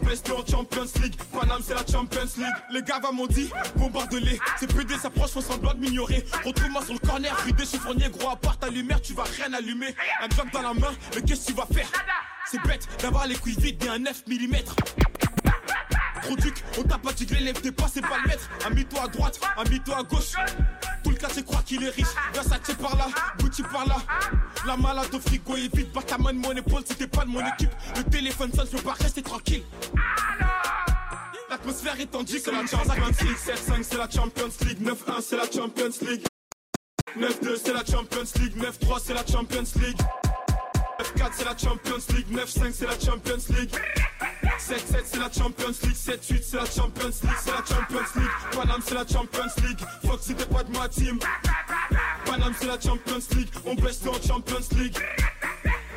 on 0.00 0.04
baisse 0.04 0.22
en 0.30 0.46
Champions 0.46 1.00
League, 1.02 1.14
Paname 1.32 1.62
c'est 1.62 1.74
la 1.74 1.84
Champions 1.86 2.28
League. 2.36 2.54
Les 2.70 2.82
gars 2.82 2.98
va 2.98 3.12
m'ont 3.12 3.26
dit, 3.26 3.50
bombarde-les 3.76 4.38
C'est 4.58 4.72
PD 4.72 4.94
s'approche, 4.96 5.30
font 5.30 5.40
semblant 5.40 5.74
de 5.74 5.80
m'ignorer. 5.80 6.24
Retrouve-moi 6.44 6.84
sur 6.84 6.94
le 6.94 6.98
corner, 7.00 7.34
vidé 7.44 7.64
chiffonnier 7.64 8.08
Gros 8.10 8.30
à 8.30 8.36
part 8.36 8.58
ta 8.58 8.68
lumière, 8.68 9.00
tu 9.00 9.14
vas 9.14 9.24
rien 9.24 9.52
allumer. 9.52 9.94
Un 10.20 10.28
job 10.34 10.46
dans 10.52 10.62
la 10.62 10.74
main, 10.74 10.92
mais 11.14 11.22
qu'est-ce 11.22 11.46
que 11.46 11.52
tu 11.52 11.56
vas 11.56 11.66
faire? 11.66 11.88
C'est 12.50 12.62
bête 12.62 12.86
d'avoir 13.00 13.26
les 13.26 13.34
couilles 13.34 13.56
vides 13.58 13.82
et 13.84 13.88
un 13.88 13.98
9 13.98 14.24
mm 14.26 14.56
On 16.78 16.82
t'a 16.82 16.98
pas 16.98 17.12
dit 17.12 17.26
que 17.26 17.34
l'élève 17.34 17.60
t'es 17.60 17.72
pas, 17.72 17.86
c'est 17.88 18.00
le 18.00 18.28
maître. 18.28 18.48
Ami-toi 18.66 19.02
à 19.02 19.08
droite, 19.08 19.40
ami-toi 19.56 19.98
à 19.98 20.02
gauche. 20.02 20.32
Tout 21.02 21.10
le 21.10 21.16
quartier 21.16 21.42
croit 21.42 21.62
qu'il 21.62 21.82
est 21.82 21.90
riche. 21.90 22.06
Versace 22.34 22.74
par 22.80 22.96
là, 22.96 23.06
Gucci 23.38 23.62
par 23.62 23.86
là. 23.86 23.96
La 24.66 24.76
malade 24.76 25.14
au 25.14 25.20
frigo 25.20 25.56
est 25.56 25.74
vide 25.74 25.92
Pas 25.92 26.02
ta 26.02 26.18
main 26.18 26.32
de 26.32 26.38
mon 26.38 26.52
épaule 26.52 26.82
t'es 26.84 27.06
pas 27.06 27.24
de 27.24 27.30
mon 27.30 27.40
équipe. 27.40 27.70
Le 27.96 28.04
téléphone 28.04 28.52
sonne, 28.52 28.66
je 28.70 28.76
peux 28.76 28.82
pas 28.82 28.92
rester 28.92 29.22
tranquille. 29.22 29.62
L'atmosphère 31.48 31.98
est 31.98 32.06
tendue, 32.06 32.38
c'est 32.38 32.52
la 32.52 32.66
Champions 32.66 33.06
League. 33.22 33.36
7-5 33.36 33.82
c'est 33.82 33.96
la 33.96 34.10
Champions 34.10 34.50
League. 34.66 34.82
9-1 34.82 35.20
c'est 35.22 35.36
la 35.36 35.50
Champions 35.50 35.90
League. 36.02 36.26
9-2 37.18 37.56
c'est 37.64 37.72
la 37.72 37.84
Champions 37.84 38.40
League. 38.40 38.56
9-3 38.56 39.00
c'est 39.02 39.14
la 39.14 39.26
Champions 39.26 39.64
League. 39.76 39.98
9-4 41.16 41.30
c'est 41.32 41.44
la 41.44 41.56
Champions 41.56 42.14
League. 42.14 42.26
9-5 42.30 42.72
c'est 42.72 42.86
la 42.86 42.98
Champions 42.98 43.56
League 43.56 43.74
7-7 44.42 45.02
c'est 45.04 45.18
la 45.18 45.30
Champions 45.30 45.68
League. 45.82 45.96
7-8 45.96 46.42
c'est 46.42 46.56
la 46.56 46.66
Champions 46.66 47.08
League. 47.22 47.32
C'est 47.42 47.50
la 47.50 47.64
Champions 47.64 48.08
League. 48.16 48.30
Paname 48.52 48.80
c'est 48.84 48.94
la 48.94 49.06
Champions 49.06 49.52
League. 49.64 49.80
Fuck 50.06 50.20
si 50.20 50.34
t'es 50.34 50.46
pas 50.46 50.62
de 50.64 50.72
ma 50.76 50.88
team. 50.88 51.18
Paname 52.24 52.54
c'est 52.58 52.66
la 52.66 52.80
Champions 52.80 53.20
League. 53.36 53.48
On 53.66 53.74
baisse 53.74 54.00
en 54.06 54.26
Champions 54.26 54.68
League. 54.78 54.96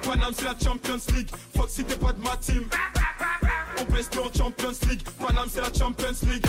Paname 0.04 0.34
c'est 0.36 0.46
la 0.46 0.56
Champions 0.64 1.00
League. 1.16 1.30
Fuck 1.56 1.70
si 1.70 1.84
t'es 1.84 1.96
pas 1.96 2.14
de 2.14 2.22
ma 2.22 2.38
team. 2.38 2.66
On 3.80 3.84
baisse 3.92 4.10
en 4.18 4.38
Champions 4.38 4.78
League. 4.90 5.04
Paname 5.20 5.50
c'est 5.52 5.62
la 5.62 5.74
Champions 5.74 6.28
League. 6.30 6.46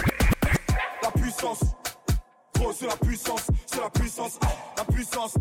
La 1.02 1.10
puissance. 1.10 1.60
Gros 2.54 2.72
c'est 2.78 2.86
la 2.86 2.96
puissance. 2.96 3.46
C'est 3.66 3.80
la 3.80 3.90
puissance. 3.90 4.38
Ah, 4.42 4.48
La 4.78 4.84
puissance. 4.84 5.34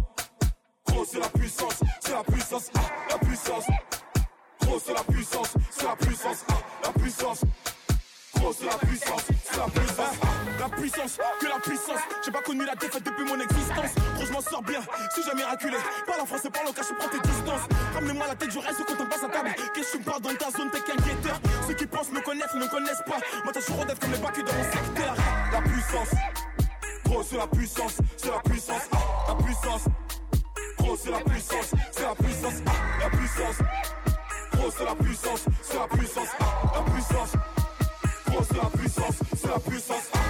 Gros 0.88 1.06
c'est 1.10 1.19
la 1.19 1.30
puissance. 1.30 1.80
C'est 2.02 2.14
la 2.14 2.23
puissance. 2.23 2.72
Ah, 2.76 2.80
La 3.11 3.18
puissance 3.19 3.65
Gros 4.61 4.79
c'est 4.83 4.93
la 4.93 5.03
puissance, 5.03 5.53
c'est 5.69 5.85
la 5.85 5.95
puissance, 5.95 6.45
ah, 6.49 6.53
la 6.83 6.91
puissance. 7.01 7.41
Gros 8.35 8.53
c'est 8.57 8.65
la 8.65 8.77
puissance, 8.77 9.21
c'est 9.43 9.57
la 9.57 9.65
puissance, 9.65 10.15
ah, 10.21 10.27
la 10.59 10.69
puissance, 10.69 11.17
que 11.39 11.47
la 11.47 11.59
puissance. 11.59 11.99
J'ai 12.25 12.31
pas 12.31 12.41
connu 12.41 12.65
la 12.65 12.75
défaite 12.75 13.03
depuis 13.03 13.25
mon 13.25 13.39
existence. 13.39 13.91
Gros 14.15 14.25
je 14.25 14.31
m'en 14.31 14.41
sors 14.41 14.63
bien, 14.63 14.81
si 15.13 15.21
j'ai 15.23 15.35
miraculé. 15.35 15.77
Parle 16.07 16.21
en 16.21 16.25
français, 16.25 16.49
parle 16.49 16.67
en 16.69 16.73
cache, 16.73 16.93
prends 16.97 17.09
tes 17.09 17.19
distances. 17.19 17.67
Ramenez-moi 17.93 18.27
la 18.27 18.35
tête, 18.35 18.51
je 18.51 18.59
reste 18.59 18.83
quand 18.85 19.03
on 19.03 19.05
passe 19.05 19.23
à 19.23 19.29
table. 19.29 19.49
Qu'est-ce 19.73 19.88
que 19.88 19.91
tu 19.91 19.99
me 19.99 20.03
parles 20.03 20.21
dans 20.21 20.35
ta 20.35 20.51
zone, 20.51 20.69
t'es 20.71 20.81
qu'un 20.81 20.95
guetteur? 20.95 21.39
Ceux 21.67 21.73
qui 21.73 21.85
pensent 21.85 22.11
me 22.11 22.21
connaissent, 22.21 22.55
ne 22.55 22.67
connaissent 22.67 23.03
pas. 23.05 23.19
Moi 23.43 23.53
t'as 23.53 23.61
toujours 23.61 23.85
comme 23.85 24.11
les 24.11 24.17
bacs 24.17 24.45
dans 24.45 24.53
mon 24.53 24.63
secteur. 24.63 25.15
La 25.51 25.61
puissance, 25.61 26.09
gros 27.05 27.23
c'est 27.23 27.38
la 27.38 27.47
puissance, 27.47 27.97
c'est 28.17 28.31
la 28.31 28.39
puissance, 28.39 28.83
ah, 28.93 28.97
la 29.27 29.35
puissance. 29.43 29.83
Gros 30.77 30.97
c'est 30.97 31.11
la 31.11 31.19
puissance, 31.19 31.71
c'est 31.91 32.03
la 32.03 32.15
puissance, 32.15 32.53
ah, 32.65 32.71
la 33.03 33.09
puissance. 33.09 33.57
C'est 34.69 34.85
la 34.85 34.95
puissance, 34.95 35.45
c'est 35.63 35.77
la 35.77 35.88
puissance, 35.88 36.27
ah, 36.39 36.71
la 36.75 36.91
puissance. 36.91 37.33
C'est 38.47 38.57
la 38.57 38.69
puissance, 38.77 39.15
c'est 39.35 39.47
la 39.47 39.59
puissance. 39.59 40.20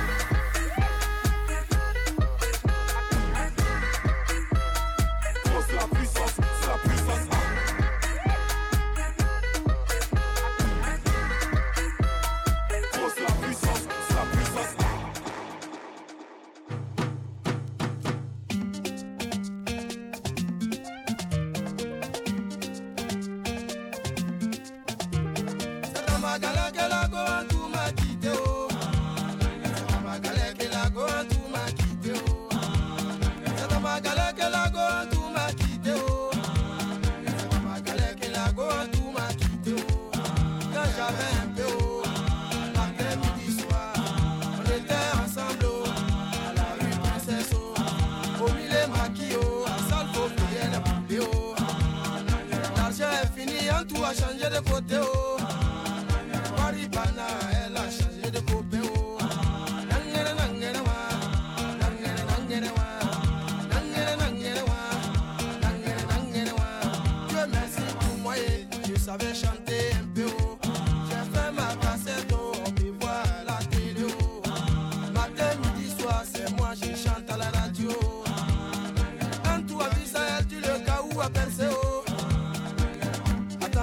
Tout 53.85 54.03
a 54.03 54.13
changé 54.13 54.49
de 54.49 54.59
côté 54.69 54.95
oh. 55.01 55.20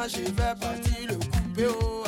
je 0.09 0.21
vais 0.21 0.55
partir 0.59 1.07
le 1.07 1.15
couper. 1.15 1.67
Oh, 1.81 2.05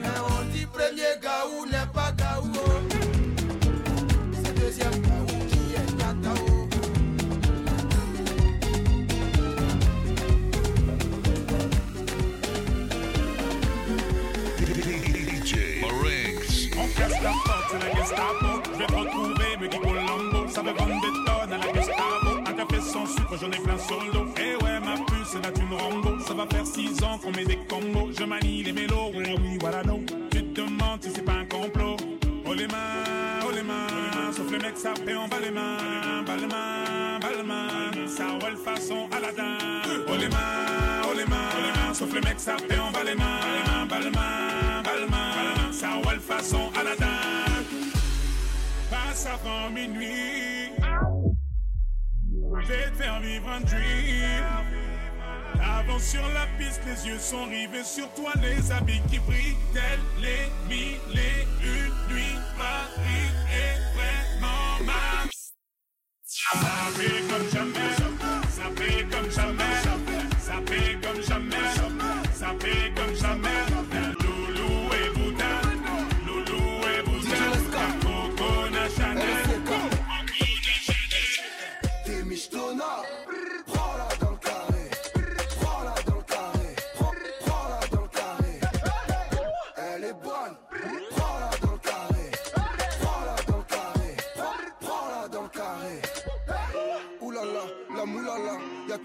Mais 0.00 0.08
on 0.28 0.44
dit 0.52 0.66
premier 0.66 1.14
gaou 1.20 1.66
n'est 1.66 1.92
pas 1.92 2.12
gaou. 2.12 2.50
Oh. 2.54 2.60
C'est 4.42 4.54
deuxième 4.58 4.90
gaou 5.02 5.26
qui 5.48 5.74
est 5.74 5.96
gatao. 5.98 6.34
Oh. 6.48 6.68
On 16.74 16.86
casse 16.98 17.22
la 17.22 17.30
porte, 17.30 17.66
c'est 17.70 17.78
la 17.78 17.94
Gestapo. 17.94 18.62
Je 18.72 18.78
vais 18.78 18.86
retrouver, 18.86 19.56
me 19.60 19.68
dit 19.68 19.78
Colombo. 19.78 20.48
Ça 20.48 20.62
veut 20.62 20.72
vendre 20.72 21.00
des 21.00 21.12
tonnes 21.26 21.52
à 21.52 21.58
la 21.58 21.72
Gestapo. 21.74 22.30
Un 22.46 22.52
café 22.52 22.80
sans 22.80 23.06
sucre, 23.06 23.36
j'en 23.38 23.50
ai 23.50 23.58
plein 23.58 23.78
sur. 23.78 23.96
Et 23.96 24.56
eh 24.58 24.64
ouais, 24.64 24.80
ma 24.80 24.94
puce, 25.04 25.28
c'est 25.32 25.42
la 25.44 25.52
thune 25.52 25.74
Rambo. 25.74 26.11
Va 26.42 26.48
faire 26.48 26.66
6 26.66 27.04
ans 27.04 27.18
qu'on 27.18 27.30
met 27.30 27.44
des 27.44 27.58
combos. 27.68 28.10
Je 28.18 28.24
manie 28.24 28.64
les 28.64 28.72
mélos, 28.72 29.12
oui, 29.14 29.22
oui, 29.40 29.58
voilà, 29.60 29.84
non. 29.84 30.00
Tu 30.32 30.42
te 30.42 30.60
demandes 30.60 31.00
si 31.00 31.10
c'est 31.14 31.24
pas 31.24 31.34
un 31.34 31.44
complot. 31.44 31.96
Oh 32.44 32.52
les 32.52 32.66
mains, 32.66 33.46
oh 33.46 33.52
les 33.54 33.62
mains, 33.62 34.32
sauf 34.32 34.50
le 34.50 34.58
mec 34.58 34.76
ça 34.76 34.92
fait 34.92 35.14
en 35.14 35.28
bas 35.28 35.38
les 35.40 35.52
mains, 35.52 36.24
bas 36.26 36.36
les 36.36 36.46
mains, 36.48 37.20
bas 37.20 37.28
les 37.36 37.42
mains, 37.44 38.08
ça 38.08 38.24
roule 38.40 38.56
façon 38.56 39.08
Aladdin. 39.12 39.56
Oh 40.08 40.16
les 40.18 40.28
mains, 40.28 41.02
oh 41.04 41.14
les 41.16 41.24
mains, 41.26 41.88
les 41.88 41.94
sauf 41.94 42.12
le 42.12 42.20
mec 42.20 42.40
ça 42.40 42.56
fait 42.56 42.78
en 42.78 42.90
bas 42.90 43.04
les 43.04 43.14
mains, 43.14 43.86
bas 43.88 44.00
les 44.00 44.10
mains, 44.10 44.82
bas 44.82 44.96
les 45.00 45.08
mains, 45.08 45.72
ça 45.72 45.94
roule 45.94 46.20
façon 46.20 46.70
Aladdin. 46.78 47.06
Passe 48.90 49.26
avant 49.26 49.70
minuit, 49.70 50.72
je 52.60 52.66
vais 52.66 52.90
te 52.90 52.96
faire 52.96 53.20
vivre 53.20 53.48
un 53.48 53.60
dream. 53.60 55.01
Avance 55.62 56.02
sur 56.02 56.22
la 56.28 56.46
piste, 56.58 56.80
les 56.86 57.06
yeux 57.08 57.18
sont 57.18 57.44
rivés 57.44 57.84
sur 57.84 58.08
toi, 58.14 58.32
les 58.42 58.72
habits 58.72 59.00
qui 59.10 59.18
brillent, 59.20 59.56
tels 59.72 60.00
les 60.20 60.50
mille 60.68 60.98
et 61.14 61.46
une 61.64 62.14
nuits. 62.14 62.38
Paris 62.58 63.30
est 63.52 63.78
vraiment 63.94 64.84
ma. 64.84 65.28
Ça 66.24 66.58
fait 66.94 67.22
comme 67.28 67.48
jamais, 67.50 67.94
ça 68.50 68.64
fait 68.76 69.06
comme 69.08 69.30
jamais, 69.30 69.91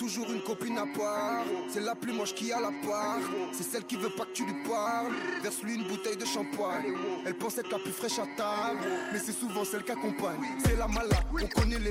toujours 0.08 0.32
une 0.32 0.42
copine 0.42 0.78
à 0.78 0.86
part. 0.98 1.44
C'est 1.70 1.82
la 1.82 1.94
plus 1.94 2.14
moche 2.14 2.34
qui 2.34 2.54
a 2.54 2.62
la 2.62 2.72
part. 2.88 3.20
C'est 3.52 3.64
celle 3.64 3.84
qui 3.86 3.98
veut 3.98 4.10
pas 4.10 4.24
que 4.24 4.32
tu 4.32 4.46
lui 4.46 4.64
parles. 4.64 5.12
Verse-lui 5.44 5.76
une 5.76 5.88
bouteille 5.88 6.16
de 6.16 6.24
champagne. 6.26 6.96
Elle 7.26 7.38
pense 7.38 7.58
être 7.58 7.70
la 7.70 7.80
plus 7.80 7.92
fraîche 7.92 8.18
à 8.20 8.26
table, 8.38 8.80
mais 9.12 9.20
c'est 9.20 9.34
souvent 9.34 9.66
celle 9.66 9.84
qui 9.84 9.92
accompagne. 9.92 10.40
C'est 10.64 10.78
la 10.78 10.88
malade, 10.88 11.26
on 11.34 11.48
connaît 11.48 11.80
les. 11.80 11.90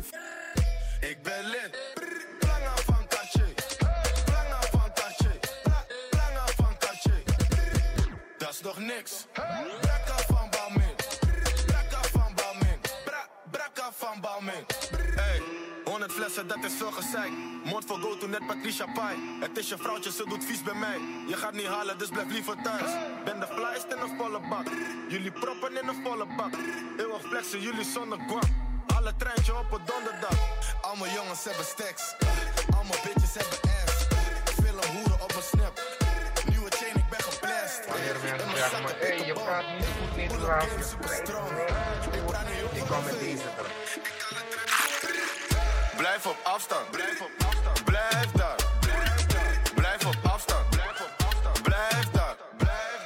Ik 1.10 1.22
ben 1.22 1.42
lid. 1.52 1.72
Planga 2.40 2.74
van 2.86 3.04
Cartier. 3.10 3.54
Planga 4.26 4.60
van 4.72 4.88
Cartier. 4.96 5.40
Pla- 5.64 5.86
Planga 6.10 6.46
van 6.56 6.74
Cartier. 6.80 7.22
Dat 8.38 8.50
is 8.50 8.60
nog 8.62 8.78
niks. 8.78 9.26
Van 9.34 10.48
Balmain. 10.50 10.94
Brakka 11.66 12.00
van 12.12 12.32
Balmain. 12.34 12.78
Bra- 13.04 13.28
Brakka 13.50 13.90
van 13.92 14.20
Balmain. 14.22 14.64
Hey, 16.16 16.24
100 16.24 16.34
flessen, 16.34 16.46
dat 16.48 16.70
is 16.70 16.76
veel 16.78 16.92
gezeik. 17.02 17.32
Mond 17.64 17.84
voor 17.86 17.98
go 17.98 18.16
to 18.16 18.26
net 18.26 18.46
Patricia 18.46 18.86
Pai. 18.94 19.16
Het 19.40 19.58
is 19.58 19.68
je 19.68 19.76
vrouwtje, 19.76 20.10
ze 20.12 20.24
doet 20.28 20.44
vies 20.44 20.62
bij 20.62 20.74
mij. 20.74 20.98
Je 21.26 21.36
gaat 21.36 21.52
niet 21.52 21.66
halen, 21.66 21.98
dus 21.98 22.08
blijf 22.08 22.30
liever 22.30 22.56
thuis. 22.62 22.90
Ben 23.24 23.40
de 23.40 23.46
flyest 23.46 23.86
in 23.94 24.00
een 24.04 24.16
volle 24.16 24.40
bak. 24.48 24.66
Jullie 25.08 25.30
proppen 25.30 25.72
in 25.80 25.88
een 25.88 26.00
volle 26.04 26.26
bak. 26.36 26.52
Eeuwig 26.98 27.22
flexen, 27.28 27.60
jullie 27.60 27.84
zonder 27.84 28.18
guap. 28.28 28.48
Alle 28.96 29.12
treintje 29.16 29.52
op 29.58 29.72
een 29.72 29.84
donderdag. 29.92 30.38
Allemaal 30.80 31.08
jongens 31.08 31.44
hebben 31.44 31.64
stacks. 31.64 32.04
Allemaal 32.76 33.00
bitches 33.04 33.34
hebben 33.40 33.58
ass. 33.76 33.96
Veel 34.62 34.78
hoeren 34.94 35.20
op 35.26 35.32
een 35.38 35.48
snap. 35.52 35.74
Nieuwe 36.50 36.70
chain, 36.78 36.96
ik 37.02 37.08
ben 37.14 37.22
geplast. 37.30 37.80
En 37.84 38.50
mijn 38.52 38.70
zak 38.72 38.84
heb 38.88 39.18
ik 39.20 39.26
een 39.26 39.34
bal. 39.34 39.64
Moeder 40.28 40.60
game 40.60 40.82
super 40.92 41.10
strong. 41.20 41.50
Ik 42.18 42.24
praat 42.26 42.46
niet 42.48 42.80
Ik 42.80 42.86
kom 42.90 43.04
met 43.04 43.18
deze 43.20 43.48
terug. 43.56 44.55
Blijf 45.96 46.26
op 46.26 46.36
afstand. 46.42 46.90
Blijf 46.90 47.20
op 47.20 47.30
afstand. 47.46 47.84
Blijf 47.84 48.30
daar. 48.32 48.56
Blijf 49.74 50.06
op 50.06 50.16
afstand. 50.22 50.70
Blijf 50.70 51.00
op 51.00 51.26
afstand. 51.26 51.62
Blijf 51.62 52.10
daar. 52.12 52.36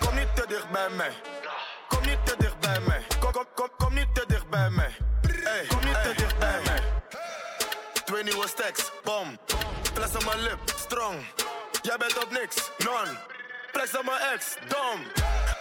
Kom 0.00 0.14
niet 0.14 0.36
te 0.36 0.44
dicht 0.48 0.70
bij 0.70 0.88
mij. 0.88 1.12
Kom 1.88 2.00
niet 2.06 2.26
te 2.26 2.34
dicht 2.38 2.58
bij 2.60 2.80
mij. 2.80 3.02
Kom, 3.20 3.32
kom, 3.32 3.46
kom, 3.54 3.68
kom 3.78 3.94
niet 3.94 4.14
te 4.14 4.24
dicht 4.26 4.48
bij 4.48 4.70
mij. 4.70 4.96
Hey, 5.28 5.66
kom 5.68 5.84
niet 5.84 6.02
te 6.02 6.12
dicht 6.16 6.38
bij 6.38 6.60
mij. 6.64 6.82
Twee 8.04 8.22
nieuwe 8.22 8.48
stacks, 8.48 8.92
bom. 9.04 9.38
Fles 9.94 10.14
aan 10.14 10.24
mijn 10.24 10.40
lip, 10.40 10.58
strong. 10.76 11.16
Jij 11.82 11.96
bent 11.96 12.24
op 12.24 12.30
niks, 12.30 12.70
non. 12.78 13.16
Flex 13.72 13.96
aan 13.96 14.04
mijn 14.04 14.20
ex, 14.34 14.56
dom. 14.68 15.00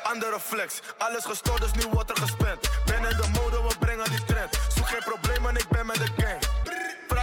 Andere 0.03 0.39
flex, 0.39 0.79
alles 0.97 1.25
gestoord, 1.25 1.61
dus 1.61 1.71
nu 1.71 1.91
wordt 1.91 2.09
er 2.09 2.17
gespend. 2.17 2.69
Ben 2.85 3.03
in 3.03 3.17
de 3.17 3.27
mode, 3.33 3.61
we 3.67 3.77
brengen 3.79 4.09
die 4.09 4.25
trend. 4.25 4.59
Zoek 4.75 4.87
geen 4.87 5.03
probleem, 5.03 5.45
en 5.45 5.55
ik 5.55 5.67
ben 5.69 5.85
met 5.85 5.95
de 5.95 6.07
gang. 6.17 6.39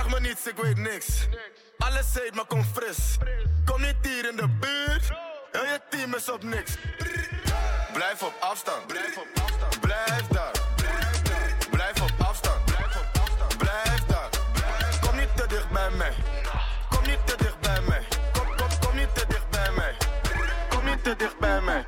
Vraag 0.07 0.21
me 0.21 0.29
niets, 0.29 0.47
ik 0.47 0.57
weet 0.57 0.77
niks. 0.77 1.27
Alles 1.79 2.07
heet, 2.15 2.35
maar 2.35 2.47
kom 2.47 2.65
fris. 2.65 3.17
Kom 3.65 3.81
niet 3.81 3.97
hier 4.03 4.31
in 4.31 4.37
de 4.37 4.49
buurt. 4.49 5.09
Heel 5.53 5.65
je 5.65 5.81
team 5.91 6.15
is 6.15 6.31
op 6.31 6.43
niks. 6.43 6.77
Blijf 7.93 8.23
op 8.23 8.35
afstand. 8.41 8.87
Blijf 8.87 9.17
op 9.17 9.27
afstand. 9.43 9.81
Blijf 9.81 10.27
daar. 10.27 10.51
Blijf 11.71 12.03
op 12.03 12.27
afstand. 12.27 12.65
Blijf 12.65 12.97
op 12.97 13.21
afstand. 13.21 13.57
Blijf 13.59 14.05
daar. 14.07 14.29
Kom 15.01 15.17
niet 15.17 15.37
te 15.37 15.47
dicht 15.47 15.71
bij 15.71 15.91
mij. 15.91 16.15
Kom 16.91 17.07
niet 17.07 17.27
te 17.27 17.37
dicht 17.37 17.61
bij 17.61 17.81
mij. 17.81 18.03
Kom, 18.33 18.57
kom, 18.57 18.69
kom 18.81 18.97
niet 18.97 19.15
te 19.15 19.27
dicht 19.29 19.51
bij 19.51 19.71
mij. 19.71 19.97
Kom 20.69 20.85
niet 20.85 21.05
te 21.05 21.17
dicht 21.17 21.39
bij 21.39 21.61
mij. 21.61 21.87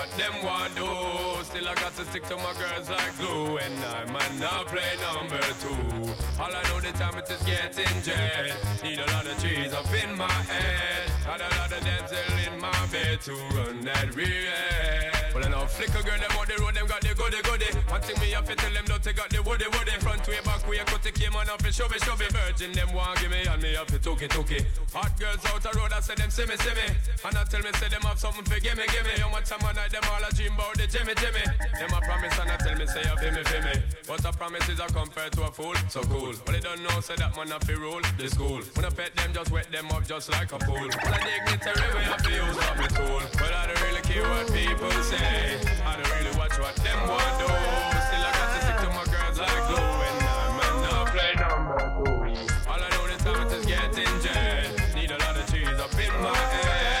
What 0.00 0.10
them 0.16 0.34
want 0.42 0.74
do. 0.74 0.88
Still, 1.44 1.68
I 1.68 1.74
got 1.74 1.94
to 1.96 2.04
stick 2.06 2.24
to 2.28 2.36
my 2.36 2.54
girls 2.56 2.88
like 2.88 3.12
glue. 3.18 3.58
And 3.58 3.76
I 3.84 4.04
might 4.10 4.34
not 4.40 4.66
play 4.72 4.92
number 5.04 5.40
two. 5.60 5.76
All 6.40 6.48
I 6.48 6.62
know 6.68 6.80
the 6.80 6.92
time 6.96 7.18
it 7.18 7.28
is 7.28 7.42
getting 7.42 7.96
jet. 8.02 8.56
Need 8.82 8.98
a 8.98 9.06
lot 9.12 9.26
of 9.26 9.36
trees 9.42 9.72
up 9.74 9.92
in 9.92 10.16
my 10.16 10.38
head. 10.52 11.04
Got 11.26 11.40
a 11.40 11.50
lot 11.58 11.72
of 11.72 11.80
dental 11.84 12.36
in 12.46 12.60
my 12.60 12.80
bed 12.90 13.20
to 13.26 13.32
run 13.54 13.84
that 13.84 14.14
real. 14.16 15.20
Well, 15.34 15.44
I 15.44 15.48
know 15.48 15.66
flicker 15.66 16.02
girl, 16.02 16.18
them 16.18 16.32
on 16.40 16.46
the 16.48 16.56
road, 16.62 16.74
them 16.74 16.86
got 16.86 17.00
the 17.02 17.14
goody 17.14 17.40
goody. 17.42 17.70
One 17.90 18.00
thing 18.02 18.14
me 18.22 18.30
have 18.30 18.46
to 18.46 18.54
tell 18.54 18.72
them, 18.72 18.84
don't 18.86 19.02
take 19.02 19.18
out 19.18 19.30
the 19.30 19.42
woody 19.42 19.66
woody. 19.66 19.90
Front 19.98 20.22
way, 20.28 20.38
back 20.46 20.62
way, 20.68 20.78
cut 20.86 21.02
the 21.02 21.10
came 21.10 21.34
on 21.34 21.50
off 21.50 21.58
and 21.64 21.74
shove 21.74 21.90
it, 21.90 21.98
shove 22.04 22.22
it. 22.22 22.30
Virgin 22.30 22.70
them 22.70 22.94
want 22.94 23.18
give 23.18 23.30
me 23.34 23.42
and 23.42 23.60
me 23.60 23.74
have 23.74 23.90
to 23.90 23.98
took 23.98 24.22
it, 24.22 24.30
took 24.30 24.50
it. 24.52 24.62
Hot 24.94 25.10
girls 25.18 25.42
out 25.50 25.58
the 25.58 25.74
road, 25.74 25.90
I 25.90 25.98
say 25.98 26.14
them 26.14 26.30
see 26.30 26.46
me, 26.46 26.54
see 26.54 26.70
me. 26.70 26.86
And 27.26 27.34
I 27.34 27.42
tell 27.50 27.58
me, 27.60 27.70
say 27.82 27.90
them 27.90 28.02
have 28.06 28.22
something 28.22 28.46
for 28.46 28.60
give 28.62 28.78
me, 28.78 28.86
give 28.94 29.02
me. 29.02 29.18
How 29.18 29.28
much 29.34 29.50
time 29.50 29.66
I 29.66 29.74
night 29.74 29.90
them 29.90 30.06
all 30.06 30.22
a 30.22 30.30
dream 30.30 30.54
about 30.54 30.78
the 30.78 30.86
Jimmy, 30.86 31.18
Jimmy. 31.18 31.42
Them 31.42 31.90
a 31.90 32.00
promise 32.06 32.38
and 32.38 32.50
I 32.54 32.56
tell 32.62 32.78
me, 32.78 32.86
say 32.86 33.02
feel 33.02 33.32
me, 33.34 33.42
feel 33.42 33.62
me. 33.66 33.74
But 34.06 34.22
a 34.22 34.32
promise 34.38 34.68
is 34.70 34.78
a 34.78 34.86
compared 34.86 35.32
to 35.34 35.42
a 35.44 35.50
fool, 35.50 35.74
so 35.90 36.06
cool. 36.06 36.34
But 36.46 36.54
they 36.54 36.62
don't 36.62 36.82
know, 36.86 36.94
say 37.02 37.18
that 37.18 37.34
man 37.34 37.50
have 37.50 37.66
to 37.66 37.74
rule 37.74 38.02
the 38.14 38.28
school. 38.30 38.62
When 38.78 38.86
I 38.86 38.90
pet 38.94 39.18
them, 39.18 39.34
just 39.34 39.50
wet 39.50 39.66
them 39.74 39.90
up 39.90 40.06
just 40.06 40.30
like 40.30 40.52
a 40.54 40.62
fool. 40.62 40.86
When 40.86 41.10
I 41.10 41.20
dignitary, 41.26 41.90
we 41.90 42.06
I 42.06 42.16
feel, 42.22 42.46
up 42.54 42.76
the 42.78 42.88
tool. 42.94 43.22
But 43.34 43.50
I 43.50 43.66
don't 43.66 43.82
really 43.82 44.04
care 44.06 44.22
what 44.22 44.46
people 44.54 44.94
say. 45.02 45.58
I 45.82 45.98
don't 45.98 46.10
really 46.22 46.38
what 46.60 46.76
them 46.76 47.00
want 47.08 47.34
do. 47.40 47.48
Still 47.48 48.24
I 48.24 48.32
got 48.36 48.48
to 48.52 48.58
stick 48.60 48.78
to 48.84 48.88
my 48.92 49.04
girls 49.08 49.38
like 49.40 49.62
glue. 49.68 50.00
And 50.08 50.18
I'm 50.28 50.76
not 50.84 51.06
play 51.12 51.32
number 51.40 51.78
two. 51.96 52.44
All 52.68 52.80
I 52.80 52.88
know 52.90 53.06
this 53.08 53.22
time 53.24 53.48
is 53.48 53.64
getting 53.66 54.14
jet. 54.20 54.94
Need 54.94 55.10
a 55.10 55.18
lot 55.18 55.36
of 55.36 55.46
cheese 55.50 55.80
up 55.80 55.92
in 55.94 56.12
my 56.22 56.36
head. 56.36 57.00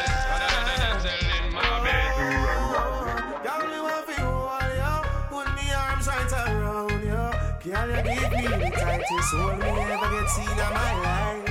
Girl, 7.62 7.88
you 7.88 8.02
give 8.02 8.32
me 8.32 8.46
the 8.48 8.70
tightest 8.74 9.34
hold 9.34 9.58
me 9.58 9.68
ever 9.68 10.10
get 10.10 10.28
seen 10.30 10.48
in 10.48 10.56
my 10.56 10.92
life. 11.04 11.46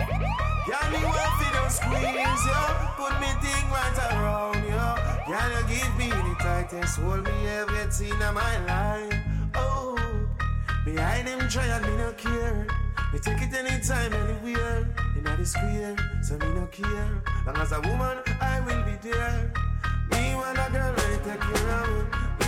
Girl, 0.68 0.88
me 0.92 1.00
want 1.06 1.54
just 1.54 1.78
squeeze 1.78 2.46
ya, 2.50 2.62
put 2.98 3.14
me 3.22 3.30
thing 3.40 3.66
right 3.72 3.98
around 4.12 4.68
ya. 4.68 4.69
Girl, 5.30 5.38
you 5.38 5.76
give 5.76 5.96
me 5.96 6.10
the 6.10 6.36
tightest 6.40 6.98
hold 6.98 7.24
me 7.24 7.48
ever 7.50 7.92
seen 7.92 8.14
in 8.14 8.34
my 8.34 8.66
life. 8.66 9.14
Oh, 9.54 9.96
behind 10.84 11.28
them 11.28 11.48
try 11.48 11.68
and 11.68 11.86
me 11.86 11.98
no 11.98 12.12
care. 12.14 12.66
Me 13.14 13.20
take 13.20 13.40
it 13.44 13.54
anytime, 13.54 14.12
anywhere. 14.12 14.88
In 15.16 15.24
the 15.24 15.46
square, 15.46 15.96
so 16.24 16.36
me 16.36 16.48
no 16.56 16.66
care. 16.72 17.22
Long 17.46 17.58
as 17.58 17.72
a 17.72 17.80
woman, 17.80 18.18
I 18.42 18.60
will 18.62 18.82
be 18.82 18.98
there. 19.08 19.54
Me 20.10 20.34
want 20.34 20.58
a 20.58 20.68
girl 20.72 20.96
ready 20.98 21.24
take 21.24 21.42
care 21.42 21.70
of 21.78 21.90
me. 21.90 22.39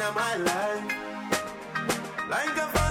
In 0.00 0.14
my 0.14 0.36
life. 0.36 0.92
Like 2.28 2.56
a 2.58 2.85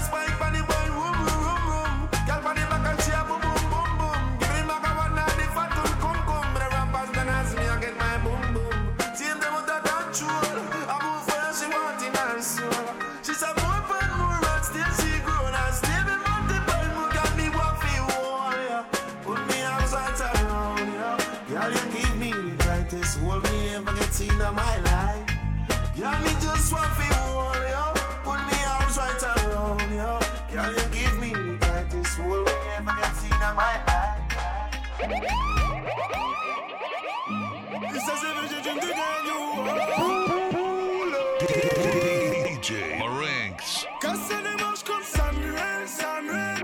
Casser 44.76 44.84
les 44.84 44.84
manches 44.84 44.84
comme 44.84 45.04
Samuel, 45.04 45.88
Samuel. 45.88 46.64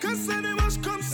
Casser 0.00 0.40
les 0.42 0.54
manches 0.54 0.80
comme 0.82 1.02
Samuel, 1.02 1.13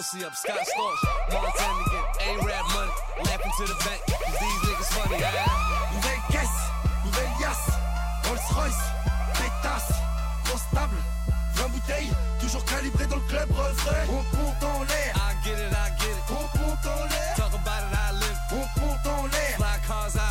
pussy 0.00 0.24
up, 0.24 0.34
Scott 0.34 0.56
Storch, 0.56 1.02
Montana 1.30 1.84
get 1.92 2.06
A-Rap 2.28 2.64
money, 2.72 2.92
laughing 3.26 3.52
to 3.58 3.64
the 3.68 3.76
bank, 3.84 4.00
cause 4.08 4.38
these 4.40 4.60
niggas 4.64 4.90
funny. 4.96 5.20
Nouvelle 5.92 6.22
caisse, 6.30 6.60
nouvelle 7.04 7.34
Rolls 8.24 8.48
Royce, 8.56 8.84
pétasse, 9.34 9.92
grosse 10.44 10.64
20 10.72 11.68
bouteilles, 11.68 12.12
toujours 12.40 12.64
calibré 12.64 13.06
dans 13.08 13.16
le 13.16 13.28
club 13.28 13.50
refrain. 13.50 14.06
On 14.08 14.24
compte 14.36 14.62
en 14.62 14.84
l'air, 14.84 15.12
I 15.16 15.34
get 15.44 15.58
it, 15.58 15.70
I 15.70 15.90
get 16.00 16.16
it, 16.16 16.30
on 16.30 16.48
compte 16.58 16.86
en 16.86 17.04
l'air, 17.10 17.34
talk 17.36 17.52
about 17.52 17.84
it, 17.84 17.92
I 17.92 18.12
live, 18.14 18.40
on 18.52 18.80
compte 18.80 19.06
en 19.06 19.26
l'air, 19.26 19.56
fly 19.56 19.78
cars, 19.86 20.16
I 20.16 20.29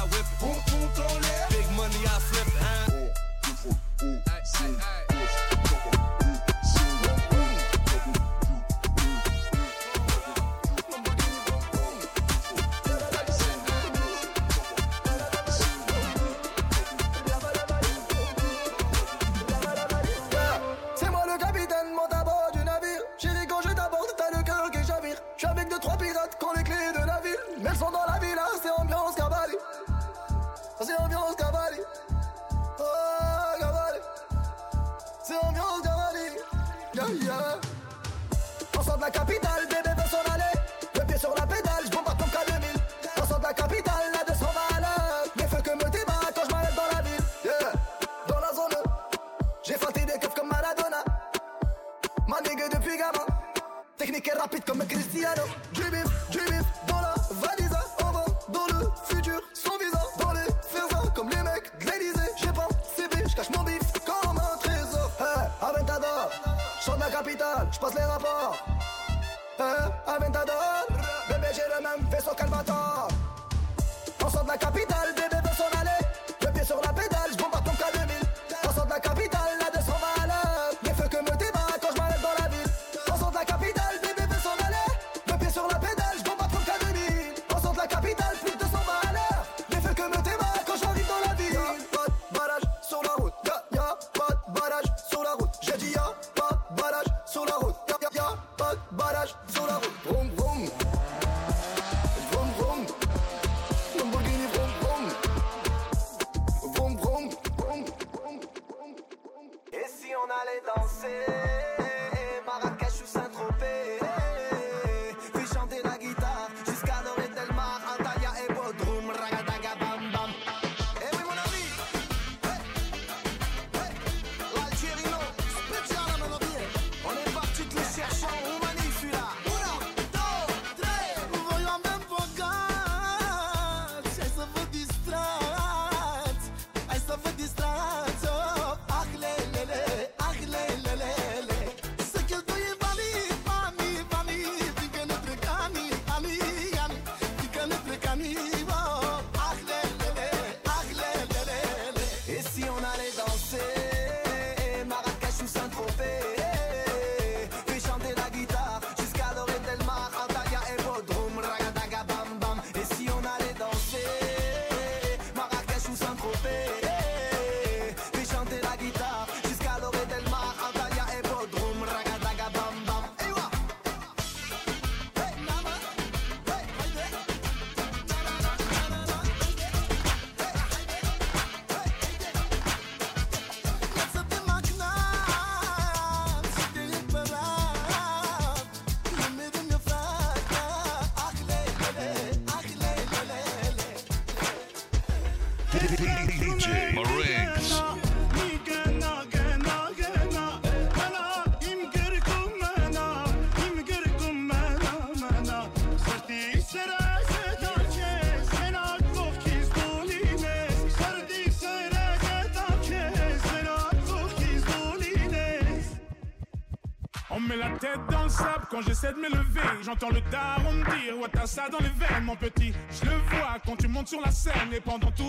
quand 218.80 218.88
j'essaie 218.88 219.14
de 219.14 219.20
m'élever. 219.20 219.62
J'entends 219.84 220.10
le 220.10 220.22
daron 220.32 220.74
me 220.74 220.84
dire 220.84 221.18
Ouais, 221.20 221.28
t'as 221.32 221.46
ça 221.46 221.68
dans 221.70 221.80
les 221.80 221.90
veines, 221.90 222.24
mon 222.24 222.36
petit. 222.36 222.74
Je 222.92 223.10
le 223.10 223.18
vois 223.30 223.58
quand 223.66 223.76
tu 223.76 223.88
montes 223.88 224.08
sur 224.08 224.22
la 224.22 224.32
scène. 224.32 224.74
Et 224.74 224.80
pendant 224.80 225.12
tout 225.12 225.29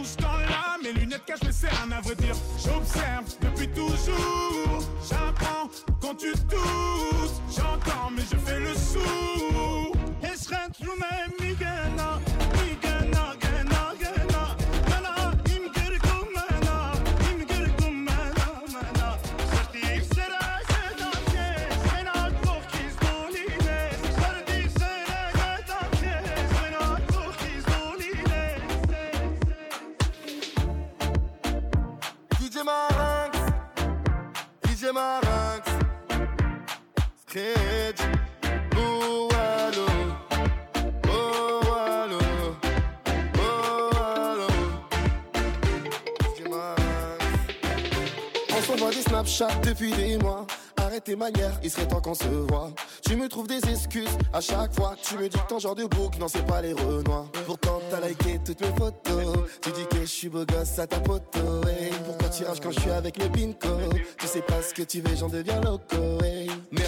depuis 49.63 49.91
des 49.93 50.19
mois 50.19 50.47
Arrête 50.77 51.05
tes 51.05 51.17
manières, 51.17 51.59
il 51.63 51.71
serait 51.71 51.87
temps 51.87 52.01
qu'on 52.01 52.15
se 52.15 52.25
voit 52.25 52.71
Tu 53.05 53.17
me 53.17 53.29
trouves 53.29 53.47
des 53.47 53.61
excuses 53.71 54.09
à 54.33 54.41
chaque 54.41 54.75
fois 54.75 54.95
Tu 55.03 55.17
me 55.17 55.29
dis 55.29 55.39
que 55.39 55.49
ton 55.49 55.59
genre 55.59 55.75
de 55.75 55.85
bouc, 55.85 56.19
non 56.19 56.29
c'est 56.29 56.45
pas 56.47 56.63
les 56.63 56.73
renois 56.73 57.27
Pourtant 57.47 57.81
t'as 57.91 58.07
liké 58.07 58.41
toutes 58.45 58.61
mes 58.61 58.75
photos 58.77 59.49
Tu 59.63 59.71
dis 59.73 59.87
que 59.91 60.01
je 60.01 60.07
suis 60.07 60.29
beau 60.29 60.45
gosse 60.45 60.79
à 60.79 60.87
ta 60.87 61.01
poteau. 61.01 61.61
Pourquoi 62.07 62.29
tu 62.29 62.45
rages 62.45 62.61
quand 62.61 62.71
je 62.71 62.81
suis 62.81 62.91
avec 62.91 63.19
le 63.19 63.29
bingo 63.29 63.79
Tu 64.19 64.27
sais 64.27 64.43
pas 64.43 64.63
ce 64.63 64.75
que 64.75 64.83
tu 64.83 65.01
veux, 65.01 65.17
j'en 65.17 65.29
deviens 65.29 65.61
loco. 65.61 65.97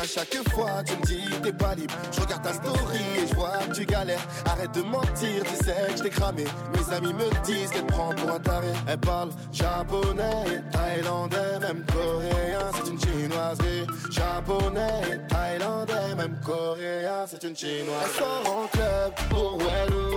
À 0.03 0.05
chaque 0.05 0.35
fois 0.49 0.83
tu 0.85 0.97
me 0.97 1.03
dis 1.07 1.31
t'es 1.45 1.53
pas 1.53 1.77
libre. 1.77 1.95
Je 2.11 2.21
regarde 2.23 2.43
ta 2.43 2.53
story 2.53 2.99
et 3.23 3.25
je 3.29 3.35
vois 3.37 3.59
que 3.69 3.73
tu 3.73 3.87
galères. 3.87 4.27
Arrête 4.47 4.75
de 4.75 4.83
mentir, 4.83 5.45
tu 5.45 5.65
sais 5.65 5.93
que 5.93 5.99
je 5.99 6.03
t'ai 6.03 6.11
cramé. 6.11 6.43
Mes 6.75 6.93
amis 6.93 7.15
me 7.15 7.45
disent 7.45 7.71
qu'elle 7.71 7.87
prend 7.87 8.13
pour 8.13 8.31
un 8.31 8.41
taré. 8.41 8.67
Elle 8.89 8.99
parle 8.99 9.31
japonais, 9.53 10.61
thaïlandais, 10.73 11.61
même 11.61 11.85
coréen 11.87 12.71
C'est 12.75 12.91
une 12.91 13.01
chinoiserie. 13.01 13.87
Japonais, 14.11 15.21
thaïlandais, 15.29 16.15
même 16.17 16.37
coréen 16.45 17.25
C'est 17.29 17.45
une 17.45 17.57
chinoise 17.57 18.03
Elle 18.05 18.19
sort 18.19 18.57
en 18.57 18.67
club 18.67 19.13
pour 19.31 19.59
Wellou 19.59 20.17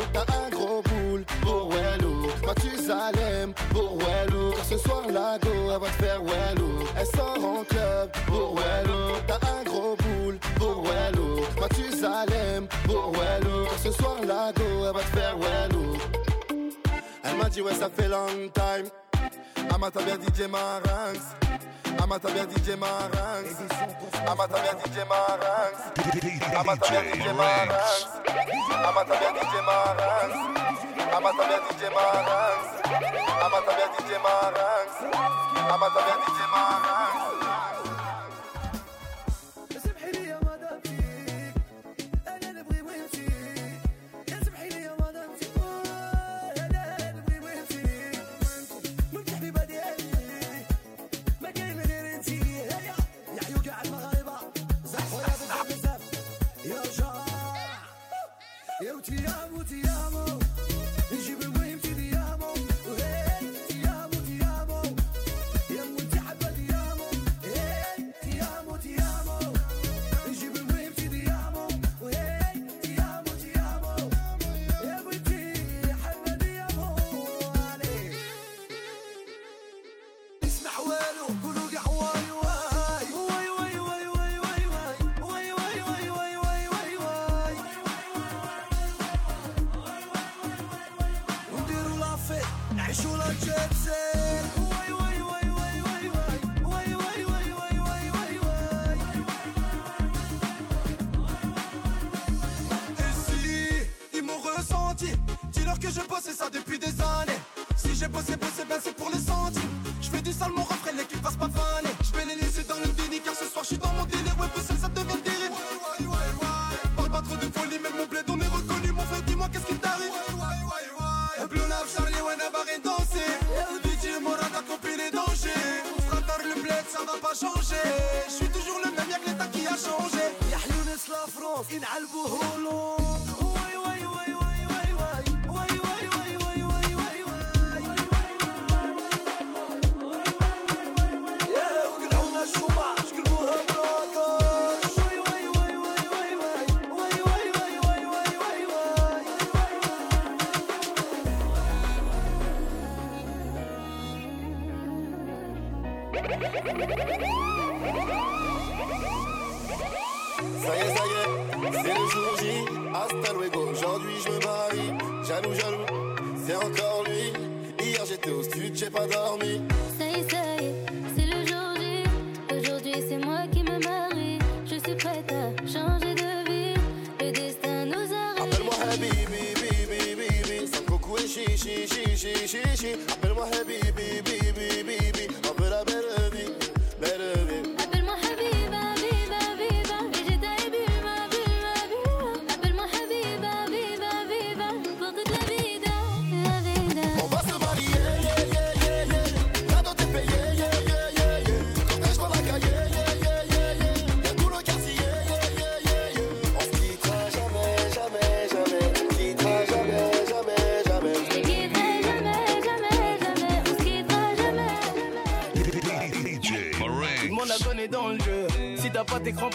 Mathusalem 2.45 3.53
pour 3.71 3.97
Wellou 3.97 4.51
Car 4.51 4.65
ce 4.65 4.77
soir 4.77 5.01
la 5.09 5.37
go, 5.39 5.49
elle 5.73 5.79
va 5.79 5.87
te 5.87 6.03
faire 6.03 6.21
Wellou 6.23 6.79
Elle 6.97 7.05
sort 7.07 7.43
en 7.43 7.63
club. 7.63 8.11
Pour 8.27 8.55
Wellou 8.55 9.15
T'as 9.27 9.39
un 9.49 9.63
gros 9.63 9.95
boule. 9.97 10.37
Pour 10.57 10.83
Wellou 10.83 11.41
Mathusalem 11.59 12.67
pour 12.85 13.11
Wellou 13.11 13.65
Car 13.65 13.79
ce 13.83 13.91
soir 13.91 14.15
la 14.25 14.51
go, 14.53 14.63
elle 14.87 14.93
va 14.93 14.99
te 14.99 15.17
faire 15.17 15.37
Wellou 15.37 15.97
Elle 17.23 17.37
m'a 17.37 17.49
dit 17.49 17.61
ouais 17.61 17.73
ça 17.73 17.89
fait 17.89 18.07
long 18.07 18.27
time. 18.53 18.89
Amata 19.73 19.99
bien 20.03 20.15
DJ 20.15 20.47
Marinx 20.47 21.19
Amata 22.01 22.29
bien 22.29 22.43
DJ 22.45 22.77
Marinx 22.77 23.55
Amata 24.27 24.57
bien 24.61 24.73
DJ 24.85 24.97
Marinx 25.09 25.75
Amata 26.55 26.89
bien 26.91 27.03
DJ 27.13 27.27
Marinx 27.35 28.07
Amata 28.85 29.15
bien 29.19 29.33
DJ 29.33 29.55
Marinx 29.65 30.64
Ama 31.15 31.31
saber 31.31 31.59
DJ 31.69 31.83
Maranx. 31.95 32.61
Ama 33.45 33.59
saber 33.65 33.87
DJ 33.95 34.11
Maranx. 34.25 34.89
Ama 35.73 35.87
saber 35.95 36.15
DJ 36.27 36.39
Maranx. 36.53 37.24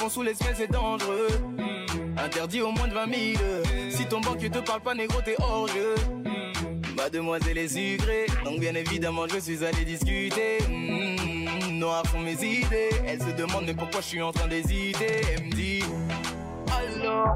Sous 0.08 0.22
les 0.22 0.34
semelles, 0.34 0.54
c'est 0.56 0.70
dangereux. 0.70 1.28
Interdit 2.16 2.62
au 2.62 2.72
moins 2.72 2.88
de 2.88 2.94
20 2.94 3.06
000. 3.06 3.42
Si 3.90 4.06
ton 4.06 4.20
banquier 4.20 4.50
te 4.50 4.58
parle 4.58 4.80
pas 4.80 4.94
négro, 4.94 5.20
t'es 5.24 5.36
hors 5.40 5.68
jeu. 5.68 5.94
Mademoiselle 6.96 7.58
est 7.58 7.68
sucrée, 7.68 8.26
donc 8.44 8.60
bien 8.60 8.74
évidemment 8.74 9.26
je 9.32 9.38
suis 9.38 9.64
allé 9.64 9.84
discuter. 9.84 10.58
Mm, 10.68 11.78
noir 11.78 12.02
sont 12.10 12.20
mes 12.20 12.32
idées. 12.34 12.90
Elle 13.06 13.20
se 13.20 13.30
demande 13.36 13.64
mais 13.66 13.74
pourquoi 13.74 14.00
je 14.00 14.06
suis 14.06 14.22
en 14.22 14.32
train 14.32 14.48
d'hésiter? 14.48 15.22
Elle 15.36 15.46
me 15.46 15.50
dit 15.52 15.82
Alors, 16.68 17.26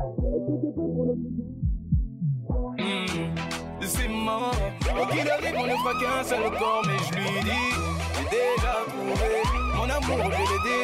Mm, 2.78 3.34
c'est 3.80 4.08
mort. 4.08 4.54
Quoi 4.94 5.06
qu'il 5.06 5.28
arrive, 5.30 5.54
on 5.56 5.66
ne 5.66 5.74
fera 5.76 5.92
qu'un 6.00 6.24
seul 6.24 6.50
corps, 6.58 6.82
mais 6.86 6.98
je 6.98 7.14
lui 7.16 7.40
dis, 7.42 7.74
j'ai 8.14 8.24
déjà 8.30 8.74
trouvé 8.88 9.42
mon 9.76 9.84
amour, 9.84 10.30
je 10.32 10.38
l'ai 10.40 10.83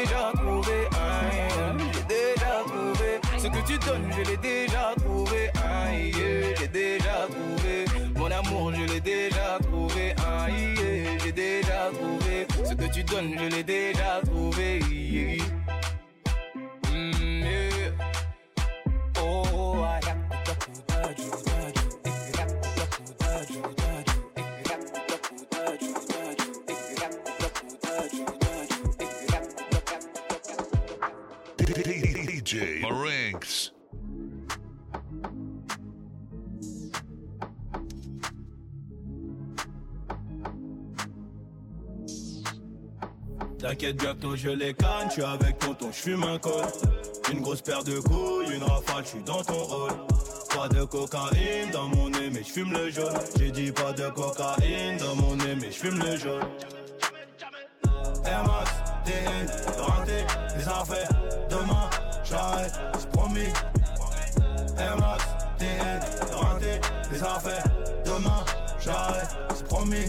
je 4.10 4.30
l'ai 4.30 4.36
déjà 4.36 4.94
trouvé. 4.96 5.50
Aïe, 5.54 6.12
j'ai 6.58 6.68
déjà 6.68 7.26
trouvé 7.30 7.84
mon 8.16 8.30
amour, 8.30 8.72
je 8.74 8.92
l'ai 8.92 9.00
déjà 9.00 9.58
trouvé. 9.62 10.14
Aïe, 10.44 10.74
j'ai 11.22 11.32
déjà 11.32 11.90
trouvé 11.92 12.46
ce 12.64 12.74
que 12.74 12.92
tu 12.92 13.02
donnes, 13.04 13.36
je 13.38 13.56
l'ai 13.56 13.62
déjà 13.62 14.20
trouvé. 14.24 14.29
Je 44.40 44.50
les 44.50 44.72
canne, 44.72 45.08
je 45.08 45.12
suis 45.14 45.22
avec 45.22 45.58
tonton, 45.58 45.88
je 45.92 45.98
fume 45.98 46.24
un 46.24 46.38
col. 46.38 46.64
Une 47.30 47.40
grosse 47.40 47.60
paire 47.60 47.84
de 47.84 47.98
couilles, 48.00 48.54
une 48.54 48.62
rafale, 48.62 49.04
je 49.04 49.08
suis 49.08 49.22
dans 49.22 49.42
ton 49.42 49.62
rôle. 49.64 49.92
Pas 50.56 50.68
de 50.68 50.84
cocaïne 50.84 51.70
dans 51.72 51.88
mon 51.88 52.08
nez 52.08 52.30
mais 52.32 52.42
je 52.42 52.52
fume 52.52 52.72
le 52.72 52.90
jaune. 52.90 53.12
J'ai 53.38 53.50
dit 53.50 53.70
pas 53.70 53.92
de 53.92 54.08
cocaïne 54.08 54.96
dans 54.98 55.14
mon 55.16 55.36
nez 55.36 55.56
mais 55.60 55.70
je 55.70 55.76
fume 55.76 55.98
le 55.98 56.16
jaune. 56.16 56.42
Air 58.24 58.44
Max, 58.44 58.70
TN, 59.04 59.82
rentré, 59.82 60.24
les 60.56 60.68
affaires 60.68 61.08
Demain, 61.50 61.90
j'arrête, 62.24 62.72
c'est 62.98 63.10
promis. 63.10 63.52
Air 64.78 64.96
Max, 64.98 65.24
TN, 65.58 66.00
rentré, 66.34 66.80
les 67.12 67.22
affaires 67.22 67.64
Demain, 68.04 68.44
j'arrête, 68.78 69.28
c'est 69.54 69.66
promis 69.66 70.08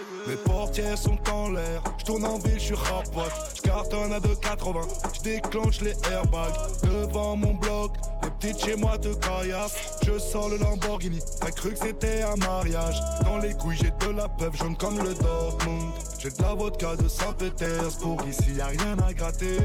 Mes 0.27 0.35
portières 0.35 0.97
sont 0.97 1.17
en 1.31 1.49
l'air, 1.49 1.81
je 1.97 2.05
tourne 2.05 2.23
en 2.25 2.37
ville, 2.37 2.59
je 2.59 2.65
suis 2.65 2.75
rapote, 2.75 3.31
je 3.55 3.61
cartonne 3.61 4.13
à 4.13 4.19
2,80, 4.19 4.87
je 5.15 5.21
déclenche 5.21 5.81
les 5.81 5.95
airbags. 6.11 6.53
Devant 6.83 7.35
mon 7.35 7.55
bloc, 7.55 7.91
les 8.23 8.29
petites 8.29 8.63
chez 8.63 8.75
moi 8.75 8.97
de 8.97 9.13
caillasse, 9.15 9.99
je 10.05 10.19
sors 10.19 10.49
le 10.49 10.57
Lamborghini, 10.57 11.19
t'as 11.39 11.51
cru 11.51 11.71
que 11.71 11.79
c'était 11.79 12.21
un 12.21 12.35
mariage, 12.35 12.99
dans 13.23 13.39
les 13.39 13.53
couilles 13.53 13.77
j'ai 13.77 13.91
de 13.91 14.15
la 14.15 14.29
peuple 14.29 14.57
jaune 14.57 14.77
comme 14.77 14.99
le 14.99 15.13
Dortmund, 15.15 15.91
j'ai 16.19 16.29
de 16.29 16.41
la 16.41 16.53
vodka 16.53 16.95
de 16.95 17.07
Saint-Pétersbourg, 17.07 18.21
ici 18.29 18.53
y 18.55 18.61
a 18.61 18.67
rien 18.67 18.97
à 19.07 19.13
gratter, 19.13 19.57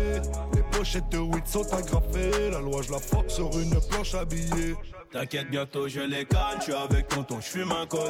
les 0.55 0.62
pochettes 0.73 1.09
de 1.11 1.19
weed 1.19 1.47
sont 1.47 1.73
agrafées, 1.74 2.51
la 2.51 2.61
loi 2.61 2.81
je 2.83 2.93
la 2.93 2.99
sur 3.28 3.51
une 3.59 3.78
planche 3.89 4.15
habillée. 4.15 4.74
T'inquiète, 5.12 5.51
bientôt 5.51 5.89
je 5.89 6.01
les 6.01 6.24
canne, 6.24 6.59
je 6.59 6.65
suis 6.65 6.73
avec 6.74 7.09
tonton, 7.09 7.39
je 7.41 7.47
fume 7.47 7.73
un 7.73 7.87
col. 7.87 8.09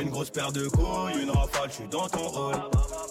Une 0.00 0.10
grosse 0.10 0.30
paire 0.30 0.52
de 0.52 0.68
couilles, 0.68 1.22
une 1.22 1.30
rafale, 1.30 1.69
je 1.70 1.74
suis 1.76 1.88
dans 1.88 2.08
ton 2.08 2.28
rôle. 2.28 2.54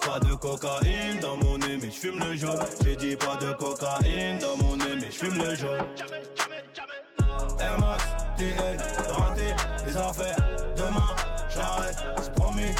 Pas 0.05 0.19
de 0.19 0.33
cocaïne 0.35 1.19
dans 1.21 1.37
mon 1.37 1.57
nez, 1.57 1.77
mais 1.81 1.89
je 1.89 1.99
fume 1.99 2.19
le 2.19 2.35
jaune. 2.35 2.59
J'ai 2.83 2.95
dit 2.95 3.15
pas 3.15 3.35
de 3.37 3.53
cocaïne 3.53 4.39
dans 4.39 4.57
mon 4.63 4.75
nez, 4.75 4.95
mais 4.95 5.11
je 5.11 5.17
fume 5.17 5.37
le 5.37 5.55
jaune. 5.55 5.85
Air 7.59 7.79
Max, 7.79 8.03
TN, 8.37 8.77
rentré, 9.13 9.55
les 9.85 9.97
affaires. 9.97 10.37
Demain, 10.75 11.15
j'arrête, 11.49 11.97
c'est 12.21 12.33
promis. 12.33 12.73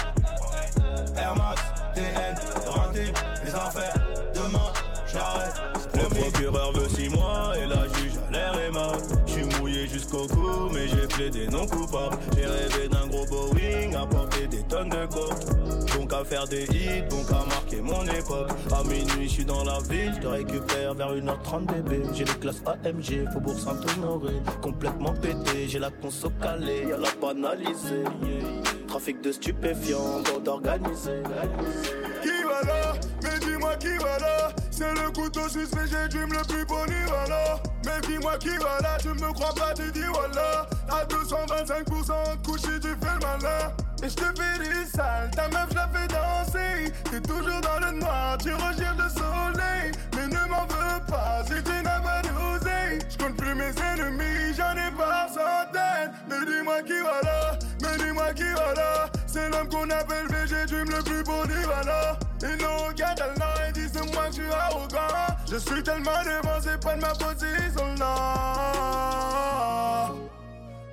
Air 1.16 1.36
Max, 1.36 1.62
TN, 1.96 2.36
rentré, 2.68 3.14
les 3.46 3.56
affaires. 3.56 3.94
Demain, 4.34 4.74
j'arrête, 5.12 5.54
c'est 5.80 6.00
promis. 6.00 6.16
Le 6.16 6.32
procureur 6.32 6.74
veut 6.74 6.90
6 6.90 7.10
mois 7.10 7.54
et 7.58 7.66
la 7.66 7.88
juge 7.88 8.18
a 8.28 8.32
l'air 8.32 8.60
aimable. 8.60 9.04
Je 9.28 9.32
suis 9.32 9.46
mouillé 9.60 9.88
jusqu'au 9.88 10.28
cou, 10.28 10.70
mais 10.74 10.88
j'ai 10.88 11.08
plaidé 11.08 11.48
non 11.48 11.66
coupable. 11.68 12.18
J'ai 12.36 12.46
rêvé 12.46 12.88
d'un 12.90 13.08
gros 13.08 13.26
Boeing, 13.26 13.94
à 13.94 14.06
porter 14.06 14.48
des 14.48 14.64
tonnes 14.64 14.90
de 14.90 15.06
coke. 15.06 15.69
Qu'à 16.10 16.24
faire 16.26 16.48
des 16.48 16.64
hits, 16.64 17.04
bon 17.08 17.24
qu'à 17.24 17.46
marquer 17.46 17.82
mon 17.82 18.04
époque. 18.06 18.50
À 18.72 18.84
minuit, 18.84 19.28
je 19.28 19.34
suis 19.34 19.46
dans 19.46 19.64
la 19.64 19.80
ville, 19.82 20.12
je 20.16 20.22
te 20.22 20.28
récupère 20.28 20.96
vers 20.96 21.14
1h30 21.14 21.68
bébé. 21.68 22.02
J'ai 22.14 22.26
les 22.26 22.34
classes 22.34 22.64
AMG, 22.66 23.32
Faubourg 23.32 23.60
Saint-Honoré. 23.60 24.34
Complètement 24.62 25.14
pété, 25.14 25.68
j'ai 25.68 25.78
la 25.78 25.92
conso 25.92 26.32
calée, 26.42 26.88
y'a 26.90 26.98
la 26.98 27.10
banalisée. 27.22 28.06
Trafic 28.88 29.22
de 29.22 29.32
stupéfiants, 29.32 30.22
bande 30.26 30.48
organisée. 30.48 31.22
Qui 32.24 32.44
va 32.44 32.62
là? 32.68 32.94
Mais 33.22 33.40
dis-moi 33.40 33.76
qui 33.76 33.96
va 33.98 34.18
là 34.18 34.52
C'est 34.72 34.92
le 34.92 35.12
couteau 35.12 35.42
mais 35.54 35.88
j'ai 35.88 36.08
dream 36.10 36.32
le 36.32 36.48
plus 36.48 36.66
polyvalent 36.66 37.62
Mais 37.86 38.08
dis-moi 38.08 38.38
qui 38.40 38.50
va 38.58 38.80
là? 38.82 38.98
Tu 39.00 39.10
me 39.10 39.32
crois 39.34 39.54
pas 39.54 39.74
tu 39.74 39.92
dis 39.92 40.08
voilà 40.12 40.68
À 40.90 41.06
225% 41.06 41.84
de 41.86 42.48
couche 42.48 42.62
si 42.62 42.80
tu 42.80 42.88
fais 42.88 43.14
le 43.14 43.20
malin 43.20 43.74
Et 44.02 44.10
je 44.10 44.16
te 44.16 44.24
fais 44.24 44.60
des 44.60 44.86
sales 44.86 45.30
Ta 45.36 45.48
meuf 45.50 45.74
la 45.76 45.90
fais 45.94 46.08
danser 46.08 46.94
T'es 47.10 47.22
toujours 47.22 47.62
dans 47.62 47.86
le 47.86 48.00
noir 48.00 48.38
Tu 48.38 48.54
recherches 48.54 48.98
le 48.98 49.10
soleil 49.10 49.92
Mais 50.16 50.28
ne 50.28 50.50
m'en 50.50 50.66
veux 50.68 51.00
pas 51.08 51.44
Si 51.46 51.62
tu 51.64 51.84
n'as 51.84 52.00
pas 52.00 52.22
d'oseille 52.22 53.00
Je 53.10 53.18
compte 53.18 53.36
plus 53.36 53.56
mes 53.56 53.74
ennemis, 53.94 54.54
j'en 54.56 54.74
ai 54.78 54.90
par 54.96 55.30
centaines. 55.30 56.12
Mais 56.30 56.46
dis-moi 56.46 56.82
qui 56.84 57.00
va 57.02 57.22
là, 57.24 57.60
mais 57.82 58.04
dis-moi 58.04 58.34
qui 58.34 58.50
va 58.54 58.74
là. 58.76 59.10
C'est 59.28 59.50
l'homme 59.50 59.70
qu'on 59.70 59.90
appelle 59.90 60.28
VG, 60.30 60.66
tu 60.68 60.76
me 60.76 60.98
le 60.98 61.04
plus 61.04 61.24
beau 61.24 61.46
divana. 61.46 62.18
Ils 62.42 62.58
n'ont 62.62 62.88
regardé 62.88 63.24
le 63.24 63.42
ils 63.68 63.74
disent 63.74 64.02
moi 64.14 64.28
que 64.28 64.36
je 64.36 64.42
suis 64.42 64.52
arrogant. 64.52 65.36
Je 65.50 65.58
suis 65.58 65.84
tellement 65.84 66.24
devant, 66.24 66.60
c'est 66.62 66.80
pas 66.84 66.96
de 66.96 67.02
ma 67.02 67.10
faute 67.10 67.40
s'ils 67.40 67.74
sont 67.78 67.96
là. 68.00 69.20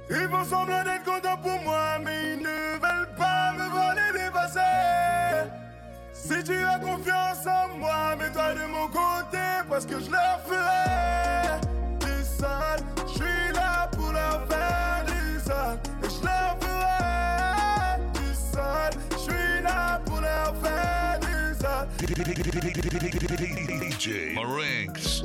Ils 0.08 0.28
font 0.28 0.44
semblant 0.44 0.84
d'être 0.84 1.04
contents 1.04 1.36
pour 1.42 1.60
moi, 1.62 1.98
mais 2.04 2.34
ils 2.34 2.38
ne 2.42 2.78
veulent 2.78 3.14
pas 3.16 3.52
me 3.54 3.68
voir 3.70 3.94
les 3.94 4.12
dépasser. 4.18 5.50
Si 6.12 6.44
tu 6.44 6.54
as 6.64 6.78
confiance 6.78 7.44
en 7.46 7.76
moi, 7.78 8.14
mets-toi 8.16 8.54
de 8.54 8.66
mon 8.70 8.86
côté, 8.86 9.38
parce 9.68 9.84
que 9.84 9.98
je 9.98 10.10
leur 10.10 10.40
ferai 10.46 11.58
du 11.98 12.24
sale. 12.24 12.80
Je 13.08 13.12
suis 13.14 13.52
là 13.52 13.88
pour 13.92 14.12
leur 14.12 14.46
faire 14.46 15.04
du 15.06 15.40
sale, 15.40 15.78
et 16.02 16.08
je 16.08 16.24
leur 16.24 16.56
ferai 16.60 17.98
du 18.14 18.34
sale. 18.34 18.94
Je 19.10 19.18
suis 19.18 19.62
là 19.62 20.00
pour 20.04 20.20
leur 20.20 20.54
faire 20.62 21.18
du 21.20 21.54
sale. 21.60 21.88
DJ 23.90 24.34
Marinx. 24.36 25.24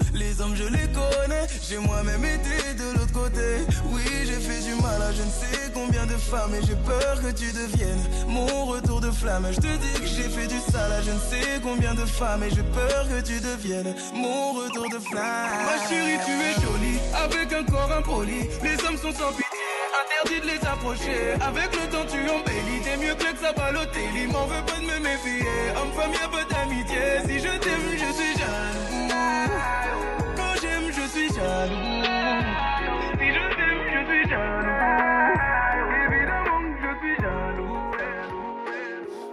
Les 0.21 0.39
hommes, 0.39 0.55
je 0.55 0.65
les 0.65 0.87
connais. 0.93 1.47
J'ai 1.67 1.79
moi-même 1.79 2.23
été 2.23 2.75
de 2.77 2.93
l'autre 2.93 3.11
côté. 3.11 3.65
Oui, 3.91 4.03
j'ai 4.23 4.39
fait 4.39 4.61
du 4.61 4.75
mal 4.79 5.01
à 5.01 5.11
je 5.11 5.23
ne 5.23 5.31
sais 5.31 5.71
combien 5.73 6.05
de 6.05 6.15
femmes. 6.15 6.53
Et 6.53 6.63
j'ai 6.67 6.75
peur 6.75 7.21
que 7.23 7.31
tu 7.31 7.51
deviennes 7.51 8.05
mon 8.27 8.65
retour 8.65 9.01
de 9.01 9.09
flamme. 9.09 9.47
Je 9.51 9.57
te 9.57 9.73
dis 9.83 9.99
que 9.99 10.05
j'ai 10.05 10.29
fait 10.29 10.45
du 10.45 10.59
sale 10.71 10.91
à 10.91 11.01
je 11.01 11.11
ne 11.11 11.19
sais 11.19 11.59
combien 11.63 11.95
de 11.95 12.05
femmes. 12.05 12.43
Et 12.43 12.51
j'ai 12.51 12.61
peur 12.61 13.07
que 13.09 13.19
tu 13.21 13.39
deviennes 13.39 13.95
mon 14.13 14.53
retour 14.53 14.87
de 14.89 14.99
flamme. 14.99 15.49
Ma 15.65 15.77
chérie, 15.89 16.19
tu 16.23 16.33
es 16.47 16.53
jolie, 16.61 16.99
avec 17.25 17.51
un 17.53 17.63
corps 17.63 17.91
impoli. 17.91 18.41
Les 18.61 18.77
hommes 18.85 18.97
sont 18.97 19.13
sans 19.17 19.33
pitié, 19.33 19.65
interdit 20.01 20.41
de 20.45 20.47
les 20.53 20.61
approcher. 20.67 21.33
Avec 21.41 21.69
le 21.73 21.89
temps, 21.89 22.05
tu 22.05 22.19
embellis, 22.29 22.81
t'es 22.83 22.97
mieux 22.97 23.15
que 23.15 23.23
l'ex 23.23 23.43
à 23.43 23.53
Balotelli. 23.53 24.27
M'en 24.27 24.45
veux 24.45 24.63
pas 24.69 24.79
de 24.79 24.85
me 24.85 24.99
méfier, 24.99 25.49
homme-femme, 25.75 26.13
y'a 26.13 26.29
pas 26.29 26.45
d'amitié. 26.45 27.25
Si 27.25 27.39
je 27.39 27.53
t'aime, 27.57 27.89
je 27.93 28.09
suis 28.13 28.33
jaloux. 28.37 28.81
Jaloux. 31.41 32.03
Si 33.19 33.27
je 33.37 33.45
t'aime, 33.55 33.83
je 33.93 33.99
suis 34.09 34.25
jaloux. 34.29 34.85
Évidemment 36.05 36.61
que 36.69 36.77
je 36.83 36.91
suis 37.01 37.17
jaloux. 37.23 37.79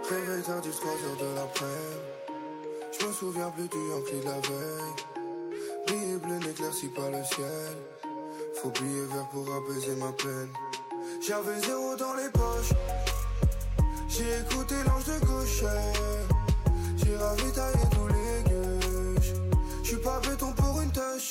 Réveil 0.09 0.43
tardif, 0.43 0.75
3 0.79 0.91
heures 0.91 1.19
de 1.25 1.29
l'après. 1.35 1.83
Je 2.99 3.05
me 3.05 3.11
souviens 3.13 3.51
plus 3.51 3.69
du 3.69 3.81
Yankee 3.89 4.19
de 4.21 4.25
la 4.25 4.39
veille. 4.49 4.95
Billet 5.87 6.17
bleu 6.17 6.37
n'éclaircit 6.45 6.89
pas 6.89 7.09
le 7.09 7.23
ciel. 7.23 7.75
Faut 8.55 8.71
billet 8.71 9.05
vert 9.11 9.27
pour 9.31 9.45
apaiser 9.55 9.95
ma 9.95 10.11
peine. 10.11 10.51
J'avais 11.25 11.59
zéro 11.61 11.95
dans 11.95 12.13
les 12.15 12.29
poches. 12.29 12.73
J'ai 14.07 14.31
écouté 14.41 14.75
l'ange 14.85 15.05
de 15.05 15.17
gauche. 15.25 15.63
J'ai 16.97 17.15
ravitaillé 17.15 17.83
tous 17.91 18.07
les 18.07 18.43
gueuches. 18.49 19.33
J'suis 19.83 19.97
pas 19.97 20.19
béton 20.19 20.51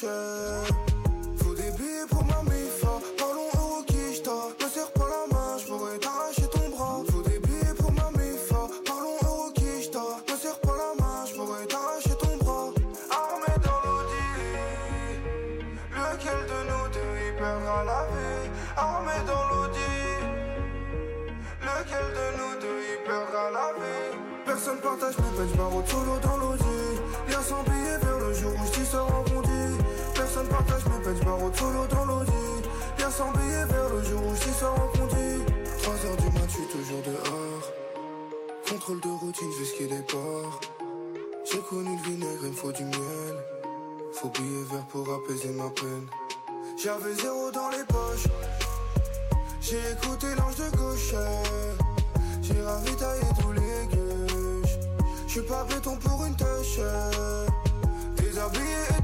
Faut 0.01 1.55
des 1.57 1.73
billets 1.73 2.07
pour 2.09 2.25
ma 2.25 2.41
mifa. 2.45 3.01
Parlons 3.19 3.51
euro 3.57 3.83
quicheta. 3.83 4.31
Me 4.61 4.69
serre 4.69 4.93
pas 4.93 5.09
la 5.09 5.35
main, 5.35 5.59
j'pourrais 5.59 5.99
t'arracher 5.99 6.47
ton 6.53 6.69
bras. 6.70 7.03
Faut 7.11 7.23
des 7.23 7.41
billets 7.41 7.75
pour 7.77 7.91
ma 7.91 8.09
mifa. 8.12 8.69
Parlons 8.87 9.19
euro 9.25 9.51
quicheta. 9.51 9.99
Me 10.29 10.37
serre 10.37 10.61
pas 10.61 10.77
la 10.77 11.03
main, 11.03 11.27
j'pourrais 11.27 11.66
t'arracher 11.66 12.15
ton 12.15 12.37
bras. 12.37 12.70
Armé 13.11 13.53
dans 13.66 13.81
l'audi. 13.91 14.29
Lequel 15.91 16.47
de 16.47 16.59
nous 16.70 16.87
deux 16.95 17.15
y 17.27 17.33
perdra 17.37 17.83
la 17.83 18.07
vie? 18.12 18.51
Armé 18.77 19.19
dans 19.27 19.45
l'audi. 19.51 19.95
Lequel 21.61 22.07
de 22.19 22.27
nous 22.39 22.55
deux 22.61 22.81
y 22.87 23.05
perdra 23.05 23.51
la 23.51 23.73
vie? 23.75 24.15
Personne 24.47 24.79
partage 24.79 25.19
mes 25.19 25.37
peines, 25.37 25.51
j'm'arrête 25.57 25.89
solo 25.89 26.19
dans 26.23 26.37
l'audi. 26.37 26.79
Lien 27.29 27.43
sans 27.43 27.65
billet 27.65 27.99
vers 28.01 28.19
le 28.20 28.33
jour 28.33 28.53
où 28.53 28.66
j't'y 28.69 28.87
sors 28.87 29.09
en 29.09 29.23
bondi. 29.23 29.28
Personne 30.39 30.56
partage 30.56 30.85
mes 30.85 31.05
peines, 31.05 31.16
j'm'arrête 31.20 31.56
solo 31.56 31.86
dans 31.89 32.05
l'audi. 32.05 32.31
Lien 32.98 33.10
sans 33.10 33.32
billet 33.32 33.65
vers 33.65 33.89
le 33.89 34.02
jour 34.05 34.23
où 34.24 34.36
j't'y 34.36 34.52
sors 34.52 34.74
en 34.74 34.86
bondi. 34.97 35.43
3 35.82 35.94
heures 35.94 36.16
du 36.16 36.27
mat, 36.27 36.48
j'suis 36.48 36.66
toujours 36.70 37.02
dehors. 37.02 37.73
Contrôle 38.69 39.01
de 39.01 39.09
routine, 39.09 39.51
j'ai 39.59 39.65
ce 39.65 39.74
qu'il 39.74 39.93
est 39.93 40.06
port. 40.06 40.60
J'ai 41.51 41.59
connu 41.59 41.97
le 41.97 42.02
vinaigre, 42.09 42.43
il 42.43 42.51
me 42.51 42.55
faut 42.55 42.70
du 42.70 42.85
miel. 42.85 43.36
Faut 44.12 44.28
billet 44.28 44.62
vert 44.70 44.86
pour 44.86 45.12
apaiser 45.12 45.51
ma 45.51 45.70
peine. 45.70 46.06
J'avais 46.81 47.15
zéro 47.15 47.51
dans 47.51 47.70
les 47.70 47.85
poches. 47.89 48.28
J'ai 49.60 49.81
écouté 49.90 50.28
l'ange 50.36 50.55
de 50.55 50.77
gauche. 50.77 51.15
J'ai 52.43 52.62
ravitaillé 52.62 53.23
tous 53.40 53.52
les 53.52 53.97
gueuches. 53.97 54.78
J'suis 55.27 55.43
pas 55.43 55.65
béton 55.65 55.97
pour 55.97 56.24
une 56.24 56.36
tâche. 56.36 56.78
Déshabillé 58.16 58.98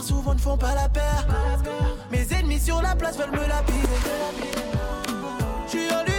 Souvent 0.00 0.34
ne 0.34 0.38
font 0.40 0.56
pas 0.56 0.74
la 0.74 0.88
paire. 0.88 1.26
Mes 2.10 2.26
ennemis 2.32 2.60
sur 2.60 2.80
la 2.80 2.96
place 2.96 3.16
veulent 3.16 3.30
me 3.30 3.46
lapider. 3.46 3.88
Je 5.66 5.70
suis 5.70 5.88
en 5.92 6.11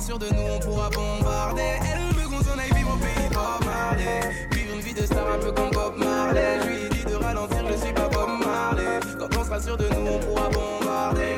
point 0.00 0.06
sûr 0.06 0.18
de 0.18 0.26
nous, 0.34 0.42
on 0.42 0.58
pourra 0.60 0.90
bombarder. 0.90 1.78
Elle 1.82 2.14
veut 2.16 2.28
qu'on 2.28 2.42
s'en 2.42 2.58
aille 2.58 2.72
vivre 2.74 2.94
au 2.94 2.96
pays 2.96 3.28
Bob 3.32 3.64
Marley. 3.64 4.48
Vivre 4.52 4.74
une 4.74 4.80
vie 4.80 4.94
de 4.94 5.02
star 5.02 5.30
un 5.30 5.38
peu 5.38 5.52
comme 5.52 5.70
Bob 5.70 5.98
Marley. 5.98 6.58
Je 6.62 6.68
lui 6.68 6.76
ai 6.84 6.88
dit 6.88 7.04
de 7.04 7.14
ralentir, 7.14 7.64
je 7.70 7.76
suis 7.76 7.92
pas 7.92 8.08
Bob 8.08 8.30
Marley. 8.44 9.00
Quand 9.18 9.36
on 9.38 9.44
sera 9.44 9.60
sûr 9.60 9.76
de 9.76 9.88
nous, 9.88 10.06
on 10.06 10.18
pourra 10.18 10.48
bombarder. 10.48 11.36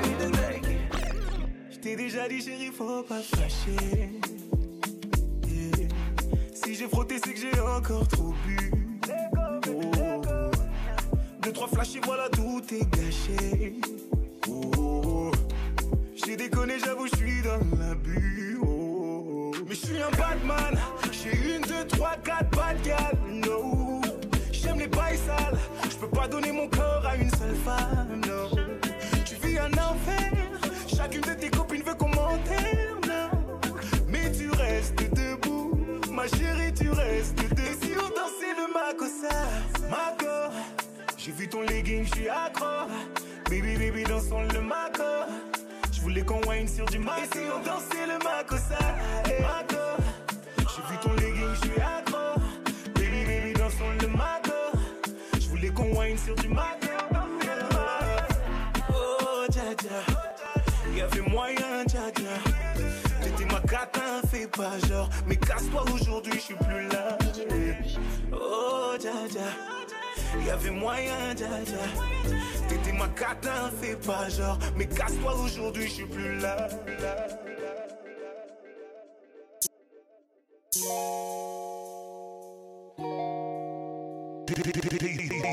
Je 1.71 1.79
t'ai 1.79 1.97
déjà 1.97 2.29
dit, 2.29 2.41
chérie, 2.41 2.71
faut 2.73 3.03
pas 3.03 3.21
fâcher. 3.21 4.12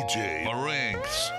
DJ 0.10 0.44
Marinx. 0.44 1.32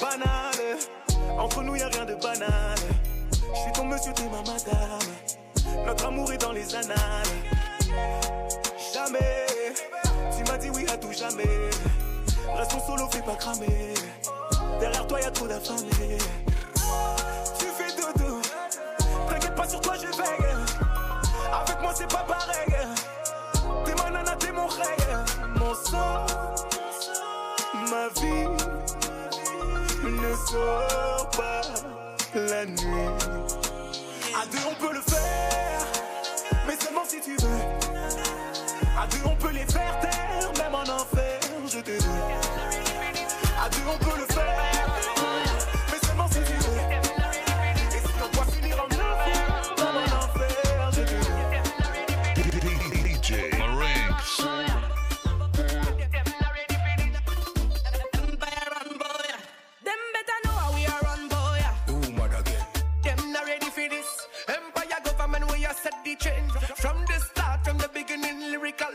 Banal, 0.00 0.78
entre 1.38 1.62
nous 1.62 1.76
y 1.76 1.82
a 1.82 1.88
rien 1.88 2.06
de 2.06 2.14
banal. 2.14 2.48
Je 3.52 3.60
suis 3.60 3.72
ton 3.72 3.84
monsieur, 3.84 4.14
t'es 4.14 4.22
ma 4.30 4.38
madame. 4.38 5.84
Notre 5.84 6.06
amour 6.06 6.32
est 6.32 6.38
dans 6.38 6.52
les 6.52 6.74
annales. 6.74 6.96
Jamais, 8.94 9.46
tu 10.38 10.50
m'as 10.50 10.56
dit 10.56 10.70
oui 10.70 10.86
à 10.90 10.96
tout 10.96 11.12
jamais. 11.12 11.44
Restons 12.54 12.80
solo, 12.86 13.06
fais 13.10 13.20
pas 13.20 13.34
cramer. 13.34 13.92
Derrière 14.80 15.06
toi, 15.06 15.20
y'a 15.20 15.30
trop 15.30 15.46
d'affaires 15.46 15.76
Tu 17.58 17.66
fais 17.66 17.92
dodo. 17.96 18.40
T'inquiète 19.28 19.54
pas 19.54 19.68
sur 19.68 19.80
toi, 19.80 19.94
je 19.94 20.16
veille. 20.16 20.56
Avec 21.52 21.80
moi, 21.80 21.92
c'est 21.94 22.08
pas 22.08 22.24
pareil. 22.28 22.76
T'es 23.84 23.94
ma 23.94 24.10
nana, 24.10 24.36
t'es 24.36 24.52
mon 24.52 24.66
règle. 24.66 25.24
Mon 25.58 25.74
sang, 25.74 26.26
ma 27.90 28.08
vie 28.20 28.46
ne 30.04 30.36
sort 30.50 31.30
pas 31.36 31.62
la 32.34 32.66
nuit. 32.66 33.08
À 34.34 34.46
deux, 34.46 34.58
on 34.70 34.74
peut 34.74 34.92
le 34.92 35.00
faire. 35.00 35.86
Mais 36.66 36.76
seulement 36.78 37.04
si 37.06 37.20
tu 37.20 37.36
veux. 37.36 37.60
À 38.98 39.06
deux, 39.06 39.18
on 39.24 39.36
peut 39.36 39.52
les 39.52 39.66
faire 39.66 39.98
taire, 40.00 40.52
même 40.58 40.74
en 40.74 40.82
enfer, 40.82 41.40
je 41.66 41.78
te 41.78 41.90
dis. 41.90 42.45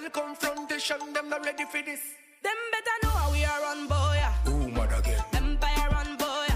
Verbal 0.02 0.22
confrontation, 0.22 0.98
them 1.14 1.30
not 1.30 1.46
ready 1.46 1.64
for 1.66 1.82
this. 1.84 2.00
Them 2.42 2.58
better 2.72 2.98
know 3.04 3.10
how 3.10 3.32
we 3.32 3.44
are 3.46 3.66
on 3.66 3.88
boy. 3.88 4.20
Ooh, 4.48 4.70
mad 4.72 4.92
again. 4.98 5.24
Empire 5.34 5.96
on 5.96 6.18
boy. 6.18 6.48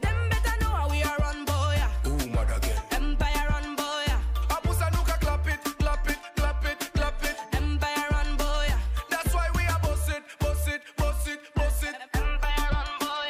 Them 0.00 0.28
better 0.30 0.54
know 0.60 0.70
how 0.70 0.88
we 0.90 1.02
are 1.02 1.22
on 1.24 1.44
boy. 1.44 1.78
Ooh, 2.06 2.26
mad 2.28 2.50
again. 2.56 2.82
Empire 2.90 3.48
on 3.54 3.76
boy. 3.76 4.04
Abusa 4.48 4.90
nuka 4.90 5.16
clap 5.20 5.46
it, 5.46 5.60
clap 5.78 6.08
it, 6.08 6.18
clap 6.34 6.64
it, 6.64 6.90
clap 6.92 7.24
it. 7.24 7.36
Empire 7.52 8.10
on 8.14 8.36
boy. 8.36 8.66
That's 9.10 9.32
why 9.32 9.48
we 9.54 9.62
are 9.62 9.78
boss 9.80 10.08
it, 10.08 10.22
boss 10.40 10.66
it, 10.66 10.82
boss 10.96 11.26
it, 11.28 11.40
boss 11.54 11.82
it. 11.84 11.94
Empire 12.14 12.72
on 12.82 12.98
boy. 12.98 13.28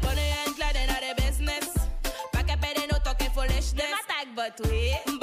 Pone 0.00 0.32
ancla 0.46 0.72
de 0.72 0.86
la 0.86 1.00
de 1.00 1.14
business. 1.22 1.68
Pa' 2.32 2.42
que 2.42 2.56
pede 2.56 2.86
no 2.90 2.98
toque 3.00 3.28
foolishness. 3.34 3.74
Them 3.74 3.92
attack 3.92 4.28
but 4.34 4.58
we. 4.66 5.15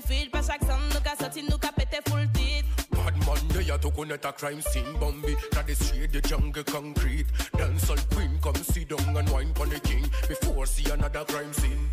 stupid 0.00 0.30
Pas 0.30 0.42
chaque 0.42 0.62
sang 0.62 0.78
nous 1.48 1.58
qu'a 1.58 1.72
pété 1.72 1.98
full 2.08 2.30
tit 2.32 2.64
Bad 2.90 3.16
man 3.26 3.70
a 3.70 4.28
a 4.28 4.32
crime 4.32 4.60
scene 4.60 4.98
Bambi. 4.98 5.36
That 5.52 5.68
is 5.68 5.78
shade 5.78 6.12
the 6.12 6.20
jungle 6.20 6.64
concrete. 6.64 7.26
Dancehall 7.56 7.98
queen 8.14 8.38
come 8.42 8.54
sit 8.56 8.88
down 8.88 9.16
and 9.16 9.28
wine 9.30 9.52
pon 9.54 9.68
the 9.68 9.80
king. 9.80 10.04
Before 10.28 10.66
see 10.66 10.90
another 10.90 11.24
crime 11.24 11.52
scene. 11.52 11.88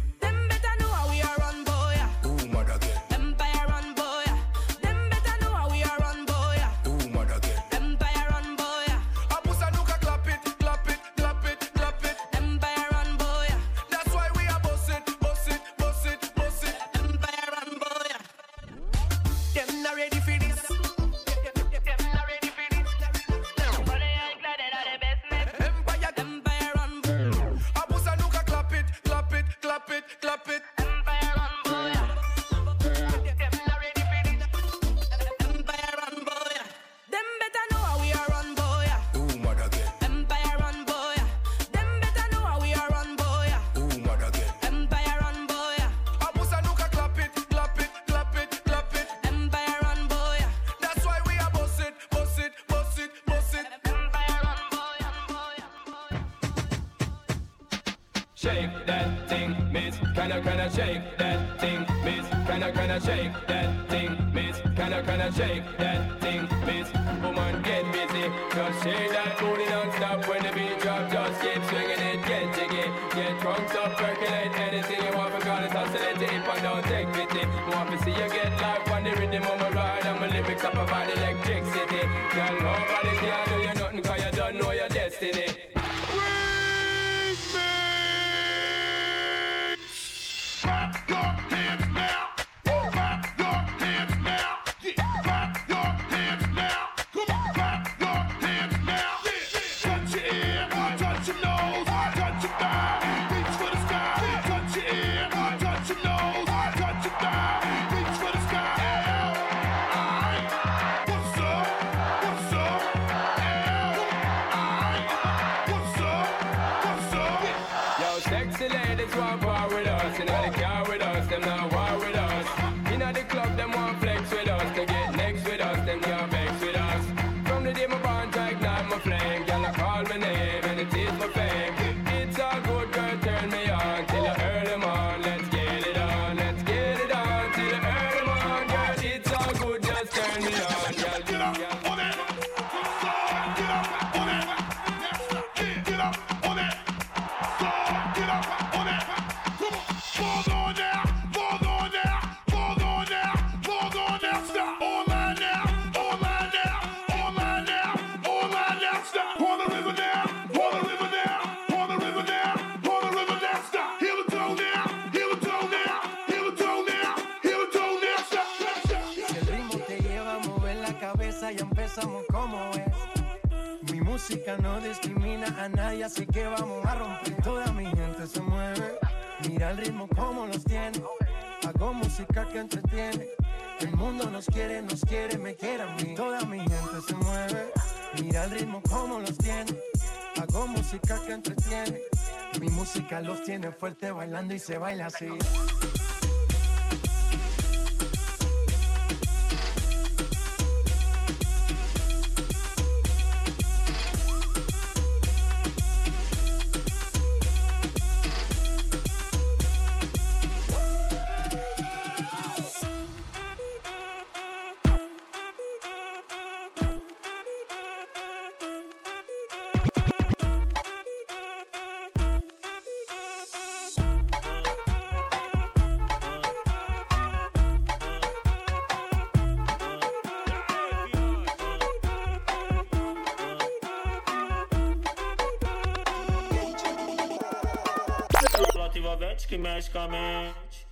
se 194.59 194.77
baila 194.77 195.07
así. 195.07 195.27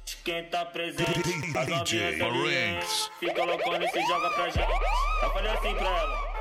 de 0.05 0.17
quem 0.17 0.43
tá 0.45 0.65
presente. 0.65 1.03
As 1.55 1.67
novinhas 1.67 2.21
ambientes, 2.21 3.11
fica 3.19 3.43
loucona 3.43 3.85
e 3.85 3.89
se 3.89 4.01
joga 4.07 4.29
pra 4.31 4.49
gente. 4.49 4.71
Eu 5.21 5.29
falei 5.31 5.51
assim 5.51 5.75
pra 5.75 5.87
ela. 5.87 6.35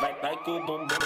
Vai, 0.00 0.14
vai 0.14 0.36
com 0.38 0.50
o 0.50 0.66
bumbum 0.66 1.01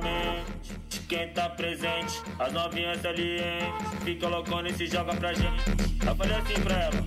mente. 0.00 1.00
Quem 1.08 1.28
tá 1.28 1.48
presente, 1.50 2.22
as 2.38 2.52
novinhas 2.52 3.00
salientes. 3.00 4.04
Fica 4.04 4.28
loucona 4.28 4.68
e 4.68 4.74
se 4.74 4.86
joga 4.86 5.14
pra 5.14 5.32
gente. 5.32 5.62
Eu 6.06 6.16
falei 6.16 6.36
assim 6.36 6.60
pra 6.62 6.74
ela. 6.76 7.06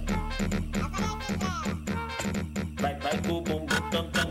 Vai, 2.80 2.96
vai 2.96 3.22
com 3.22 3.34
o 3.34 3.42
bumbum 3.42 3.90
tam 3.92 4.10
tam. 4.12 4.29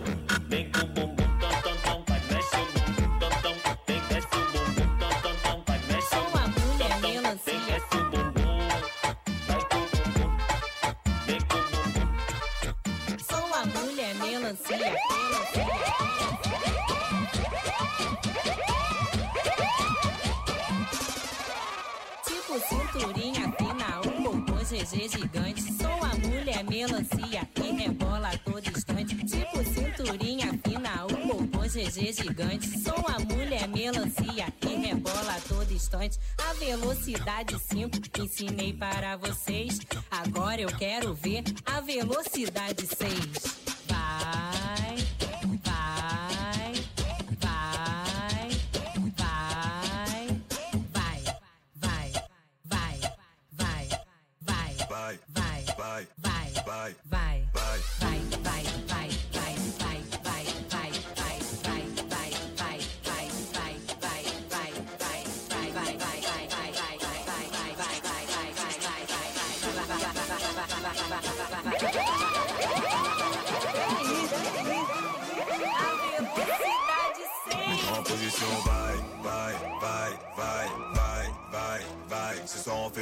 Velocidade 36.77 37.59
5 37.59 37.99
ensinei 38.21 38.75
para 38.75 39.17
vocês. 39.17 39.81
Agora 40.11 40.61
eu 40.61 40.69
quero 40.69 41.15
ver 41.15 41.43
a 41.65 41.81
velocidade 41.81 42.87
6. 42.87 43.58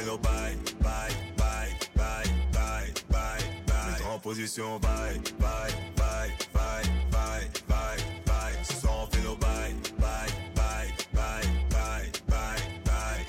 Nos 0.07 0.17
bye, 0.19 0.55
bye, 0.81 1.11
bye, 1.35 1.75
bye, 1.97 2.23
bye, 2.53 2.93
bye, 3.11 3.43
bye. 3.67 4.05
En 4.09 4.19
position, 4.19 4.79
bye, 4.79 5.19
bye, 5.37 5.73
bye, 5.97 6.31
bye, 6.53 6.83
bye, 7.11 7.49
bye, 7.67 7.97
bye. 8.25 8.63
Ce 8.63 8.75
soir 8.75 9.09
bye, 9.11 9.75
bye, 9.99 10.27
bye, 10.55 10.93
bye, 11.13 11.43
bye, 11.69 12.11
bye, 12.29 12.61
bye. 12.85 13.25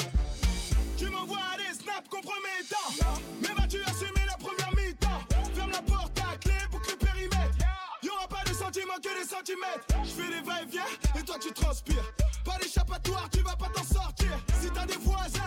Tu 0.97 1.11
m'envoies 1.11 1.57
des 1.57 1.75
snaps 1.75 2.09
compromettants. 2.09 3.19
Mais 3.43 3.55
vas-tu 3.61 3.83
assumer 3.83 4.25
la 4.29 4.37
première 4.37 4.71
mi-temps 4.77 5.25
Ferme 5.57 5.73
la 5.73 5.83
porte 5.83 6.17
à 6.21 6.37
clé, 6.37 6.55
boucle 6.71 6.93
le 6.93 7.07
périmètre. 7.07 7.59
Y'aura 8.05 8.29
pas 8.29 8.49
de 8.49 8.55
sentiments 8.55 9.01
que 9.03 9.21
des 9.21 9.29
centimètres. 9.29 9.85
Je 10.05 10.11
fais 10.11 10.29
des 10.29 10.47
va-et-vient 10.47 11.19
et 11.19 11.25
toi 11.25 11.39
tu 11.41 11.53
transpires. 11.53 12.13
Pas 12.45 12.57
d'échappatoire, 12.63 13.29
tu 13.33 13.41
vas 13.41 13.57
pas 13.57 13.69
t'en 13.75 13.83
sortir. 13.83 14.31
Si 14.63 14.71
t'as 14.71 14.87
des 14.87 14.97
voisins, 14.99 15.38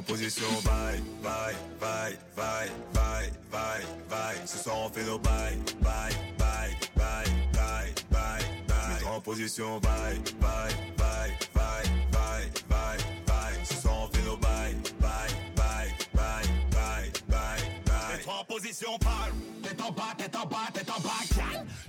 en 0.00 0.02
position, 0.02 0.46
bye, 0.64 0.98
bye, 1.22 1.54
bye, 1.78 2.16
bye, 2.34 2.70
bye, 2.94 3.30
bye, 3.52 3.84
bye. 4.08 4.46
Ce 4.46 4.56
soir 4.56 4.78
on 4.86 4.88
fait 4.88 5.04
nos 5.04 5.18
bye, 5.18 5.58
bye, 5.82 6.10
bye, 6.38 6.74
bye, 6.96 7.26
bye, 7.52 7.92
bye, 8.10 8.40
bye. 8.66 9.04
En 9.06 9.20
position, 9.20 9.78
bye, 9.80 10.18
bye, 10.40 10.72
bye, 10.96 11.36
bye, 11.52 11.84
bye, 12.12 12.50
bye, 12.70 12.98
bye. 13.26 13.64
Ce 13.64 13.74
soir 13.74 14.04
on 14.04 14.08
fait 14.08 14.24
nos 14.24 14.38
bye, 14.38 14.74
bye, 15.00 15.28
bye, 15.54 15.92
bye, 16.14 16.48
bye, 16.70 17.12
bye, 17.28 17.60
bye. 17.84 18.24
En 18.26 18.44
position, 18.44 18.98
parle. 19.00 19.32
Tête 19.62 19.80
en 19.82 19.92
bas, 19.92 20.14
tête 20.16 20.34
en 20.34 20.46
bas, 20.46 20.70
tête 20.72 20.88
en 20.88 21.00
bas. 21.02 21.10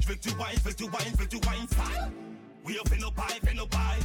Je 0.01 0.07
veux 0.07 0.15
que 0.15 0.19
tu 0.19 0.29
wine, 0.31 0.57
je 0.57 0.61
veux 0.63 0.71
que 0.71 0.77
tu 0.77 0.83
wine, 0.83 1.13
je 1.13 1.17
veux 1.17 1.25
que 1.25 1.37
tu 1.37 1.49
wine 1.49 1.67
sale. 1.69 2.11
Oui, 2.65 2.77
on 2.83 2.89
fait 2.89 2.97
nos 2.97 3.11
pailles, 3.11 3.39
fait 3.41 3.53
nos 3.53 3.67
pailles. 3.67 4.03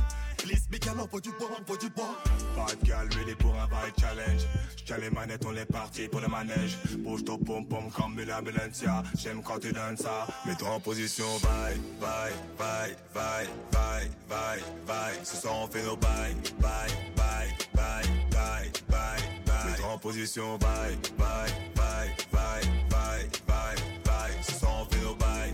Big 0.71 0.83
girl, 0.83 1.01
on 1.01 1.07
faut 1.09 1.21
du 1.21 1.31
bois, 1.31 1.49
on 1.61 1.65
faut 1.65 1.77
du 1.77 1.89
bois. 1.91 2.17
Five 2.55 2.83
gal 2.85 3.09
ready 3.17 3.35
pour 3.37 3.55
un 3.55 3.67
vibe 3.67 3.95
challenge. 4.01 4.43
J'tiens 4.77 4.99
les 4.99 5.11
manettes, 5.11 5.45
on 5.47 5.55
est 5.57 5.65
parti 5.67 6.09
pour 6.09 6.21
le 6.21 6.29
manège. 6.29 6.77
Bouge 6.99 7.25
ton 7.25 7.39
pom 7.39 7.67
pom 7.67 7.91
comme 7.91 8.15
Mila 8.15 8.41
Melentia. 8.43 9.03
J'aime 9.17 9.43
quand 9.43 9.59
tu 9.59 9.73
donnes 9.73 9.97
ça. 9.97 10.27
Mets-toi 10.47 10.69
en 10.71 10.81
position, 10.81 11.27
bye, 11.43 11.77
bye, 12.01 12.33
bye, 12.59 12.97
bye, 13.15 13.47
bye, 13.73 14.11
bye, 14.29 14.61
bye. 14.87 15.15
Ce 15.25 15.37
soir 15.37 15.55
on 15.57 15.67
fait 15.69 15.83
nos 15.85 15.97
bye, 15.97 16.35
bye, 16.61 16.71
bye, 17.17 17.49
bye, 17.75 18.03
bye, 18.31 18.71
bye, 18.89 19.21
bye. 19.47 19.71
Mets-toi 19.71 19.89
en 19.89 19.99
position, 19.99 20.59
bye, 20.59 20.97
bye, 21.19 21.51
bye, 21.75 22.11
bye, 22.33 22.63
bye, 22.91 23.29
bye, 23.47 23.77
bye. 24.05 24.43
Ce 24.43 24.53
soir 24.59 24.83
on 24.83 24.85
fait 24.93 25.01
nos 25.03 25.15
bye, 25.15 25.46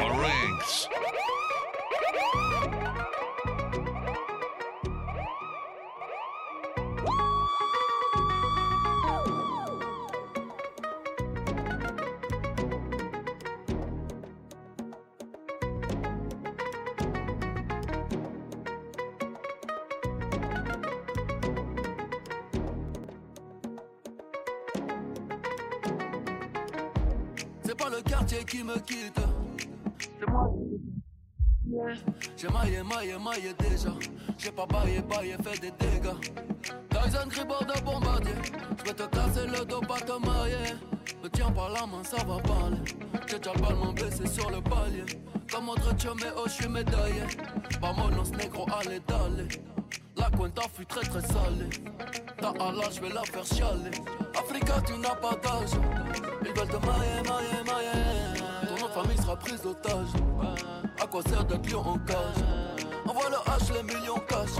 my 0.00 0.08
ranks. 0.18 0.88
J'ai 34.38 34.50
pas 34.50 34.66
baillé, 34.66 35.00
baillé, 35.02 35.36
fait 35.42 35.60
des 35.60 35.70
dégâts. 35.70 36.14
Tyson 36.90 37.28
Gribord 37.28 37.64
de 37.64 37.80
bombardier. 37.82 38.32
J'vais 38.78 38.94
te 38.94 39.02
casser 39.04 39.46
le 39.46 39.64
dos, 39.64 39.80
pas 39.80 40.00
te 40.00 40.12
marier. 40.26 40.74
Me 41.22 41.28
tiens 41.28 41.50
par 41.50 41.68
la 41.70 41.86
main, 41.86 42.02
ça 42.02 42.16
va 42.24 42.38
parler. 42.38 42.78
J'ai 43.28 43.38
déjà 43.38 43.52
le 43.54 43.60
ballon 43.60 43.94
sur 44.26 44.50
le 44.50 44.60
palier. 44.60 45.04
Comme 45.52 45.68
autre 45.68 45.94
mais 46.16 46.32
oh, 46.36 46.44
j'suis 46.48 46.68
médaillé. 46.68 47.22
Vamonos 47.80 48.30
négro, 48.36 48.66
allez, 48.80 49.00
d'aller. 49.00 49.48
La 50.16 50.30
cuenta 50.30 50.62
fut 50.74 50.86
très 50.86 51.02
très 51.02 51.20
salée. 51.20 51.70
Ta 52.40 52.48
Allah, 52.48 52.88
j'vais 52.92 53.10
la 53.10 53.22
faire 53.22 53.44
chialer. 53.44 53.90
Africa, 54.36 54.80
tu 54.86 54.94
n'as 54.98 55.14
pas 55.14 55.36
d'âge. 55.42 55.78
Ils 56.42 56.52
veulent 56.52 56.68
te 56.68 56.86
mailler, 56.86 57.22
mailler, 57.28 57.64
mailler. 57.64 58.29
Famille 59.00 59.16
sera 59.16 59.36
prise 59.36 59.62
d'otage. 59.62 60.08
À 61.00 61.06
quoi 61.06 61.22
sert 61.22 61.42
d'être 61.44 61.70
lion 61.70 61.80
en 61.80 61.98
cage? 62.00 62.44
Envoie 63.06 63.30
le 63.30 63.36
H, 63.36 63.72
les 63.72 63.82
millions 63.82 64.18
cash. 64.28 64.50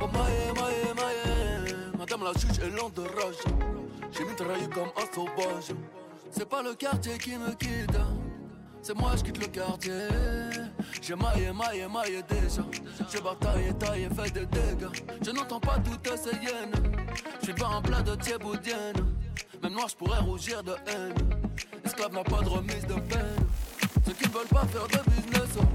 Oh 0.00 0.06
mailler, 0.08 0.52
mailler, 0.56 0.94
mailler. 0.96 1.74
Madame 1.96 2.24
la 2.24 2.32
juge 2.32 2.58
est 2.58 2.76
lente 2.76 2.94
de 2.94 3.02
rage. 3.02 3.36
J'ai 4.10 4.24
mitraillé 4.24 4.68
comme 4.74 4.90
un 4.96 5.14
sauvage. 5.14 5.76
C'est 6.32 6.48
pas 6.48 6.60
le 6.60 6.74
quartier 6.74 7.18
qui 7.18 7.36
me 7.36 7.52
quitte. 7.52 7.96
C'est 8.82 8.96
moi, 8.96 9.12
je 9.16 9.22
quitte 9.22 9.38
le 9.38 9.46
quartier. 9.46 10.08
J'ai 11.00 11.14
maillé, 11.14 11.52
maillé, 11.52 11.86
maillé 11.86 12.22
déjà. 12.28 12.62
J'ai 13.12 13.20
bataillé, 13.20 13.72
taillé, 13.74 14.08
fait 14.08 14.30
des 14.32 14.46
dégâts. 14.46 14.90
Je 15.24 15.30
n'entends 15.30 15.60
pas 15.60 15.76
toutes 15.78 16.16
ces 16.16 16.36
hyènes. 16.36 16.72
Je 17.38 17.44
suis 17.44 17.54
pas 17.54 17.68
en 17.68 17.80
plein 17.80 18.02
de 18.02 18.16
thieboudienne. 18.16 19.06
Même 19.62 19.72
noir, 19.72 19.88
je 19.88 19.96
pourrais 19.96 20.18
rougir 20.20 20.62
de 20.62 20.72
haine. 20.86 21.14
L'esclave 21.84 22.12
n'a 22.12 22.24
pas 22.24 22.42
de 22.42 22.48
remise 22.48 22.86
de 22.86 22.94
peine. 22.94 23.36
Ceux 24.04 24.12
qui 24.12 24.28
ne 24.28 24.32
veulent 24.32 24.48
pas 24.48 24.66
faire 24.66 24.86
de 24.86 25.10
business, 25.10 25.56
hein. 25.60 25.68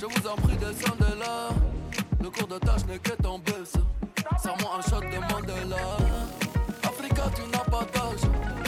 je 0.00 0.06
vous 0.06 0.28
en 0.28 0.34
prie, 0.36 0.56
descendez 0.56 1.18
là. 1.18 1.48
Le 2.20 2.30
cours 2.30 2.48
de 2.48 2.58
tâche 2.58 2.84
n'est 2.86 2.98
que 2.98 3.12
ton 3.22 3.38
bus. 3.38 3.72
Serre-moi 4.42 4.78
un 4.78 4.82
shot 4.82 5.00
de 5.00 5.18
Mandela. 5.32 5.76
Africa, 6.82 7.22
tu 7.34 7.42
n'as 7.50 7.64
pas 7.64 7.86
d'âge. 7.92 8.61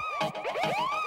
Woo! 0.00 0.99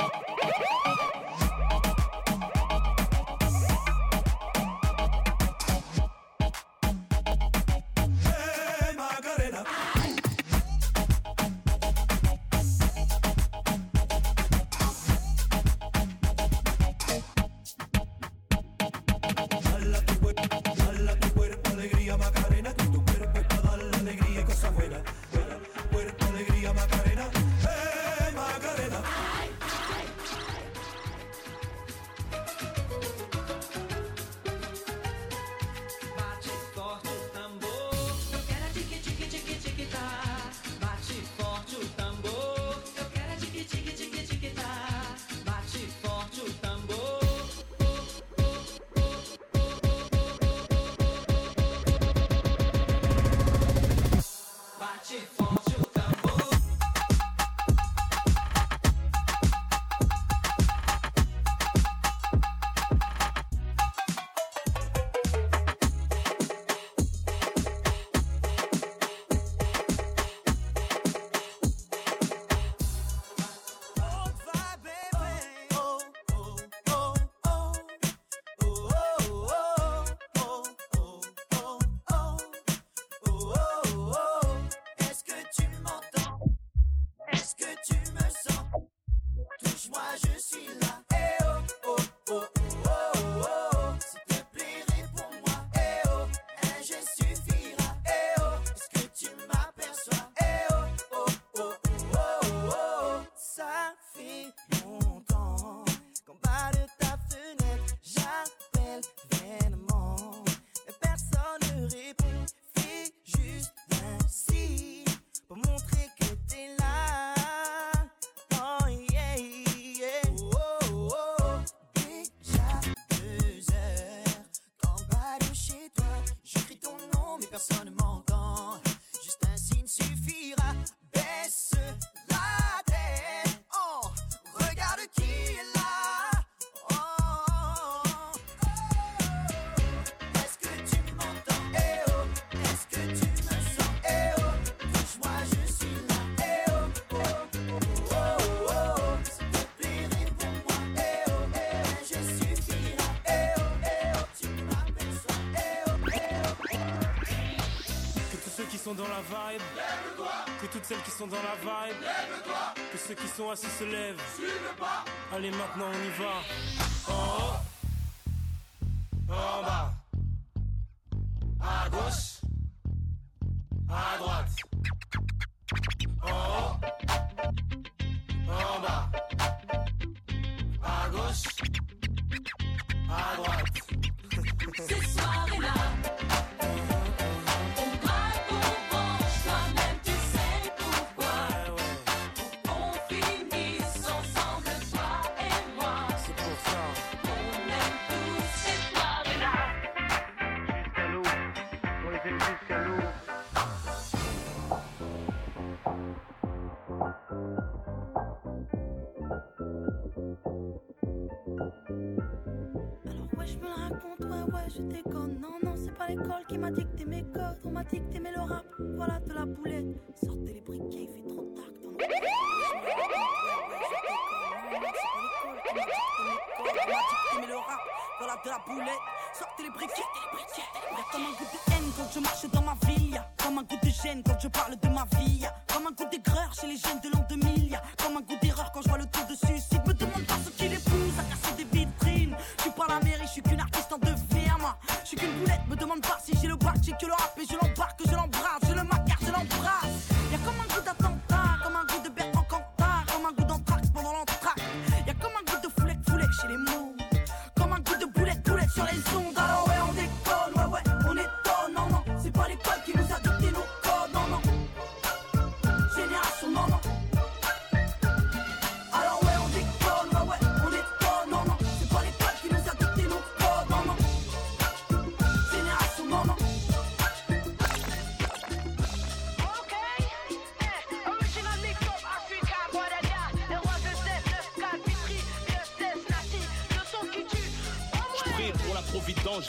celles 160.94 161.04
qui 161.04 161.12
sont 161.12 161.28
dans 161.28 161.38
la 161.38 161.56
vibe. 161.56 162.02
Lève-toi. 162.02 162.74
Que 162.92 162.98
ceux 162.98 163.14
qui 163.16 163.28
sont 163.28 163.50
assis 163.50 163.68
se 163.68 163.84
lèvent. 163.84 164.22
Suivez 164.36 164.52
pas. 164.80 165.06
Allez, 165.34 165.52
maintenant 165.52 165.88
on 165.90 166.06
y 166.06 166.24
va. 166.24 166.83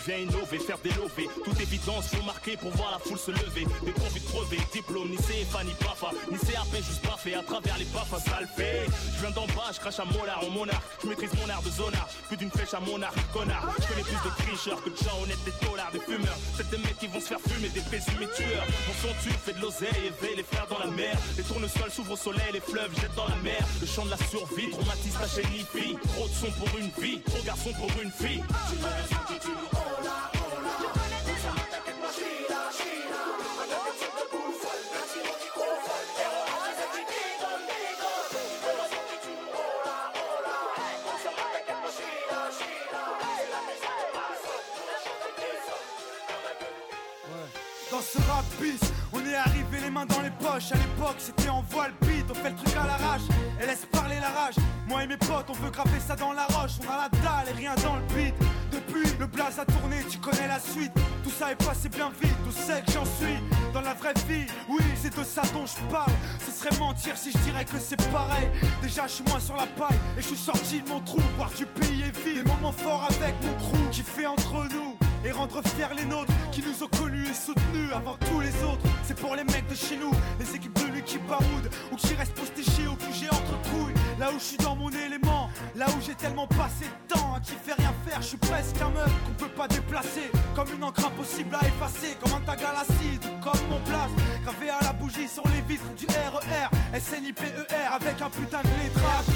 Viens 0.06 0.18
innover, 0.18 0.58
faire 0.58 0.78
des 0.78 0.90
lovés. 0.90 1.28
Toute 1.44 1.60
évidence, 1.60 2.08
faut 2.08 2.22
marquer 2.22 2.56
pour 2.56 2.70
voir 2.72 2.92
la 2.92 2.98
foule 2.98 3.18
se 3.18 3.30
lever. 3.30 3.66
Des 3.84 3.92
convites 3.92 4.24
crevés, 4.26 4.60
diplôme, 4.72 5.08
ni 5.08 5.16
CFA, 5.16 5.64
ni 5.64 5.72
PAFA, 5.74 6.10
ni 6.30 6.38
CAP, 6.38 6.74
juste 6.76 7.04
baffé 7.04 7.34
à 7.34 7.42
travers 7.42 7.78
les 7.78 7.84
baffes, 7.86 8.14
ça 8.24 8.40
le 8.40 8.46
fait. 8.46 8.86
Je 9.16 9.20
viens 9.20 9.30
d'en 9.30 9.46
bas, 9.46 9.70
je 9.72 9.80
crache 9.80 9.98
à 9.98 10.04
mon 10.04 10.24
art 10.28 10.44
en 10.44 10.50
monarque. 10.50 10.84
Je 11.02 11.08
maîtrise 11.08 11.30
mon 11.40 11.48
art 11.48 11.62
de 11.62 11.70
zonard, 11.70 12.08
plus 12.28 12.36
d'une 12.36 12.50
flèche 12.50 12.74
à 12.74 12.80
mon 12.80 13.00
art, 13.02 13.14
connard. 13.32 13.74
Je 13.80 13.86
connais 13.88 14.02
plus 14.02 14.22
de 14.24 14.34
tricheurs 14.36 14.82
que 14.82 14.90
de 14.90 14.96
gens 14.96 15.16
honnêtes, 15.22 15.44
des 15.44 15.66
dollars, 15.66 15.90
des 15.92 16.00
fumeurs. 16.00 16.38
C'est 16.56 16.68
des 16.70 16.78
mecs 16.78 16.98
qui 16.98 17.06
vont 17.06 17.20
se 17.20 17.28
faire 17.28 17.40
fumer, 17.40 17.68
des 17.68 17.80
pessimistes 17.80 18.34
tueurs. 18.34 18.66
Mon 18.88 18.94
son 19.00 19.14
tue, 19.22 19.34
fait 19.44 19.52
de 19.52 19.60
l'oseille, 19.60 20.12
éveille 20.12 20.36
les 20.36 20.44
frères 20.44 20.66
dans 20.68 20.78
la 20.78 20.90
mer. 20.90 21.16
Les 21.36 21.42
tournesols 21.44 21.90
s'ouvrent 21.90 22.12
au 22.12 22.16
soleil, 22.16 22.52
les 22.52 22.60
fleuves 22.60 22.92
jettent 23.00 23.16
dans 23.16 23.28
la 23.28 23.36
mer. 23.36 23.62
Le 23.80 23.86
chant 23.86 24.04
de 24.04 24.10
la 24.10 24.18
survie, 24.18 24.70
traumatise 24.70 25.14
ta 25.14 25.28
chaîne 25.28 25.44
fille. 25.72 25.96
Trop 26.14 26.28
de 26.28 26.34
son 26.34 26.50
pour 26.52 26.78
une 26.78 26.90
vie, 27.02 27.20
trop 27.22 27.42
garçon 27.42 27.72
pour 27.72 27.90
une 28.02 28.10
fille. 28.10 28.42
Dans 47.94 48.00
ce 48.00 48.18
rap 48.28 48.44
on 49.12 49.24
est 49.24 49.36
arrivé 49.36 49.78
les 49.80 49.88
mains 49.88 50.04
dans 50.04 50.20
les 50.20 50.30
poches. 50.30 50.72
À 50.72 50.74
l'époque, 50.74 51.14
c'était 51.18 51.48
en 51.48 51.62
voile 51.70 51.92
beat, 52.00 52.26
on 52.28 52.34
fait 52.34 52.50
le 52.50 52.56
truc 52.56 52.74
à 52.74 52.88
l'arrache 52.88 53.22
et 53.62 53.66
laisse 53.66 53.86
parler 53.86 54.16
la 54.20 54.30
rage. 54.30 54.56
Moi 54.88 55.04
et 55.04 55.06
mes 55.06 55.16
potes, 55.16 55.46
on 55.48 55.52
veut 55.52 55.70
graver 55.70 56.00
ça 56.04 56.16
dans 56.16 56.32
la 56.32 56.46
roche. 56.46 56.72
On 56.82 56.90
a 56.92 57.02
la 57.02 57.08
dalle 57.08 57.54
et 57.54 57.56
rien 57.56 57.76
dans 57.84 57.94
le 57.94 58.02
beat. 58.12 58.34
Depuis, 58.72 59.08
le 59.20 59.26
blaze 59.28 59.60
a 59.60 59.64
tourné, 59.64 59.98
tu 60.10 60.18
connais 60.18 60.48
la 60.48 60.58
suite. 60.58 60.90
Tout 61.22 61.30
ça 61.30 61.52
est 61.52 61.64
passé 61.64 61.88
bien 61.88 62.10
vite, 62.20 62.34
tout 62.44 62.50
sait 62.50 62.82
que 62.84 62.90
j'en 62.90 63.04
suis. 63.04 63.38
Dans 63.72 63.82
la 63.82 63.94
vraie 63.94 64.14
vie, 64.26 64.46
oui, 64.68 64.82
c'est 65.00 65.16
de 65.16 65.22
ça 65.22 65.42
dont 65.52 65.64
je 65.64 65.92
parle. 65.92 66.10
Ce 66.44 66.50
serait 66.50 66.76
mentir 66.80 67.16
si 67.16 67.30
je 67.30 67.38
dirais 67.38 67.64
que 67.64 67.78
c'est 67.78 68.10
pareil. 68.10 68.48
Déjà, 68.82 69.06
je 69.06 69.12
suis 69.12 69.24
moins 69.28 69.38
sur 69.38 69.54
la 69.54 69.68
paille 69.68 69.98
et 70.18 70.20
je 70.20 70.26
suis 70.26 70.36
sorti 70.36 70.82
de 70.82 70.88
mon 70.88 70.98
trou. 70.98 71.20
Voir 71.36 71.50
du 71.50 71.64
pays 71.64 72.02
est 72.02 72.24
vide. 72.24 72.42
Des 72.42 72.50
moments 72.50 72.72
forts 72.72 73.06
avec 73.08 73.36
mon 73.40 73.54
crew 73.54 73.90
qui 73.92 74.02
fait 74.02 74.26
entre 74.26 74.66
nous 74.72 74.93
et 75.24 75.32
rendre 75.32 75.62
fiers 75.68 75.94
les 75.96 76.04
nôtres 76.04 76.32
qui 76.52 76.62
nous 76.62 76.82
ont 76.82 76.88
connus 76.98 77.26
et 77.28 77.34
soutenus 77.34 77.90
avant 77.94 78.16
tous 78.30 78.40
les 78.40 78.54
autres. 78.62 78.84
C'est 79.04 79.18
pour 79.18 79.34
les 79.34 79.44
mecs 79.44 79.66
de 79.68 79.74
chez 79.74 79.96
nous, 79.96 80.12
les 80.38 80.54
équipes 80.54 80.78
de 80.86 80.94
l'équipe 80.94 81.26
Baroud 81.26 81.70
ou 81.92 81.96
qui 81.96 82.14
restent 82.14 82.34
postés 82.34 82.62
chez 82.62 82.86
au 82.86 82.94
QG 82.94 83.28
entre 83.30 83.60
couilles. 83.70 83.94
Là 84.18 84.30
où 84.30 84.38
je 84.38 84.44
suis 84.44 84.56
dans 84.58 84.76
mon 84.76 84.90
élément, 84.90 85.50
là 85.74 85.86
où 85.88 86.00
j'ai 86.04 86.14
tellement 86.14 86.46
passé 86.46 86.86
de 86.86 87.14
temps 87.14 87.34
à 87.34 87.40
qui 87.40 87.52
fait 87.52 87.74
rien 87.74 87.92
faire, 88.06 88.20
je 88.20 88.28
suis 88.28 88.36
presque 88.36 88.80
un 88.80 88.90
meuf 88.90 89.12
qu'on 89.26 89.44
peut 89.44 89.54
pas 89.54 89.68
déplacer. 89.68 90.30
Comme 90.54 90.68
une 90.76 90.84
encre 90.84 91.06
impossible 91.06 91.54
à 91.54 91.66
effacer, 91.66 92.16
comme 92.20 92.32
un 92.34 92.40
tag 92.40 92.62
à 92.62 92.72
l'acide 92.72 93.24
comme 93.42 93.60
mon 93.68 93.80
place. 93.80 94.10
Gravé 94.44 94.70
à 94.70 94.84
la 94.84 94.92
bougie 94.92 95.28
sur 95.28 95.44
les 95.48 95.60
vitres 95.62 95.92
du 95.96 96.06
RER, 96.06 96.68
SNIPER 96.98 97.64
avec 97.92 98.20
un 98.20 98.30
putain 98.30 98.62
de 98.62 98.68
lettrage. 98.82 99.26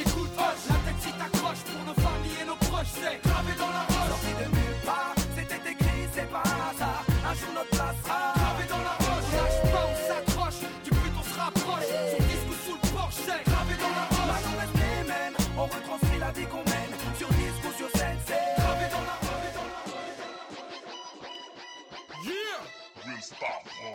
Écoute, 0.00 0.30
la 0.36 0.74
tête 0.74 1.00
si 1.00 1.12
t'accroches 1.12 1.64
pour 1.64 1.84
nos 1.86 1.94
familles 1.94 2.42
et 2.42 2.46
nos 2.46 2.56
proches, 2.56 2.92
c'est 2.94 3.20
gravé 3.22 3.52
dans 3.58 3.68
la 3.68 3.87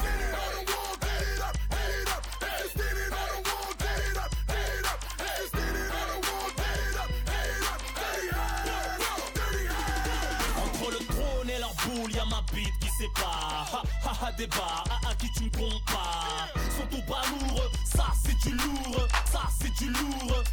Entre 10.64 10.92
le 10.92 10.98
trône 11.06 11.50
et 11.50 11.60
leur 11.60 11.74
boule, 11.86 12.12
y'a 12.14 12.24
ma 12.26 12.42
bite 12.54 12.68
qui 12.80 12.88
sépare. 12.98 13.84
Ha 14.06 14.10
ha 14.10 14.28
ha, 14.28 14.32
débat, 14.32 14.84
à, 14.90 15.10
à 15.10 15.16
qui 15.16 15.30
tu 15.34 15.44
me 15.44 15.50
compares? 15.50 16.48
Sont 16.78 16.88
tout 16.90 17.04
baloureux, 17.08 17.70
ça 17.86 18.06
c'est 18.24 18.38
du 18.50 18.56
lourd, 18.56 19.08
ça 19.32 19.42
c'est 19.60 19.74
du 19.84 19.90
lourd, 19.90 20.44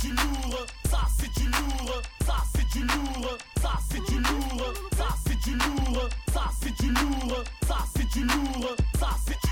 du 0.00 0.08
lourd, 0.12 0.66
ça 0.90 1.00
c'est 1.18 1.30
du 1.38 1.46
lourd, 1.48 2.02
ça 2.26 2.36
c'est 2.54 2.66
du 2.68 2.80
lourd, 2.84 3.36
ça 3.60 3.72
c'est 3.90 4.00
du 4.06 4.18
lourd, 4.18 4.74
ça 4.96 5.08
c'est 5.26 5.38
du 5.40 5.54
lourd, 5.54 6.08
ça 6.32 6.50
c'est 6.60 6.74
du 6.82 6.90
lourd, 6.90 7.44
ça 7.68 7.76
c'est 7.94 8.08
du 8.08 8.24
lourd, 8.24 8.76
ça 8.98 9.08
c'est 9.26 9.38
du 9.42 9.49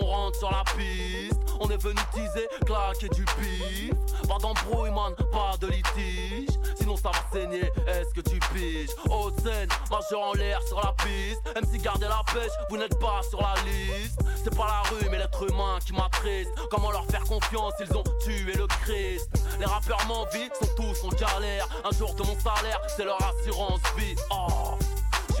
on 0.00 0.04
rentre 0.04 0.38
sur 0.38 0.50
la 0.50 0.62
piste, 0.76 1.40
on 1.60 1.68
est 1.68 1.82
venu 1.82 2.00
teaser, 2.12 2.48
claquer 2.64 3.08
du 3.08 3.24
pif. 3.24 3.92
Pas 4.28 4.38
d'embrouille, 4.38 4.90
man, 4.90 5.14
pas 5.32 5.56
de 5.60 5.68
litige. 5.68 6.56
Sinon 6.76 6.96
ça 6.96 7.10
va 7.10 7.18
saigner, 7.32 7.70
est-ce 7.86 8.12
que 8.14 8.20
tu 8.20 8.38
piges? 8.52 8.90
Haute 9.10 9.40
scène, 9.40 9.68
majeur 9.90 10.20
en 10.20 10.32
l'air 10.34 10.60
sur 10.66 10.80
la 10.80 10.92
piste. 11.04 11.40
MC 11.56 11.82
gardez 11.82 12.06
la 12.06 12.22
pêche, 12.32 12.52
vous 12.70 12.76
n'êtes 12.76 12.98
pas 12.98 13.20
sur 13.28 13.40
la 13.40 13.54
liste. 13.64 14.20
C'est 14.42 14.54
pas 14.54 14.66
la 14.66 14.90
rue, 14.90 15.08
mais 15.10 15.18
l'être 15.18 15.50
humain 15.50 15.78
qui 15.84 15.92
m'attriste. 15.92 16.50
Comment 16.70 16.90
leur 16.90 17.04
faire 17.06 17.24
confiance, 17.24 17.72
ils 17.80 17.96
ont 17.96 18.04
tué 18.24 18.52
le 18.54 18.66
Christ. 18.66 19.30
Les 19.58 19.66
rappeurs 19.66 20.04
m'envient, 20.06 20.50
sont 20.60 20.68
tous 20.76 21.04
en 21.04 21.08
galère. 21.08 21.68
Un 21.84 21.96
jour 21.96 22.14
de 22.14 22.22
mon 22.22 22.38
salaire, 22.38 22.80
c'est 22.96 23.04
leur 23.04 23.18
assurance 23.22 23.80
vie. 23.96 24.14
Oh. 24.30 24.76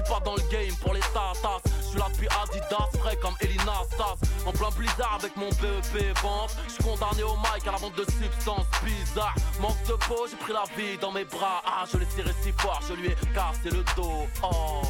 Pas 0.08 0.20
dans 0.24 0.34
le 0.34 0.42
game 0.50 0.74
pour 0.80 0.94
les 0.94 1.00
tatas. 1.00 1.60
J'suis 1.82 1.98
là 1.98 2.06
depuis 2.12 2.28
Adidas, 2.28 2.88
frais 2.98 3.16
comme 3.16 3.34
Elina 3.40 3.82
Stas. 3.92 4.16
En 4.46 4.52
plein 4.52 4.70
blizzard 4.76 5.18
avec 5.18 5.36
mon 5.36 5.48
BEP 5.48 6.16
vente. 6.22 6.56
J'suis 6.68 6.84
condamné 6.84 7.22
au 7.22 7.36
mic 7.36 7.66
à 7.66 7.72
la 7.72 7.78
vente 7.78 7.96
de 7.96 8.04
substances 8.04 8.66
bizarres. 8.84 9.34
Manque 9.60 9.82
de 9.88 9.94
peau, 10.06 10.26
j'ai 10.30 10.36
pris 10.36 10.52
la 10.52 10.64
vie 10.76 10.96
dans 10.98 11.12
mes 11.12 11.24
bras. 11.24 11.62
Ah, 11.66 11.84
je 11.92 11.98
l'ai 11.98 12.06
tiré 12.06 12.30
si 12.42 12.52
fort, 12.52 12.80
je 12.88 12.94
lui 12.94 13.08
ai 13.08 13.16
cassé 13.34 13.70
le 13.70 13.84
dos. 13.96 14.26
Oh. 14.42 14.82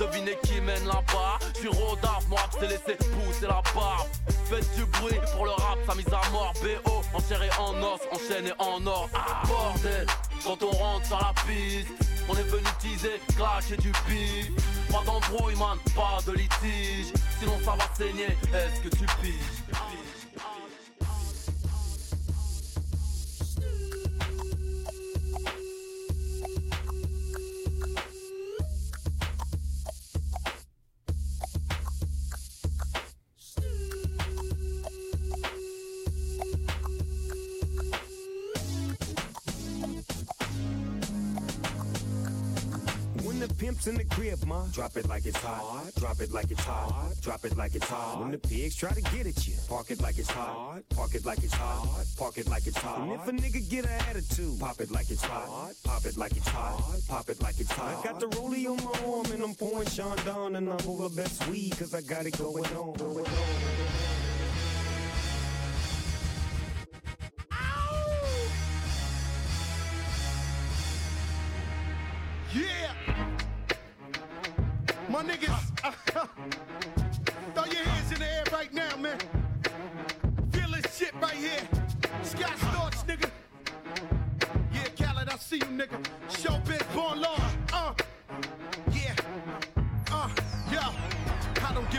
Devinez 0.00 0.38
qui 0.42 0.58
mène 0.62 0.86
là-bas 0.86 1.38
J'suis 1.54 1.68
Rodaf, 1.68 2.26
moi 2.28 2.40
c'est 2.58 2.68
laissé 2.68 2.96
pousser 2.96 3.46
la 3.46 3.60
barbe 3.74 4.08
Faites 4.48 4.74
du 4.74 4.86
bruit 4.86 5.20
pour 5.34 5.44
le 5.44 5.50
rap, 5.50 5.78
sa 5.86 5.94
mise 5.94 6.06
à 6.08 6.30
mort. 6.30 6.54
BO, 6.62 7.02
en 7.12 7.20
chair 7.20 7.42
et 7.42 7.50
en 7.60 7.74
os, 7.82 8.00
enchaîné 8.10 8.50
en 8.58 8.84
or. 8.86 9.10
Ah 9.14 9.42
bordel, 9.46 10.06
quand 10.42 10.62
on 10.62 10.70
rentre 10.70 11.06
sur 11.06 11.18
la 11.18 11.34
piste 11.46 11.88
On 12.30 12.34
est 12.34 12.48
venu 12.48 12.64
teaser, 12.80 13.20
clasher 13.36 13.76
du 13.76 13.92
pif 14.08 14.50
Pas 14.90 15.02
d'embrouille 15.04 15.56
man, 15.56 15.76
pas 15.94 16.18
de 16.26 16.32
litige. 16.32 17.12
Sinon 17.38 17.58
ça 17.62 17.72
va 17.72 17.84
saigner, 17.94 18.24
est-ce 18.54 18.80
que 18.80 18.88
tu 18.88 19.04
piges? 19.20 20.19
Pimp's 43.60 43.86
in 43.86 43.94
the 43.94 44.04
crib, 44.04 44.42
ma, 44.46 44.64
drop 44.72 44.96
it 44.96 45.06
like 45.06 45.26
it's 45.26 45.36
hot. 45.36 45.92
Drop 45.96 46.18
it 46.20 46.32
like 46.32 46.50
it's 46.50 46.64
hot. 46.64 47.12
Drop 47.20 47.44
it 47.44 47.54
like 47.58 47.74
it's 47.74 47.86
hot. 47.86 48.18
When 48.20 48.30
the 48.30 48.38
pigs 48.38 48.74
try 48.74 48.90
to 48.90 49.02
get 49.02 49.26
at 49.26 49.46
you, 49.46 49.54
park 49.68 49.90
it 49.90 50.00
like 50.00 50.18
it's 50.18 50.30
hot. 50.30 50.80
Park 50.96 51.14
it 51.14 51.26
like 51.26 51.44
it's 51.44 51.52
hot. 51.52 52.06
Park 52.16 52.38
it 52.38 52.48
like 52.48 52.66
it's 52.66 52.78
hot. 52.78 53.00
And 53.00 53.12
if 53.12 53.28
a 53.28 53.32
nigga 53.32 53.68
get 53.68 53.84
an 53.84 54.00
attitude, 54.08 54.58
pop 54.58 54.80
it 54.80 54.90
like 54.90 55.10
it's 55.10 55.22
hot. 55.22 55.74
Pop 55.84 56.06
it 56.06 56.16
like 56.16 56.32
it's 56.32 56.48
hot. 56.48 57.00
Pop 57.06 57.28
it 57.28 57.42
like 57.42 57.60
it's 57.60 57.70
hot. 57.70 57.98
I 57.98 58.02
got 58.02 58.18
the 58.18 58.28
rollie 58.28 58.66
on 58.66 58.76
my 58.82 59.12
arm 59.12 59.30
and 59.30 59.42
I'm 59.42 59.54
pouring 59.54 59.88
Sean 59.88 60.16
down 60.24 60.56
and 60.56 60.70
I'm 60.70 60.88
over 60.88 61.10
best 61.10 61.46
weed 61.48 61.76
cause 61.78 61.94
I 61.94 62.00
got 62.00 62.24
it 62.24 62.38
going 62.38 62.64
on. 62.64 62.94
Going 62.94 63.26
on. 63.26 63.32
Yeah! 72.52 73.49
My 75.10 75.24
niggas, 75.24 75.58
throw 77.54 77.64
your 77.64 77.82
hands 77.82 78.12
in 78.12 78.18
the 78.20 78.32
air 78.32 78.44
right 78.52 78.72
now, 78.72 78.96
man. 78.96 79.18
Feel 80.52 80.70
this 80.70 80.96
shit 80.96 81.12
right 81.20 81.34
here. 81.34 81.68
Scott 82.22 82.56
Storch, 82.58 83.04
nigga. 83.08 83.28
Yeah, 84.72 84.86
Khaled, 84.96 85.28
I 85.28 85.36
see 85.36 85.56
you, 85.56 85.64
nigga. 85.64 86.00
Showbiz, 86.28 86.94
born 86.94 87.22
law. 87.22 87.40
Uh, 87.72 87.92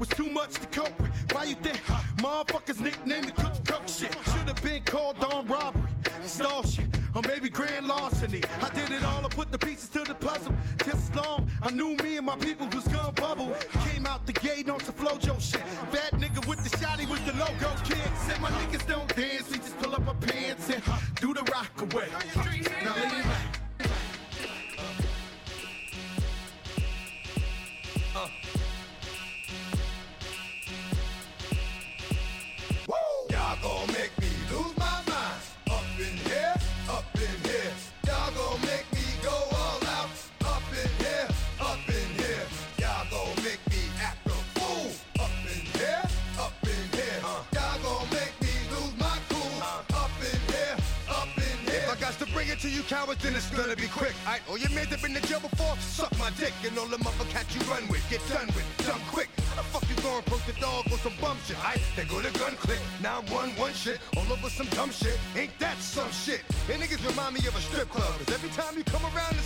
was 0.00 0.08
too 0.08 0.30
much 0.30 0.54
to 0.54 0.66
cope 0.68 0.98
with. 0.98 1.10
Why 1.32 1.44
you 1.44 1.54
think 1.56 1.76
motherfuckers 2.16 2.80
nicknamed 2.80 3.28
the 3.28 3.32
cook 3.32 3.64
cook 3.66 3.86
shit? 3.86 4.16
Should've 4.32 4.62
been 4.62 4.82
called 4.82 5.22
on 5.22 5.46
robbery, 5.46 5.82
stall 6.24 6.62
shit, 6.62 6.86
or 7.14 7.20
maybe 7.28 7.50
grand 7.50 7.86
larceny. 7.86 8.42
I 8.62 8.70
did 8.70 8.90
it 8.90 9.04
all, 9.04 9.24
I 9.24 9.28
put 9.28 9.52
the 9.52 9.58
pieces 9.58 9.90
to 9.90 10.00
the 10.00 10.14
puzzle. 10.14 10.54
Just 10.78 11.10
as 11.10 11.14
long, 11.14 11.50
I 11.62 11.70
knew 11.70 11.94
me 11.96 12.16
and 12.16 12.24
my 12.24 12.36
people 12.36 12.66
was 12.68 12.88
gonna 12.88 13.12
bubble. 13.12 13.54
Came 13.90 14.06
out 14.06 14.26
the 14.26 14.32
gate 14.32 14.70
on 14.70 14.80
some 14.80 14.94
flojo 14.94 15.38
shit. 15.38 15.62
Bad 15.92 16.12
nigga 16.12 16.46
with 16.48 16.64
the 16.64 16.74
shotty 16.78 17.08
with 17.08 17.24
the 17.26 17.34
logo 17.34 17.70
kid. 17.84 18.10
Said 18.26 18.40
my 18.40 18.50
niggas 18.50 18.86
don't 18.88 19.14
dance, 19.14 19.50
we 19.50 19.58
just 19.58 19.78
pull 19.80 19.94
up 19.94 20.08
our 20.08 20.14
pants 20.14 20.70
and 20.70 20.82
do 21.20 21.34
the 21.34 21.42
rock 21.52 21.70
away. 21.82 22.08
Now 22.84 22.94
lean 22.94 23.22
back. 23.22 23.39
Cowards, 52.90 53.22
then 53.22 53.36
it's 53.36 53.48
gonna 53.50 53.76
be 53.76 53.86
quick. 53.86 54.14
Alright, 54.26 54.42
all 54.50 54.58
your 54.58 54.70
men 54.70 54.90
that 54.90 55.00
been 55.00 55.14
to 55.14 55.22
jail 55.22 55.38
before, 55.38 55.76
suck 55.78 56.10
my 56.18 56.28
dick. 56.30 56.52
And 56.66 56.76
all 56.76 56.90
the 56.90 56.98
motherfuckers 56.98 57.54
you 57.54 57.62
run 57.70 57.86
with, 57.86 58.02
get 58.10 58.20
done 58.26 58.48
with, 58.48 58.66
done 58.84 59.00
quick. 59.14 59.30
The 59.36 59.62
fuck 59.70 59.86
you 59.88 59.94
post 60.00 60.46
the 60.46 60.54
dog 60.60 60.90
on 60.90 60.98
some 60.98 61.12
bum 61.20 61.36
shit? 61.46 61.56
Alright, 61.58 61.82
they 61.94 62.04
go 62.04 62.20
to 62.20 62.32
gun 62.38 62.56
click. 62.56 62.80
Now 63.02 63.20
I'm 63.20 63.26
one 63.30 63.50
one 63.60 63.72
shit, 63.74 64.00
all 64.16 64.26
over 64.32 64.50
some 64.50 64.66
dumb 64.74 64.90
shit. 64.90 65.18
Ain't 65.36 65.56
that 65.60 65.78
some 65.78 66.10
shit? 66.10 66.42
And 66.70 66.82
niggas 66.82 67.06
remind 67.06 67.34
me 67.34 67.40
of 67.46 67.54
a 67.54 67.60
strip 67.60 67.88
club. 67.90 68.10
Cause 68.18 68.34
every 68.34 68.50
time 68.50 68.74
you 68.76 68.84
come 68.84 69.04
around, 69.14 69.36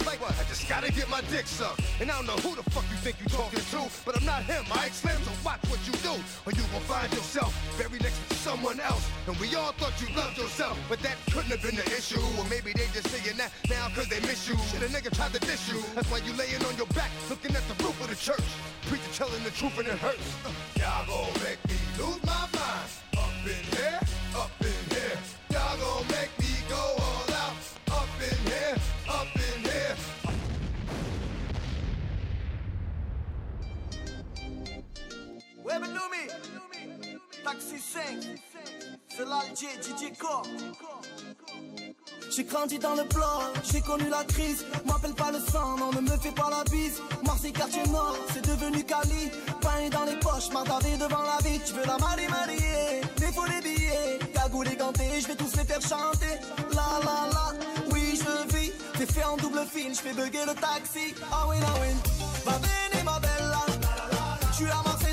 gotta 0.68 0.90
get 0.92 1.08
my 1.10 1.20
dick 1.30 1.46
sucked. 1.46 1.80
And 2.00 2.10
I 2.10 2.16
don't 2.16 2.26
know 2.26 2.40
who 2.40 2.56
the 2.56 2.62
fuck 2.70 2.84
you 2.90 2.96
think 2.96 3.16
you 3.20 3.26
talking 3.26 3.60
to, 3.60 3.90
but 4.04 4.16
I'm 4.16 4.24
not 4.24 4.42
him, 4.44 4.64
I 4.72 4.86
explain, 4.86 5.16
so 5.22 5.32
watch 5.44 5.60
what 5.68 5.80
you 5.86 5.92
do. 6.00 6.14
Or 6.46 6.52
you 6.52 6.64
will 6.72 6.84
find 6.88 7.10
yourself 7.12 7.52
very 7.76 7.98
next 8.00 8.18
to 8.28 8.34
someone 8.36 8.80
else. 8.80 9.08
And 9.26 9.36
we 9.36 9.54
all 9.54 9.72
thought 9.72 9.94
you 10.00 10.08
loved 10.16 10.38
yourself, 10.38 10.78
but 10.88 11.00
that 11.00 11.16
couldn't 11.30 11.50
have 11.50 11.62
been 11.62 11.76
the 11.76 11.86
issue. 11.92 12.20
Or 12.38 12.44
maybe 12.48 12.72
they 12.72 12.88
just 12.92 13.08
saying 13.08 13.36
that 13.36 13.52
now 13.68 13.88
cause 13.94 14.08
they 14.08 14.20
miss 14.20 14.48
you. 14.48 14.56
Shit, 14.70 14.82
a 14.82 14.88
nigga 14.92 15.14
tried 15.14 15.32
to 15.32 15.40
diss 15.40 15.68
you. 15.68 15.82
That's 15.94 16.10
why 16.10 16.18
you 16.24 16.32
laying 16.34 16.64
on 16.64 16.76
your 16.76 16.90
back, 16.96 17.10
looking 17.28 17.54
at 17.54 17.64
the 17.68 17.76
roof 17.84 17.96
of 18.00 18.08
the 18.08 18.16
church. 18.16 18.44
Preacher 18.88 19.12
telling 19.12 19.42
the 19.44 19.50
truth 19.50 19.78
and 19.78 19.88
it 19.88 19.98
hurts. 19.98 20.28
Y'all 20.76 21.06
gon' 21.06 21.32
make 21.44 21.60
me 21.68 21.76
lose 21.98 22.22
my 22.24 22.48
mind. 22.52 22.88
Up 23.16 23.30
in 23.44 23.64
here, 23.76 24.00
up 24.36 24.50
in 24.60 24.80
here. 24.90 25.18
Y'all 25.50 25.76
gon' 25.78 26.06
make 26.08 26.33
Taxi 37.44 37.78
5 37.78 38.02
C'est 39.08 39.24
l'Alger, 39.24 39.66
DJ 39.82 40.12
j'ai 42.36 42.42
grandi 42.42 42.78
dans 42.80 42.96
le 42.96 43.04
bloc, 43.04 43.42
j'ai 43.70 43.80
connu 43.80 44.08
la 44.08 44.24
crise. 44.24 44.64
M'appelle 44.86 45.14
pas 45.14 45.30
le 45.30 45.38
sang, 45.38 45.76
non, 45.76 45.92
ne 45.92 46.00
me 46.00 46.16
fais 46.16 46.32
pas 46.32 46.50
la 46.50 46.64
bise. 46.64 47.00
Marseille, 47.24 47.52
quartier 47.52 47.84
nord, 47.92 48.16
c'est 48.32 48.44
devenu 48.44 48.82
Cali. 48.82 49.30
Pain 49.60 49.88
dans 49.92 50.04
les 50.04 50.16
poches, 50.16 50.50
m'attarder 50.52 50.96
devant 50.96 51.22
la 51.22 51.38
vie. 51.48 51.60
Tu 51.64 51.72
veux 51.74 51.86
la 51.86 51.96
marier, 51.98 52.26
marier, 52.26 53.02
mais 53.20 53.30
faut 53.30 53.44
les 53.46 53.60
billets. 53.60 54.18
Cagoule 54.34 54.66
et 54.66 54.74
ganté, 54.74 55.20
je 55.20 55.28
vais 55.28 55.36
tous 55.36 55.54
les 55.56 55.64
faire 55.64 55.80
chanter. 55.80 56.40
La 56.72 56.98
la 57.04 57.30
la, 57.32 57.52
oui, 57.92 58.18
je 58.18 58.56
vis. 58.56 58.72
T'es 58.98 59.06
fait 59.06 59.24
en 59.24 59.36
double 59.36 59.64
fil, 59.72 59.94
je 59.94 60.00
fais 60.00 60.12
bugger 60.12 60.46
le 60.46 60.54
taxi. 60.54 61.14
Ah 61.30 61.46
oui, 61.48 61.56
ah 61.62 61.74
oui. 61.80 61.94
Va 62.44 62.52
venir, 62.58 63.04
ma 63.04 63.20
bella. 63.20 63.64
Marseille 64.42 64.66
dans 64.66 64.90
ma 64.90 65.03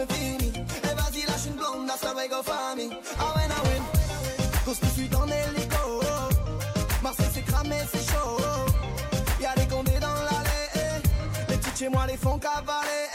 me 0.00 0.06
fini 0.14 0.52
E 0.82 0.94
vas-y 0.94 1.26
lâche 1.26 1.46
une 1.46 1.56
blonde, 1.56 1.86
that's 1.86 2.00
the 2.00 2.14
way 2.16 2.28
go 2.28 2.42
for 2.42 2.74
me. 2.76 2.84
I 2.84 3.26
win, 3.36 3.50
I 3.50 3.60
win 3.68 3.82
Cause 4.64 4.78
tout 4.80 4.86
de 4.86 4.92
suite 4.92 5.14
en 5.14 5.26
hélico 5.26 6.00
Marseille 7.02 7.30
c'est 7.32 7.42
cramé, 7.42 7.76
c'est 7.92 8.10
chaud. 8.10 8.36
Y'a 9.40 9.54
des 9.54 9.66
condés 9.66 9.98
dans 10.00 10.14
l'allée. 10.28 11.02
Les 11.48 11.56
petites 11.56 11.78
chez 11.78 11.88
moi 11.88 12.06
les 12.06 12.16
font 12.16 12.38
cavaler. 12.38 13.09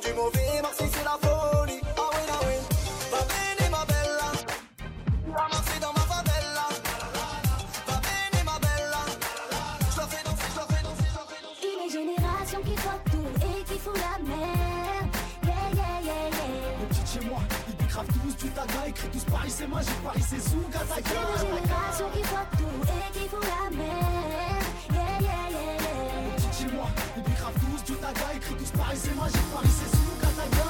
Du 0.00 0.12
mauvais, 0.12 0.62
Marseille, 0.62 0.90
c'est 0.92 1.04
la 1.04 1.16
folie. 1.22 1.80
Ah 1.96 2.10
oui, 2.12 2.22
ah 2.28 2.40
oui. 2.46 2.56
Va 3.10 3.18
venir, 3.32 3.70
ma 3.70 3.84
bella. 3.86 4.28
À 5.34 5.48
Marseille, 5.48 5.80
dans 5.80 5.92
ma 5.92 6.00
favela. 6.00 6.66
Va 7.86 7.94
venir, 8.04 8.44
ma 8.44 8.58
bella. 8.58 9.02
J'la 9.94 10.06
fais 10.06 10.24
danser, 10.24 10.48
j'la 10.54 10.66
fais 10.68 10.82
danser, 10.82 11.08
j'la 11.12 11.24
fais 11.30 11.42
danser. 11.42 11.68
Une 11.84 11.90
génération 11.90 12.60
qui 12.62 12.74
voit 12.76 13.00
tout 13.10 13.28
et 13.46 13.64
qui 13.64 13.78
fout 13.78 13.96
la 13.96 14.18
merde. 14.22 15.08
Yeah, 15.44 15.54
yeah, 15.74 16.00
yeah, 16.04 16.28
yeah. 16.28 16.78
Les 16.80 16.86
petites 16.86 17.10
chez 17.12 17.28
moi, 17.28 17.40
ils 17.68 17.76
décravent 17.76 18.06
tous 18.06 18.36
du 18.44 18.50
taga, 18.50 18.88
écrit 18.88 19.08
tous 19.08 19.24
Paris 19.24 19.50
c'est 19.50 19.66
magique, 19.66 20.02
Paris 20.04 20.24
c'est 20.28 20.40
Zouga, 20.40 20.80
C'est 20.94 21.00
une 21.00 21.38
génération 21.40 22.06
qui 22.12 22.22
voit 22.22 22.46
tout 22.58 22.76
et 22.84 23.18
qui 23.18 23.28
fout 23.28 23.42
la 23.42 23.70
merde. 23.76 24.35
Kataga, 28.06 28.34
écrit 28.36 28.54
tous 28.54 28.70
Paris 28.70 28.96
c'est 28.96 29.16
magique, 29.16 29.40
Paris 29.52 29.68
c'est 29.68 29.96
sous 29.96 30.16
Kataga. 30.20 30.64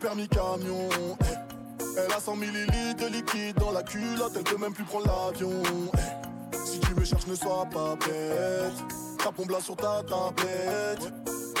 permis 0.00 0.28
camion. 0.28 0.88
Elle 1.98 2.12
a 2.12 2.20
100 2.20 2.36
millilitres 2.36 2.96
de 3.04 3.06
liquide 3.06 3.56
dans 3.58 3.72
la 3.72 3.82
culotte, 3.82 4.32
elle 4.36 4.44
peut 4.44 4.56
même 4.58 4.72
plus 4.72 4.84
prendre 4.84 5.06
l'avion. 5.06 5.50
eh. 5.94 6.56
Si 6.64 6.78
tu 6.80 6.94
me 6.94 7.04
cherches, 7.04 7.26
ne 7.26 7.34
sois 7.34 7.66
pas 7.72 7.96
bête. 7.96 8.72
Ta 9.22 9.32
pompe 9.32 9.50
là 9.50 9.58
sur 9.60 9.76
ta 9.76 10.02
tablette. 10.02 11.12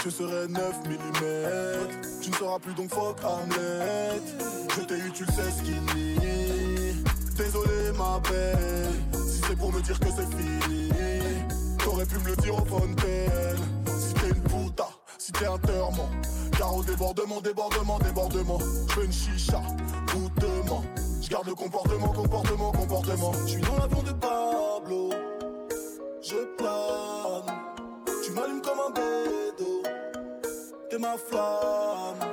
Je 0.04 0.10
serai 0.10 0.46
9 0.46 0.62
mm. 0.86 2.20
Tu 2.22 2.30
ne 2.30 2.34
seras 2.36 2.58
plus 2.60 2.72
donc 2.74 2.90
fuck 2.90 3.18
Hamlet. 3.24 4.20
Je 4.76 4.80
t'ai 4.82 4.94
eu, 4.98 5.10
tu 5.12 5.24
le 5.24 5.32
sais, 5.32 5.50
skinny. 5.58 6.16
Désolé, 7.36 7.92
ma 7.96 8.20
belle. 8.28 8.92
Si 9.12 9.40
c'est 9.46 9.56
pour 9.56 9.72
me 9.72 9.80
dire 9.80 9.98
que 9.98 10.06
c'est 10.06 10.36
fini, 10.36 10.88
t'aurais 11.78 12.06
pu 12.06 12.16
me 12.18 12.28
le 12.30 12.36
dire 12.36 12.54
au 12.54 12.64
fontaine. 12.64 13.58
Si 13.98 14.14
t'es 14.14 14.28
une 14.28 14.42
puta, 14.42 14.88
si 15.18 15.32
t'es 15.32 15.46
un. 15.46 15.58
Car 16.56 16.74
au 16.74 16.82
débordement, 16.82 17.40
débordement, 17.40 17.98
débordement. 17.98 18.58
Je 18.88 18.92
fais 18.94 19.04
une 19.04 19.12
chicha, 19.12 19.60
goûtement. 20.12 20.82
Je 21.20 21.28
garde 21.28 21.46
le 21.46 21.54
comportement, 21.54 22.08
comportement, 22.08 22.72
comportement. 22.72 23.32
Je 23.44 23.50
suis 23.50 23.60
dans 23.60 23.76
l'avion 23.76 24.02
de 24.02 24.12
Pablo. 24.12 25.10
Je 26.22 26.36
plane. 26.56 27.56
Tu 28.24 28.32
m'allumes 28.32 28.62
comme 28.62 28.78
un 28.78 28.90
bédo. 28.90 29.82
T'es 30.90 30.98
ma 30.98 31.16
flamme. 31.16 32.30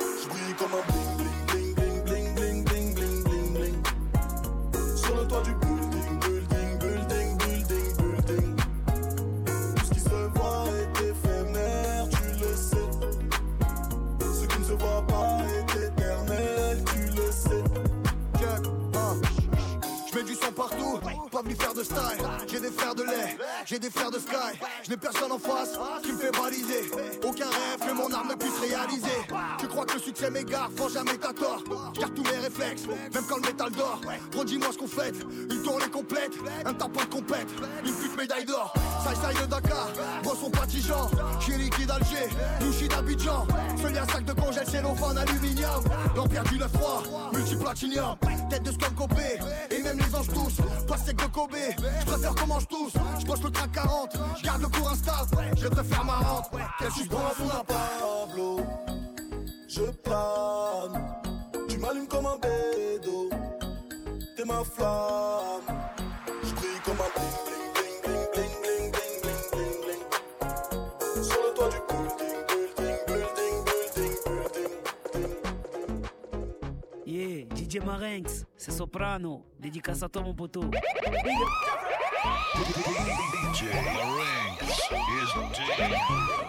Je 0.00 0.28
brille 0.28 0.54
comme 0.58 0.74
un 0.74 0.82
bling, 0.92 1.16
bling, 1.46 1.74
bling, 1.74 2.04
bling, 2.04 2.34
bling, 2.34 2.64
bling, 2.64 2.94
bling, 2.94 3.24
bling, 3.24 3.52
bling. 3.54 4.96
Sur 4.96 5.16
le 5.16 5.26
toit 5.26 5.42
du 5.42 5.54
de 21.42 21.84
style. 21.84 21.98
J'ai 22.50 22.60
des 22.60 22.70
frères 22.70 22.94
de 22.94 23.02
lait, 23.02 23.38
j'ai 23.64 23.78
des 23.78 23.90
frères 23.90 24.10
de 24.10 24.18
sky. 24.18 24.58
Je 24.82 24.90
n'ai 24.90 24.96
personne 24.96 25.30
en 25.30 25.38
face 25.38 25.78
qui 26.02 26.12
me 26.12 26.18
fait 26.18 26.32
baliser. 26.32 26.90
Aucun 27.24 27.46
rêve 27.46 27.88
que 27.88 27.94
mon 27.94 28.12
arme 28.12 28.30
ne 28.30 28.34
puisse 28.34 28.58
réaliser. 28.58 29.06
Tu 29.58 29.68
crois 29.68 29.84
que 29.84 29.94
le 29.94 30.00
succès 30.00 30.30
m'égare, 30.30 30.70
faut 30.76 30.88
jamais 30.88 31.16
t'as 31.16 31.32
tort. 31.32 31.62
Garde 31.98 32.14
tous 32.14 32.24
mes 32.24 32.38
réflexes, 32.38 32.82
même 33.14 33.24
quand 33.28 33.36
le 33.36 33.42
métal 33.42 33.70
dort. 33.72 34.00
Redis-moi 34.36 34.68
ce 34.72 34.78
qu'on 34.78 34.88
fait, 34.88 35.14
une 35.50 35.62
tournée 35.62 35.88
complète, 35.88 36.32
un 36.64 36.74
tampon 36.74 37.00
de 37.00 37.14
compète, 37.14 37.48
une 37.84 37.94
pute 37.94 38.16
médaille 38.16 38.44
d'or. 38.44 38.72
Saï 39.04 39.16
Saï 39.16 39.34
de 39.42 39.46
Dakar, 39.46 39.88
Bosson 40.24 40.50
Patijan, 40.50 41.10
Chiriki 41.40 41.86
d'Alger, 41.86 42.28
Louchi 42.60 42.88
d'Abidjan. 42.88 43.46
A 43.98 44.00
un 44.00 44.06
sac 44.06 44.24
de 44.24 44.32
congèle, 44.32 44.68
cellophane, 44.68 45.18
aluminium. 45.18 45.82
L'empire 46.14 46.44
du 46.44 46.58
9-3, 46.58 47.34
multiplatinium. 47.34 48.16
Tête 48.50 48.62
de 48.62 48.70
scum 48.70 48.94
copé, 48.94 49.38
et 49.70 49.82
même 49.82 49.98
les 49.98 50.14
anges 50.14 50.28
tous. 50.28 50.86
Pas 50.86 50.96
sec 50.98 51.16
je 51.34 52.04
préfère 52.06 52.34
qu'on 52.34 52.46
mange 52.46 52.66
tous. 52.68 52.92
Je 53.20 53.26
poche 53.26 53.42
le 53.42 53.50
track 53.50 53.72
40, 53.72 54.16
je 54.38 54.44
garde 54.44 54.62
le 54.62 54.68
cours 54.68 54.90
instable. 54.90 55.50
Je 55.56 55.68
préfère 55.68 56.04
ma 56.04 56.16
rente, 56.16 56.50
quel 56.78 56.90
suis 56.92 57.08
bon 57.08 57.18
sous 57.36 57.48
la 57.48 57.64
Pablo, 57.64 58.60
je 59.68 59.82
plane. 59.82 61.04
Tu 61.68 61.78
m'allumes 61.78 62.08
comme 62.08 62.26
un 62.26 62.36
bédo, 62.38 63.30
t'es 64.36 64.44
ma 64.44 64.64
flamme. 64.64 65.62
Je 66.42 66.54
brille 66.54 66.80
comme 66.84 67.00
un 67.00 67.10
bling 67.14 67.36
bling 67.44 67.92
bling 68.04 68.24
bling 68.32 68.54
bling 68.62 68.90
bling 68.92 69.20
bling 69.22 69.42
bling 69.52 69.76
bling. 69.84 70.02
Sur 71.22 71.40
le 71.42 71.50
toit 71.54 71.68
du 71.68 71.80
building, 71.88 72.38
building, 72.48 72.98
building, 73.06 73.56
building, 74.24 74.72
building. 75.12 75.42
Yeah, 77.06 77.44
DJ 77.54 77.84
Marinx, 77.84 78.44
c'est 78.68 78.76
Soprano, 78.76 79.44
dédicace 79.58 80.02
à 80.02 80.08
toi 80.08 80.22
mon 80.22 80.34
poteau. 80.34 80.70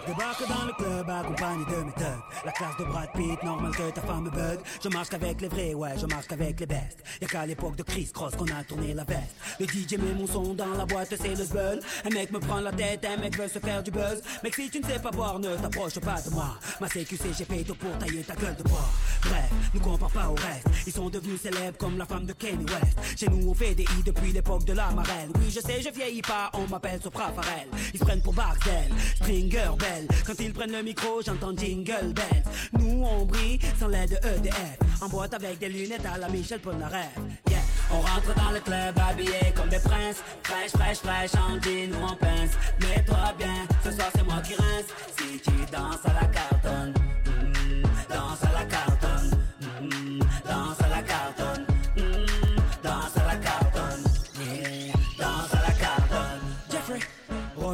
Débarque 0.06 0.48
dans 0.48 0.64
le 0.66 0.72
club 0.72 1.10
accompagné 1.10 1.64
de 1.64 1.84
mes 1.84 1.92
thugs 1.92 2.22
La 2.44 2.52
classe 2.52 2.76
de 2.78 2.84
Brad 2.84 3.08
Pitt, 3.14 3.42
normal 3.42 3.72
que 3.72 3.90
ta 3.90 4.00
femme 4.00 4.24
me 4.24 4.30
bug 4.30 4.58
Je 4.82 4.88
marche 4.88 5.08
qu'avec 5.08 5.40
les 5.40 5.48
vrais, 5.48 5.74
ouais, 5.74 5.98
je 5.98 6.06
marche 6.06 6.26
qu'avec 6.26 6.58
les 6.60 6.66
bestes 6.66 7.04
Y'a 7.20 7.28
qu'à 7.28 7.46
l'époque 7.46 7.76
de 7.76 7.82
Chris 7.82 8.10
Cross 8.12 8.34
qu'on 8.36 8.46
a 8.46 8.64
tourné 8.64 8.94
la 8.94 9.04
veste 9.04 9.36
Le 9.58 9.66
DJ 9.66 9.98
met 9.98 10.14
mon 10.14 10.26
son 10.26 10.54
dans 10.54 10.74
la 10.76 10.86
boîte, 10.86 11.14
c'est 11.16 11.28
le 11.28 11.44
zbeul 11.44 11.80
Un 12.04 12.10
mec 12.10 12.30
me 12.32 12.38
prend 12.38 12.60
la 12.60 12.72
tête, 12.72 13.04
un 13.04 13.20
mec 13.20 13.36
veut 13.36 13.48
se 13.48 13.58
faire 13.58 13.82
du 13.82 13.90
buzz 13.90 14.22
Mec 14.42 14.54
si 14.54 14.70
tu 14.70 14.80
ne 14.80 14.86
sais 14.86 14.98
pas 14.98 15.10
boire, 15.10 15.38
ne 15.38 15.56
t'approche 15.56 16.00
pas 16.00 16.20
de 16.22 16.30
moi 16.30 16.56
Ma 16.80 16.88
CQC, 16.88 17.34
j'ai 17.36 17.44
payé 17.44 17.64
tout 17.64 17.74
pour 17.74 17.96
tailler 17.98 18.22
ta 18.22 18.34
gueule 18.34 18.56
de 18.56 18.62
bois 18.64 18.88
Bref, 19.22 19.50
nous 19.74 19.80
compare 19.80 20.10
pas 20.10 20.28
au 20.28 20.34
reste 20.34 20.68
Ils 20.86 20.92
sont 20.92 21.10
devenus 21.10 21.40
célèbres 21.40 21.78
comme 21.78 21.98
la 21.98 22.06
femme 22.10 22.26
de 22.26 22.32
Kanye 22.32 22.64
West. 22.64 23.18
Chez 23.18 23.28
nous 23.28 23.48
on 23.48 23.54
fait 23.54 23.74
des 23.74 23.84
i 23.84 24.02
depuis 24.04 24.32
l'époque 24.32 24.64
de 24.64 24.72
la 24.72 24.90
marelle. 24.90 25.30
Oui 25.36 25.46
je 25.48 25.60
sais, 25.60 25.80
je 25.80 25.90
vieillis 25.90 26.22
pas, 26.22 26.50
on 26.54 26.66
m'appelle 26.66 27.00
Sopra 27.00 27.30
Farel 27.32 27.68
Ils 27.94 28.00
prennent 28.00 28.22
pour 28.22 28.34
Barcel, 28.34 28.90
Stringer 29.16 29.70
Bell. 29.78 30.08
Quand 30.26 30.38
ils 30.40 30.52
prennent 30.52 30.72
le 30.72 30.82
micro, 30.82 31.22
j'entends 31.24 31.56
Jingle 31.56 32.12
Bells. 32.12 32.44
Nous 32.78 33.04
on 33.04 33.24
brille 33.24 33.60
sans 33.78 33.88
l'aide 33.88 34.10
de 34.10 34.16
EDF 34.16 34.78
En 35.00 35.08
boîte 35.08 35.34
avec 35.34 35.58
des 35.58 35.68
lunettes 35.68 36.06
à 36.06 36.18
la 36.18 36.28
Michel 36.28 36.60
Polnareff. 36.60 37.14
Yeah. 37.48 37.60
On 37.92 38.00
rentre 38.00 38.34
dans 38.34 38.50
le 38.50 38.60
club 38.60 38.98
habillé 38.98 39.52
comme 39.54 39.68
des 39.68 39.80
princes. 39.80 40.22
Fraîche, 40.42 40.70
fraîche, 40.72 40.98
fraîche, 40.98 41.34
en 41.34 41.60
jean 41.62 41.92
ou 41.94 42.04
en 42.04 42.16
pince 42.16 42.54
Mets-toi 42.80 43.34
bien, 43.38 43.66
ce 43.84 43.92
soir 43.92 44.08
c'est 44.14 44.24
moi 44.24 44.40
qui 44.42 44.54
rince. 44.54 44.90
Si 45.16 45.40
tu 45.40 45.52
danses 45.72 46.04
à 46.04 46.20
la 46.20 46.26
cartonne 46.26 46.99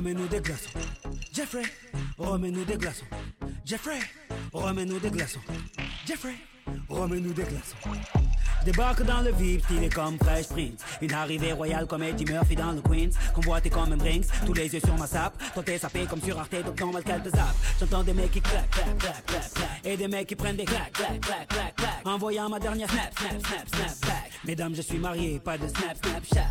remets-nous 0.06 0.28
des 0.28 0.40
glaçons 0.40 0.70
Jeffrey, 1.32 1.62
remets-nous 2.16 2.64
des 2.64 2.76
glaçons 2.76 3.06
Jeffrey, 3.64 3.98
remets-nous 4.52 5.00
des 5.00 5.10
glaçons 5.10 5.40
Jeffrey, 6.06 6.36
remets-nous 6.88 7.32
des 7.32 7.42
glaçons 7.42 7.76
Débarque 8.64 9.02
dans 9.04 9.20
le 9.22 9.32
VIP, 9.32 9.64
stylé 9.64 9.88
comme 9.88 10.16
Fresh 10.18 10.48
Prince. 10.48 10.84
Une 11.00 11.12
arrivée 11.12 11.52
royale 11.52 11.86
comme 11.86 12.04
Eddie 12.04 12.24
Murphy 12.24 12.54
dans 12.54 12.72
le 12.72 12.80
Queens. 12.80 13.10
Convoité 13.34 13.68
comme 13.68 13.92
un 13.92 13.96
Brinks, 13.96 14.26
tous 14.44 14.52
les 14.54 14.72
yeux 14.72 14.80
sur 14.80 14.96
ma 14.96 15.06
sape. 15.06 15.40
Toi 15.54 15.62
t'es 15.64 15.78
sapé 15.78 16.04
comme 16.06 16.22
sur 16.22 16.38
Arte, 16.38 16.64
donc 16.64 16.80
normal 16.80 17.02
qu'elle 17.02 17.22
te 17.22 17.28
zappe. 17.28 17.56
J'entends 17.80 18.04
des 18.04 18.14
mecs 18.14 18.30
qui 18.30 18.40
claquent, 18.40 18.70
claquent, 18.70 18.98
claquent, 18.98 19.26
claquent. 19.26 19.84
Et 19.84 19.96
des 19.96 20.08
mecs 20.08 20.28
qui 20.28 20.36
prennent 20.36 20.56
des 20.56 20.64
claques, 20.64 20.92
claques, 20.92 21.20
claques, 21.20 21.48
claques, 21.48 21.76
claques. 21.76 22.06
Envoyant 22.06 22.48
ma 22.48 22.60
dernière 22.60 22.90
snap, 22.90 23.18
snap, 23.18 23.46
snap, 23.46 23.68
snap, 23.68 24.00
back. 24.02 24.30
Mesdames, 24.44 24.74
je 24.74 24.82
suis 24.82 24.98
marié, 24.98 25.40
pas 25.40 25.58
de 25.58 25.68
snap, 25.68 25.96
snapchat. 26.04 26.50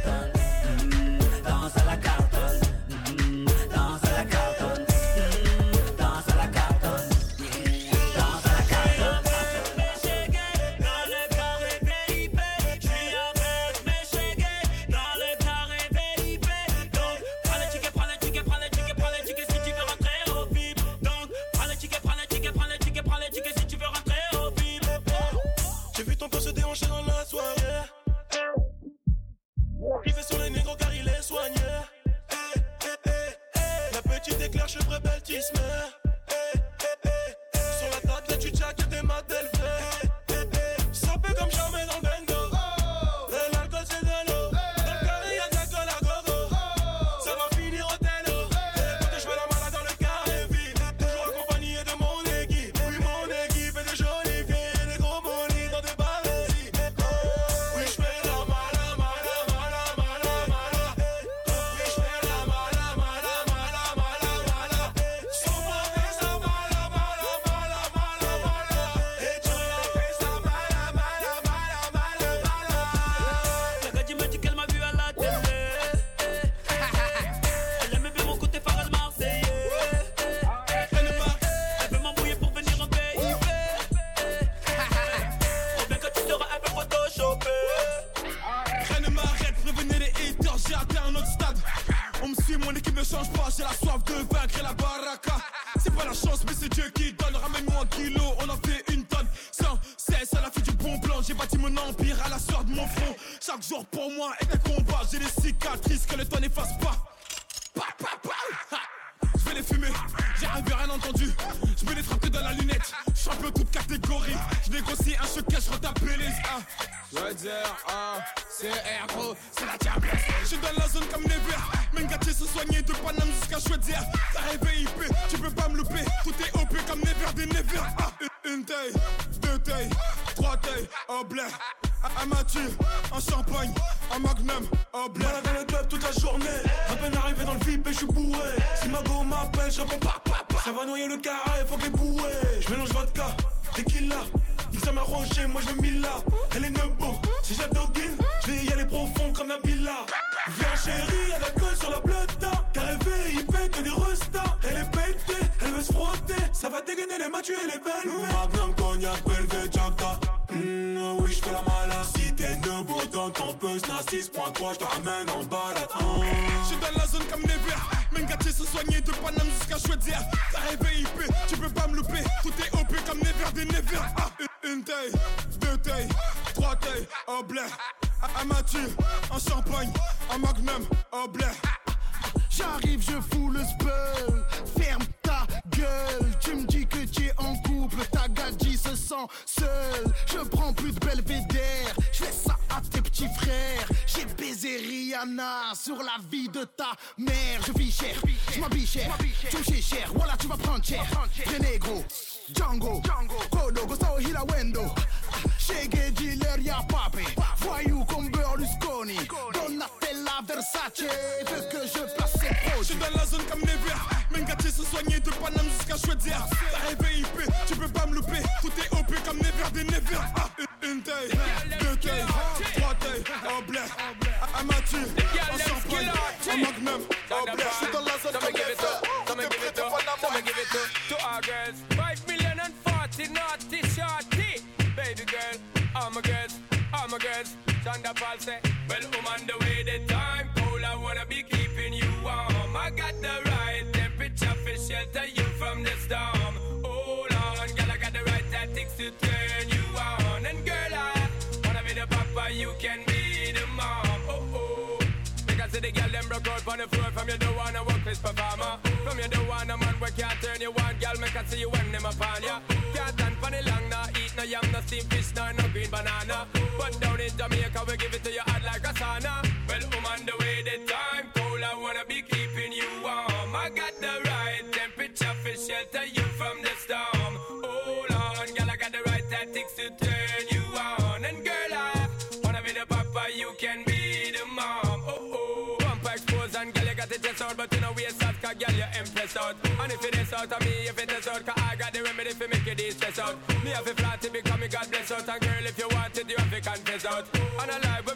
you 283.35 283.53
can 283.57 283.83
be 283.85 284.31
the 284.31 284.45
mom. 284.53 285.01
Oh 285.07 285.17
oh, 285.33 285.75
bumper 285.79 286.11
exposed 286.11 286.55
and 286.55 286.73
girl 286.73 286.85
you 286.85 286.95
got 286.95 287.11
it 287.11 287.23
chest 287.23 287.41
out, 287.41 287.57
but 287.57 287.73
you 287.73 287.81
know 287.81 287.93
we 287.95 288.03
soft, 288.03 288.41
cause 288.41 288.55
girl 288.55 288.75
you 288.75 288.87
impressed 288.99 289.37
out. 289.37 289.55
And 289.81 289.91
if 289.91 290.03
it 290.05 290.17
is 290.17 290.33
out 290.33 290.51
of 290.51 290.61
me, 290.61 290.73
if 290.87 290.97
it 291.01 291.11
is 291.11 291.27
out, 291.27 291.45
cause 291.45 291.55
I 291.57 291.75
got 291.75 291.93
the 291.93 292.03
remedy 292.03 292.31
for 292.31 292.47
make 292.47 292.65
you 292.65 292.75
distress 292.75 293.19
out. 293.19 293.35
Me 293.63 293.71
have 293.71 293.87
a 293.87 293.93
flat 293.93 294.21
to 294.21 294.31
become 294.31 294.59
me 294.59 294.67
God 294.67 294.87
bless 294.89 295.11
out, 295.11 295.27
and 295.27 295.41
girl 295.41 295.65
if 295.65 295.77
you 295.77 295.87
want 295.91 296.17
it, 296.17 296.29
you 296.29 296.35
have 296.37 296.51
to 296.51 296.61
confess 296.61 297.05
out. 297.05 297.25
And 297.35 297.71
I 297.71 297.77
lie. 297.79 298.10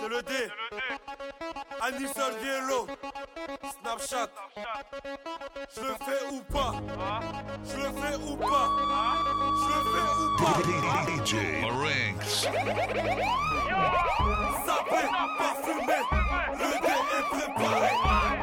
C'est 0.00 0.08
le 0.08 0.22
D. 0.22 0.32
Anison 1.82 2.32
Yellow. 2.42 2.86
Snapchat. 3.82 4.30
Je 5.76 5.80
le 5.82 5.94
fais 6.06 6.22
ou 6.32 6.40
pas? 6.50 6.72
Je 7.64 7.76
le 7.76 7.82
fais 7.82 8.16
ou 8.16 8.36
pas? 8.36 8.68
Je 9.60 9.68
le 9.68 9.80
fais 9.92 10.08
ou 10.16 10.26
pas? 10.38 10.56
DJ 11.10 11.34
Marinx. 11.60 12.20
Sapé, 14.64 15.02
parfumé. 15.38 16.00
Le 16.52 16.70
D 16.80 16.86
est 17.18 17.26
préparé. 17.30 17.90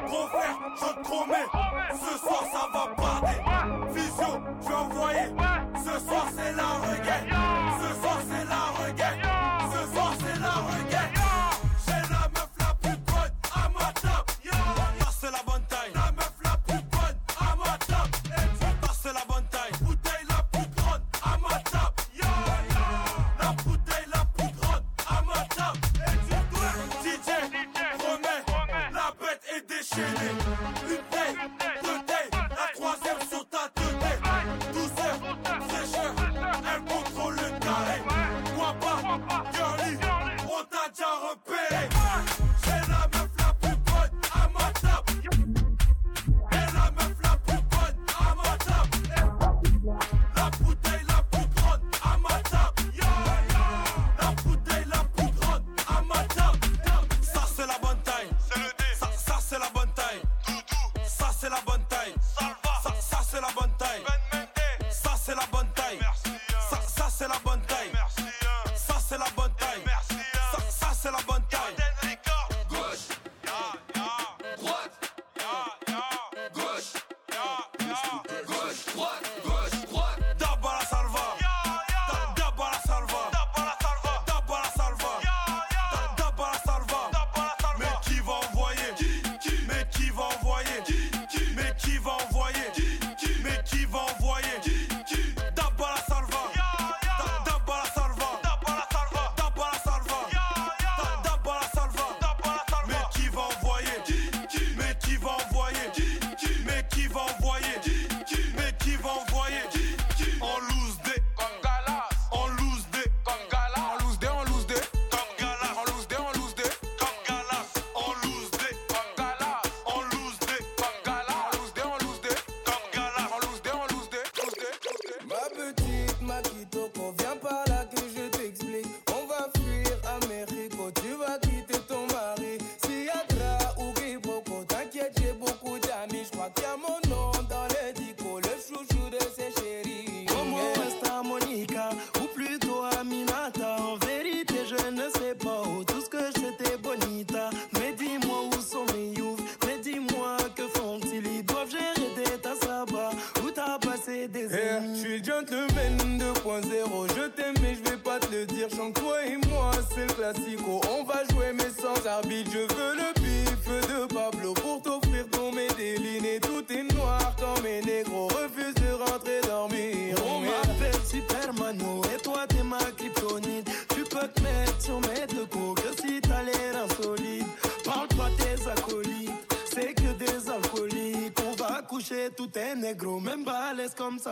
Gros 0.06 0.28
frère, 0.28 0.58
je 0.76 0.86
te 0.86 1.00
promets. 1.02 1.50
Ce 1.94 2.14
soir, 2.20 2.44
ça 2.52 2.64
va 2.72 2.84
parler. 2.96 3.40
Vision, 3.94 4.34
tu 4.62 4.72
as 4.72 4.78
envoyé. 4.78 5.24
Ce 5.84 5.94
soir, 6.06 6.26
c'est 6.36 6.54
la 6.54 6.70
reggae. 6.88 7.07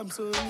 Samsung. 0.06 0.45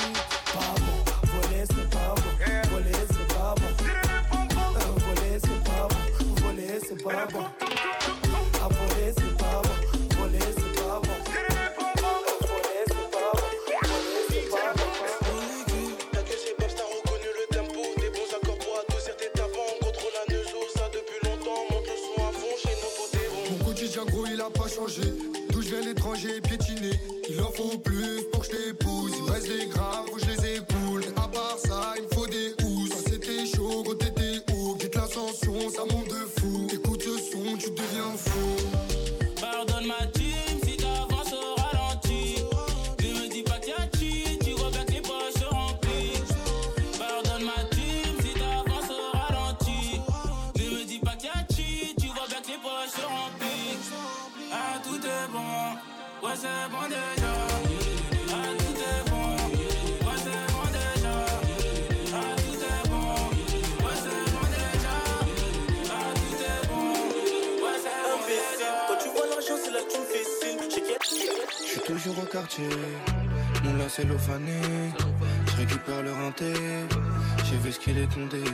J'ai 78.14 78.20
vu 78.20 78.22
ce 78.22 78.22
qu'il 78.22 78.22
est 78.22 78.26
condé. 78.26 78.44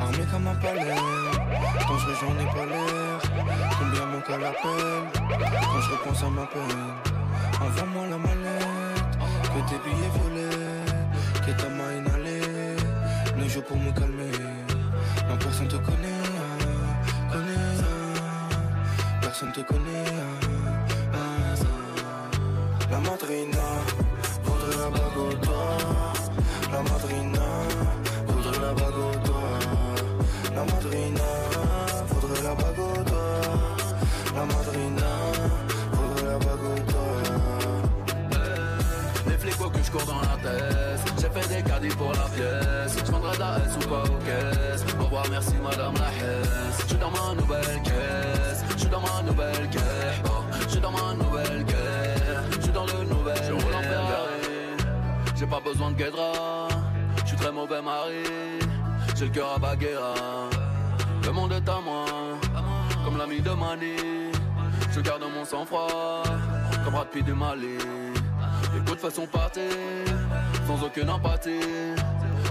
Armé 0.00 0.24
comme 0.30 0.46
un 0.46 0.54
palais, 0.56 0.94
dangereux 1.88 2.14
j'en 2.20 2.34
ai 2.38 2.46
pas 2.46 2.66
l'air. 2.66 3.20
Combien 3.78 4.06
manque 4.06 4.30
à 4.30 4.38
l'appel, 4.38 5.02
quand 5.22 5.80
je 5.80 5.90
repense 5.92 6.22
à 6.22 6.30
ma 6.30 6.46
peine. 6.46 6.94
Envoie-moi 7.60 8.06
la 8.10 8.18
mallette, 8.18 9.18
que 9.42 9.60
tes 9.70 9.78
billets 9.84 10.12
volés, 10.20 10.84
que 11.46 11.52
ta 11.60 11.68
main 11.68 11.92
inhalée. 11.98 12.76
Ne 13.36 13.48
joue 13.48 13.62
pour 13.62 13.76
me 13.76 13.90
calmer, 13.92 14.30
non 15.28 15.36
personne 15.36 15.68
te 15.68 15.76
connaît, 15.76 16.22
connaît. 17.30 17.84
Personne 19.20 19.52
te 19.52 19.60
connaît. 19.60 19.85
Cours 39.96 40.06
dans 40.06 40.20
la 40.20 40.36
tête 40.42 41.12
J'ai 41.20 41.40
fait 41.40 41.54
des 41.54 41.62
caddies 41.62 41.94
pour 41.96 42.12
la 42.12 42.28
pièce. 42.34 42.96
Je 43.04 43.10
vendrai 43.10 43.34
de 43.34 43.40
la 43.40 43.58
S 43.58 43.76
ou 43.76 43.88
pas 43.88 44.02
aux 44.02 44.18
caisses 44.24 44.84
Au 44.98 45.04
revoir 45.04 45.24
merci 45.30 45.54
madame 45.62 45.94
la 45.94 46.08
Hesse. 46.08 46.78
Je 46.82 46.86
suis 46.86 46.96
dans 46.96 47.10
ma 47.10 47.40
nouvelle 47.40 47.82
caisse. 47.82 48.64
Je 48.74 48.78
suis 48.78 48.88
dans 48.88 49.00
ma 49.00 49.22
nouvelle 49.22 49.70
caisse. 49.70 50.20
Oh, 50.26 50.44
Je 50.62 50.68
suis 50.68 50.80
dans 50.80 50.90
ma 50.90 51.14
nouvelle 51.14 51.64
caisse. 51.64 52.56
Je 52.56 52.62
suis 52.62 52.72
dans 52.72 52.86
le 52.86 53.04
nouvel 53.04 53.36
Je 53.46 53.52
roule 53.52 53.74
en 53.74 53.82
Ferrari. 53.82 54.46
J'ai 55.36 55.46
pas 55.46 55.60
besoin 55.60 55.90
de 55.90 55.96
guédra. 55.96 56.68
Je 57.22 57.28
suis 57.28 57.36
très 57.36 57.52
mauvais 57.52 57.82
mari. 57.82 58.24
J'ai 59.16 59.26
le 59.26 59.30
cœur 59.30 59.54
à 59.54 59.58
Baguera 59.58 60.14
Le 61.24 61.32
monde 61.32 61.52
est 61.52 61.68
à 61.68 61.80
moi. 61.80 62.04
Comme 63.04 63.18
l'ami 63.18 63.40
de 63.40 63.50
Mani. 63.50 63.96
Je 64.92 65.00
garde 65.00 65.24
mon 65.34 65.44
sang-froid. 65.44 66.22
Comme 66.84 66.92
Brad 66.94 67.08
du 67.12 67.34
Mali 67.34 68.05
Façon 68.98 69.26
partir 69.26 69.62
Sans 70.66 70.82
aucune 70.82 71.10
empathie. 71.10 71.60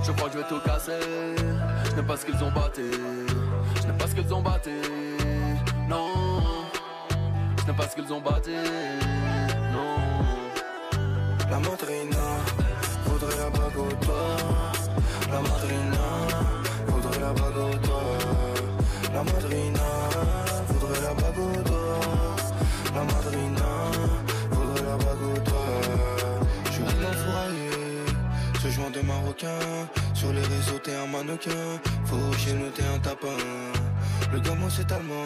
Je 0.03 0.11
crois 0.11 0.29
que 0.29 0.33
je 0.33 0.37
vais 0.39 0.47
tout 0.47 0.59
casser. 0.63 0.91
Je 1.85 1.95
n'aime 1.95 2.05
pas 2.05 2.17
ce 2.17 2.25
qu'ils 2.25 2.43
ont 2.43 2.51
batté. 2.51 2.83
Je 3.81 3.87
n'aime 3.87 3.97
pas 3.97 4.07
ce 4.07 4.15
qu'ils 4.15 4.33
ont 4.33 4.41
batté. 4.41 4.71
Non. 5.89 6.11
Je 7.59 7.65
n'aime 7.65 7.75
pas 7.75 7.87
ce 7.87 7.95
qu'ils 7.95 8.13
ont 8.13 8.21
batté. 8.21 8.51
Non. 9.73 9.97
La 11.49 11.57
voudrait 11.57 12.05
Sur 29.37 30.31
les 30.31 30.41
réseaux, 30.41 30.79
t'es 30.81 30.95
un 30.95 31.07
mannequin. 31.07 31.49
Faut 32.05 32.31
chez 32.37 32.53
nous, 32.53 32.69
t'es 32.69 32.83
un 32.83 32.99
tapin. 32.99 33.35
Le 34.31 34.39
gamin, 34.39 34.69
c'est 34.69 34.89
allemand. 34.93 35.25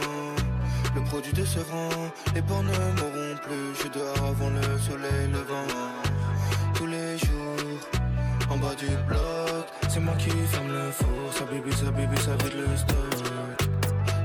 Le 0.96 1.02
produit 1.04 1.32
de 1.32 1.46
ce 1.46 1.60
rang, 1.60 1.90
les 2.34 2.42
bords 2.42 2.64
ne 2.64 2.72
m'auront 2.72 3.36
plus. 3.44 3.84
Je 3.84 3.88
dehors 3.90 4.18
avant 4.18 4.50
le 4.50 4.80
soleil 4.80 5.28
levant. 5.32 5.68
Tous 6.74 6.88
les 6.88 7.20
jours, 7.20 7.80
en 8.50 8.58
bas 8.58 8.74
du 8.76 8.88
bloc, 9.08 9.66
c'est 9.88 10.00
moi 10.00 10.16
qui 10.18 10.32
ferme 10.32 10.70
le 10.70 10.92
four. 10.92 11.32
Ça 11.32 11.46
bibi, 11.46 11.72
ça 11.72 11.92
bibi, 11.92 12.18
ça 12.18 12.32
vide 12.44 12.56
le 12.56 12.78
stock. 12.78 13.68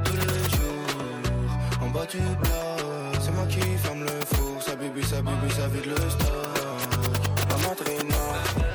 Tous 0.05 0.17
les 0.17 0.45
jours, 0.57 1.83
en 1.83 1.91
bas 1.91 2.07
du 2.07 2.21
bloc, 2.21 3.21
c'est 3.21 3.33
moi 3.33 3.45
qui 3.51 3.61
ferme 3.61 4.05
le 4.05 4.35
four. 4.35 4.63
Ça 4.63 4.75
bibi, 4.77 5.03
ça 5.03 5.21
bibi, 5.21 5.53
ça 5.55 5.69
vide 5.69 5.87
le 5.87 6.11
stock. 6.11 6.55
La 7.51 8.74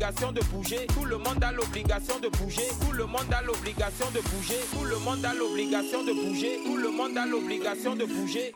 l'obligation 0.00 0.32
de 0.32 0.40
bouger. 0.50 0.86
Tout 0.94 1.04
le 1.04 1.18
monde 1.18 1.44
a 1.44 1.52
l'obligation 1.52 2.18
de 2.20 2.28
bouger. 2.28 2.62
Tout 2.80 2.92
le 2.92 3.04
monde 3.04 3.32
a 3.32 3.42
l'obligation 3.42 4.06
de 4.14 4.20
bouger. 4.20 4.56
Tout 4.72 4.84
le 4.84 4.96
monde 4.98 5.24
a 5.24 5.34
l'obligation 5.34 6.04
de 6.04 6.12
bouger. 6.12 6.60
Tout 6.64 6.76
le 6.76 6.90
monde 6.90 7.18
a 7.18 7.26
l'obligation 7.26 7.94
de 7.94 8.04
bouger. 8.06 8.54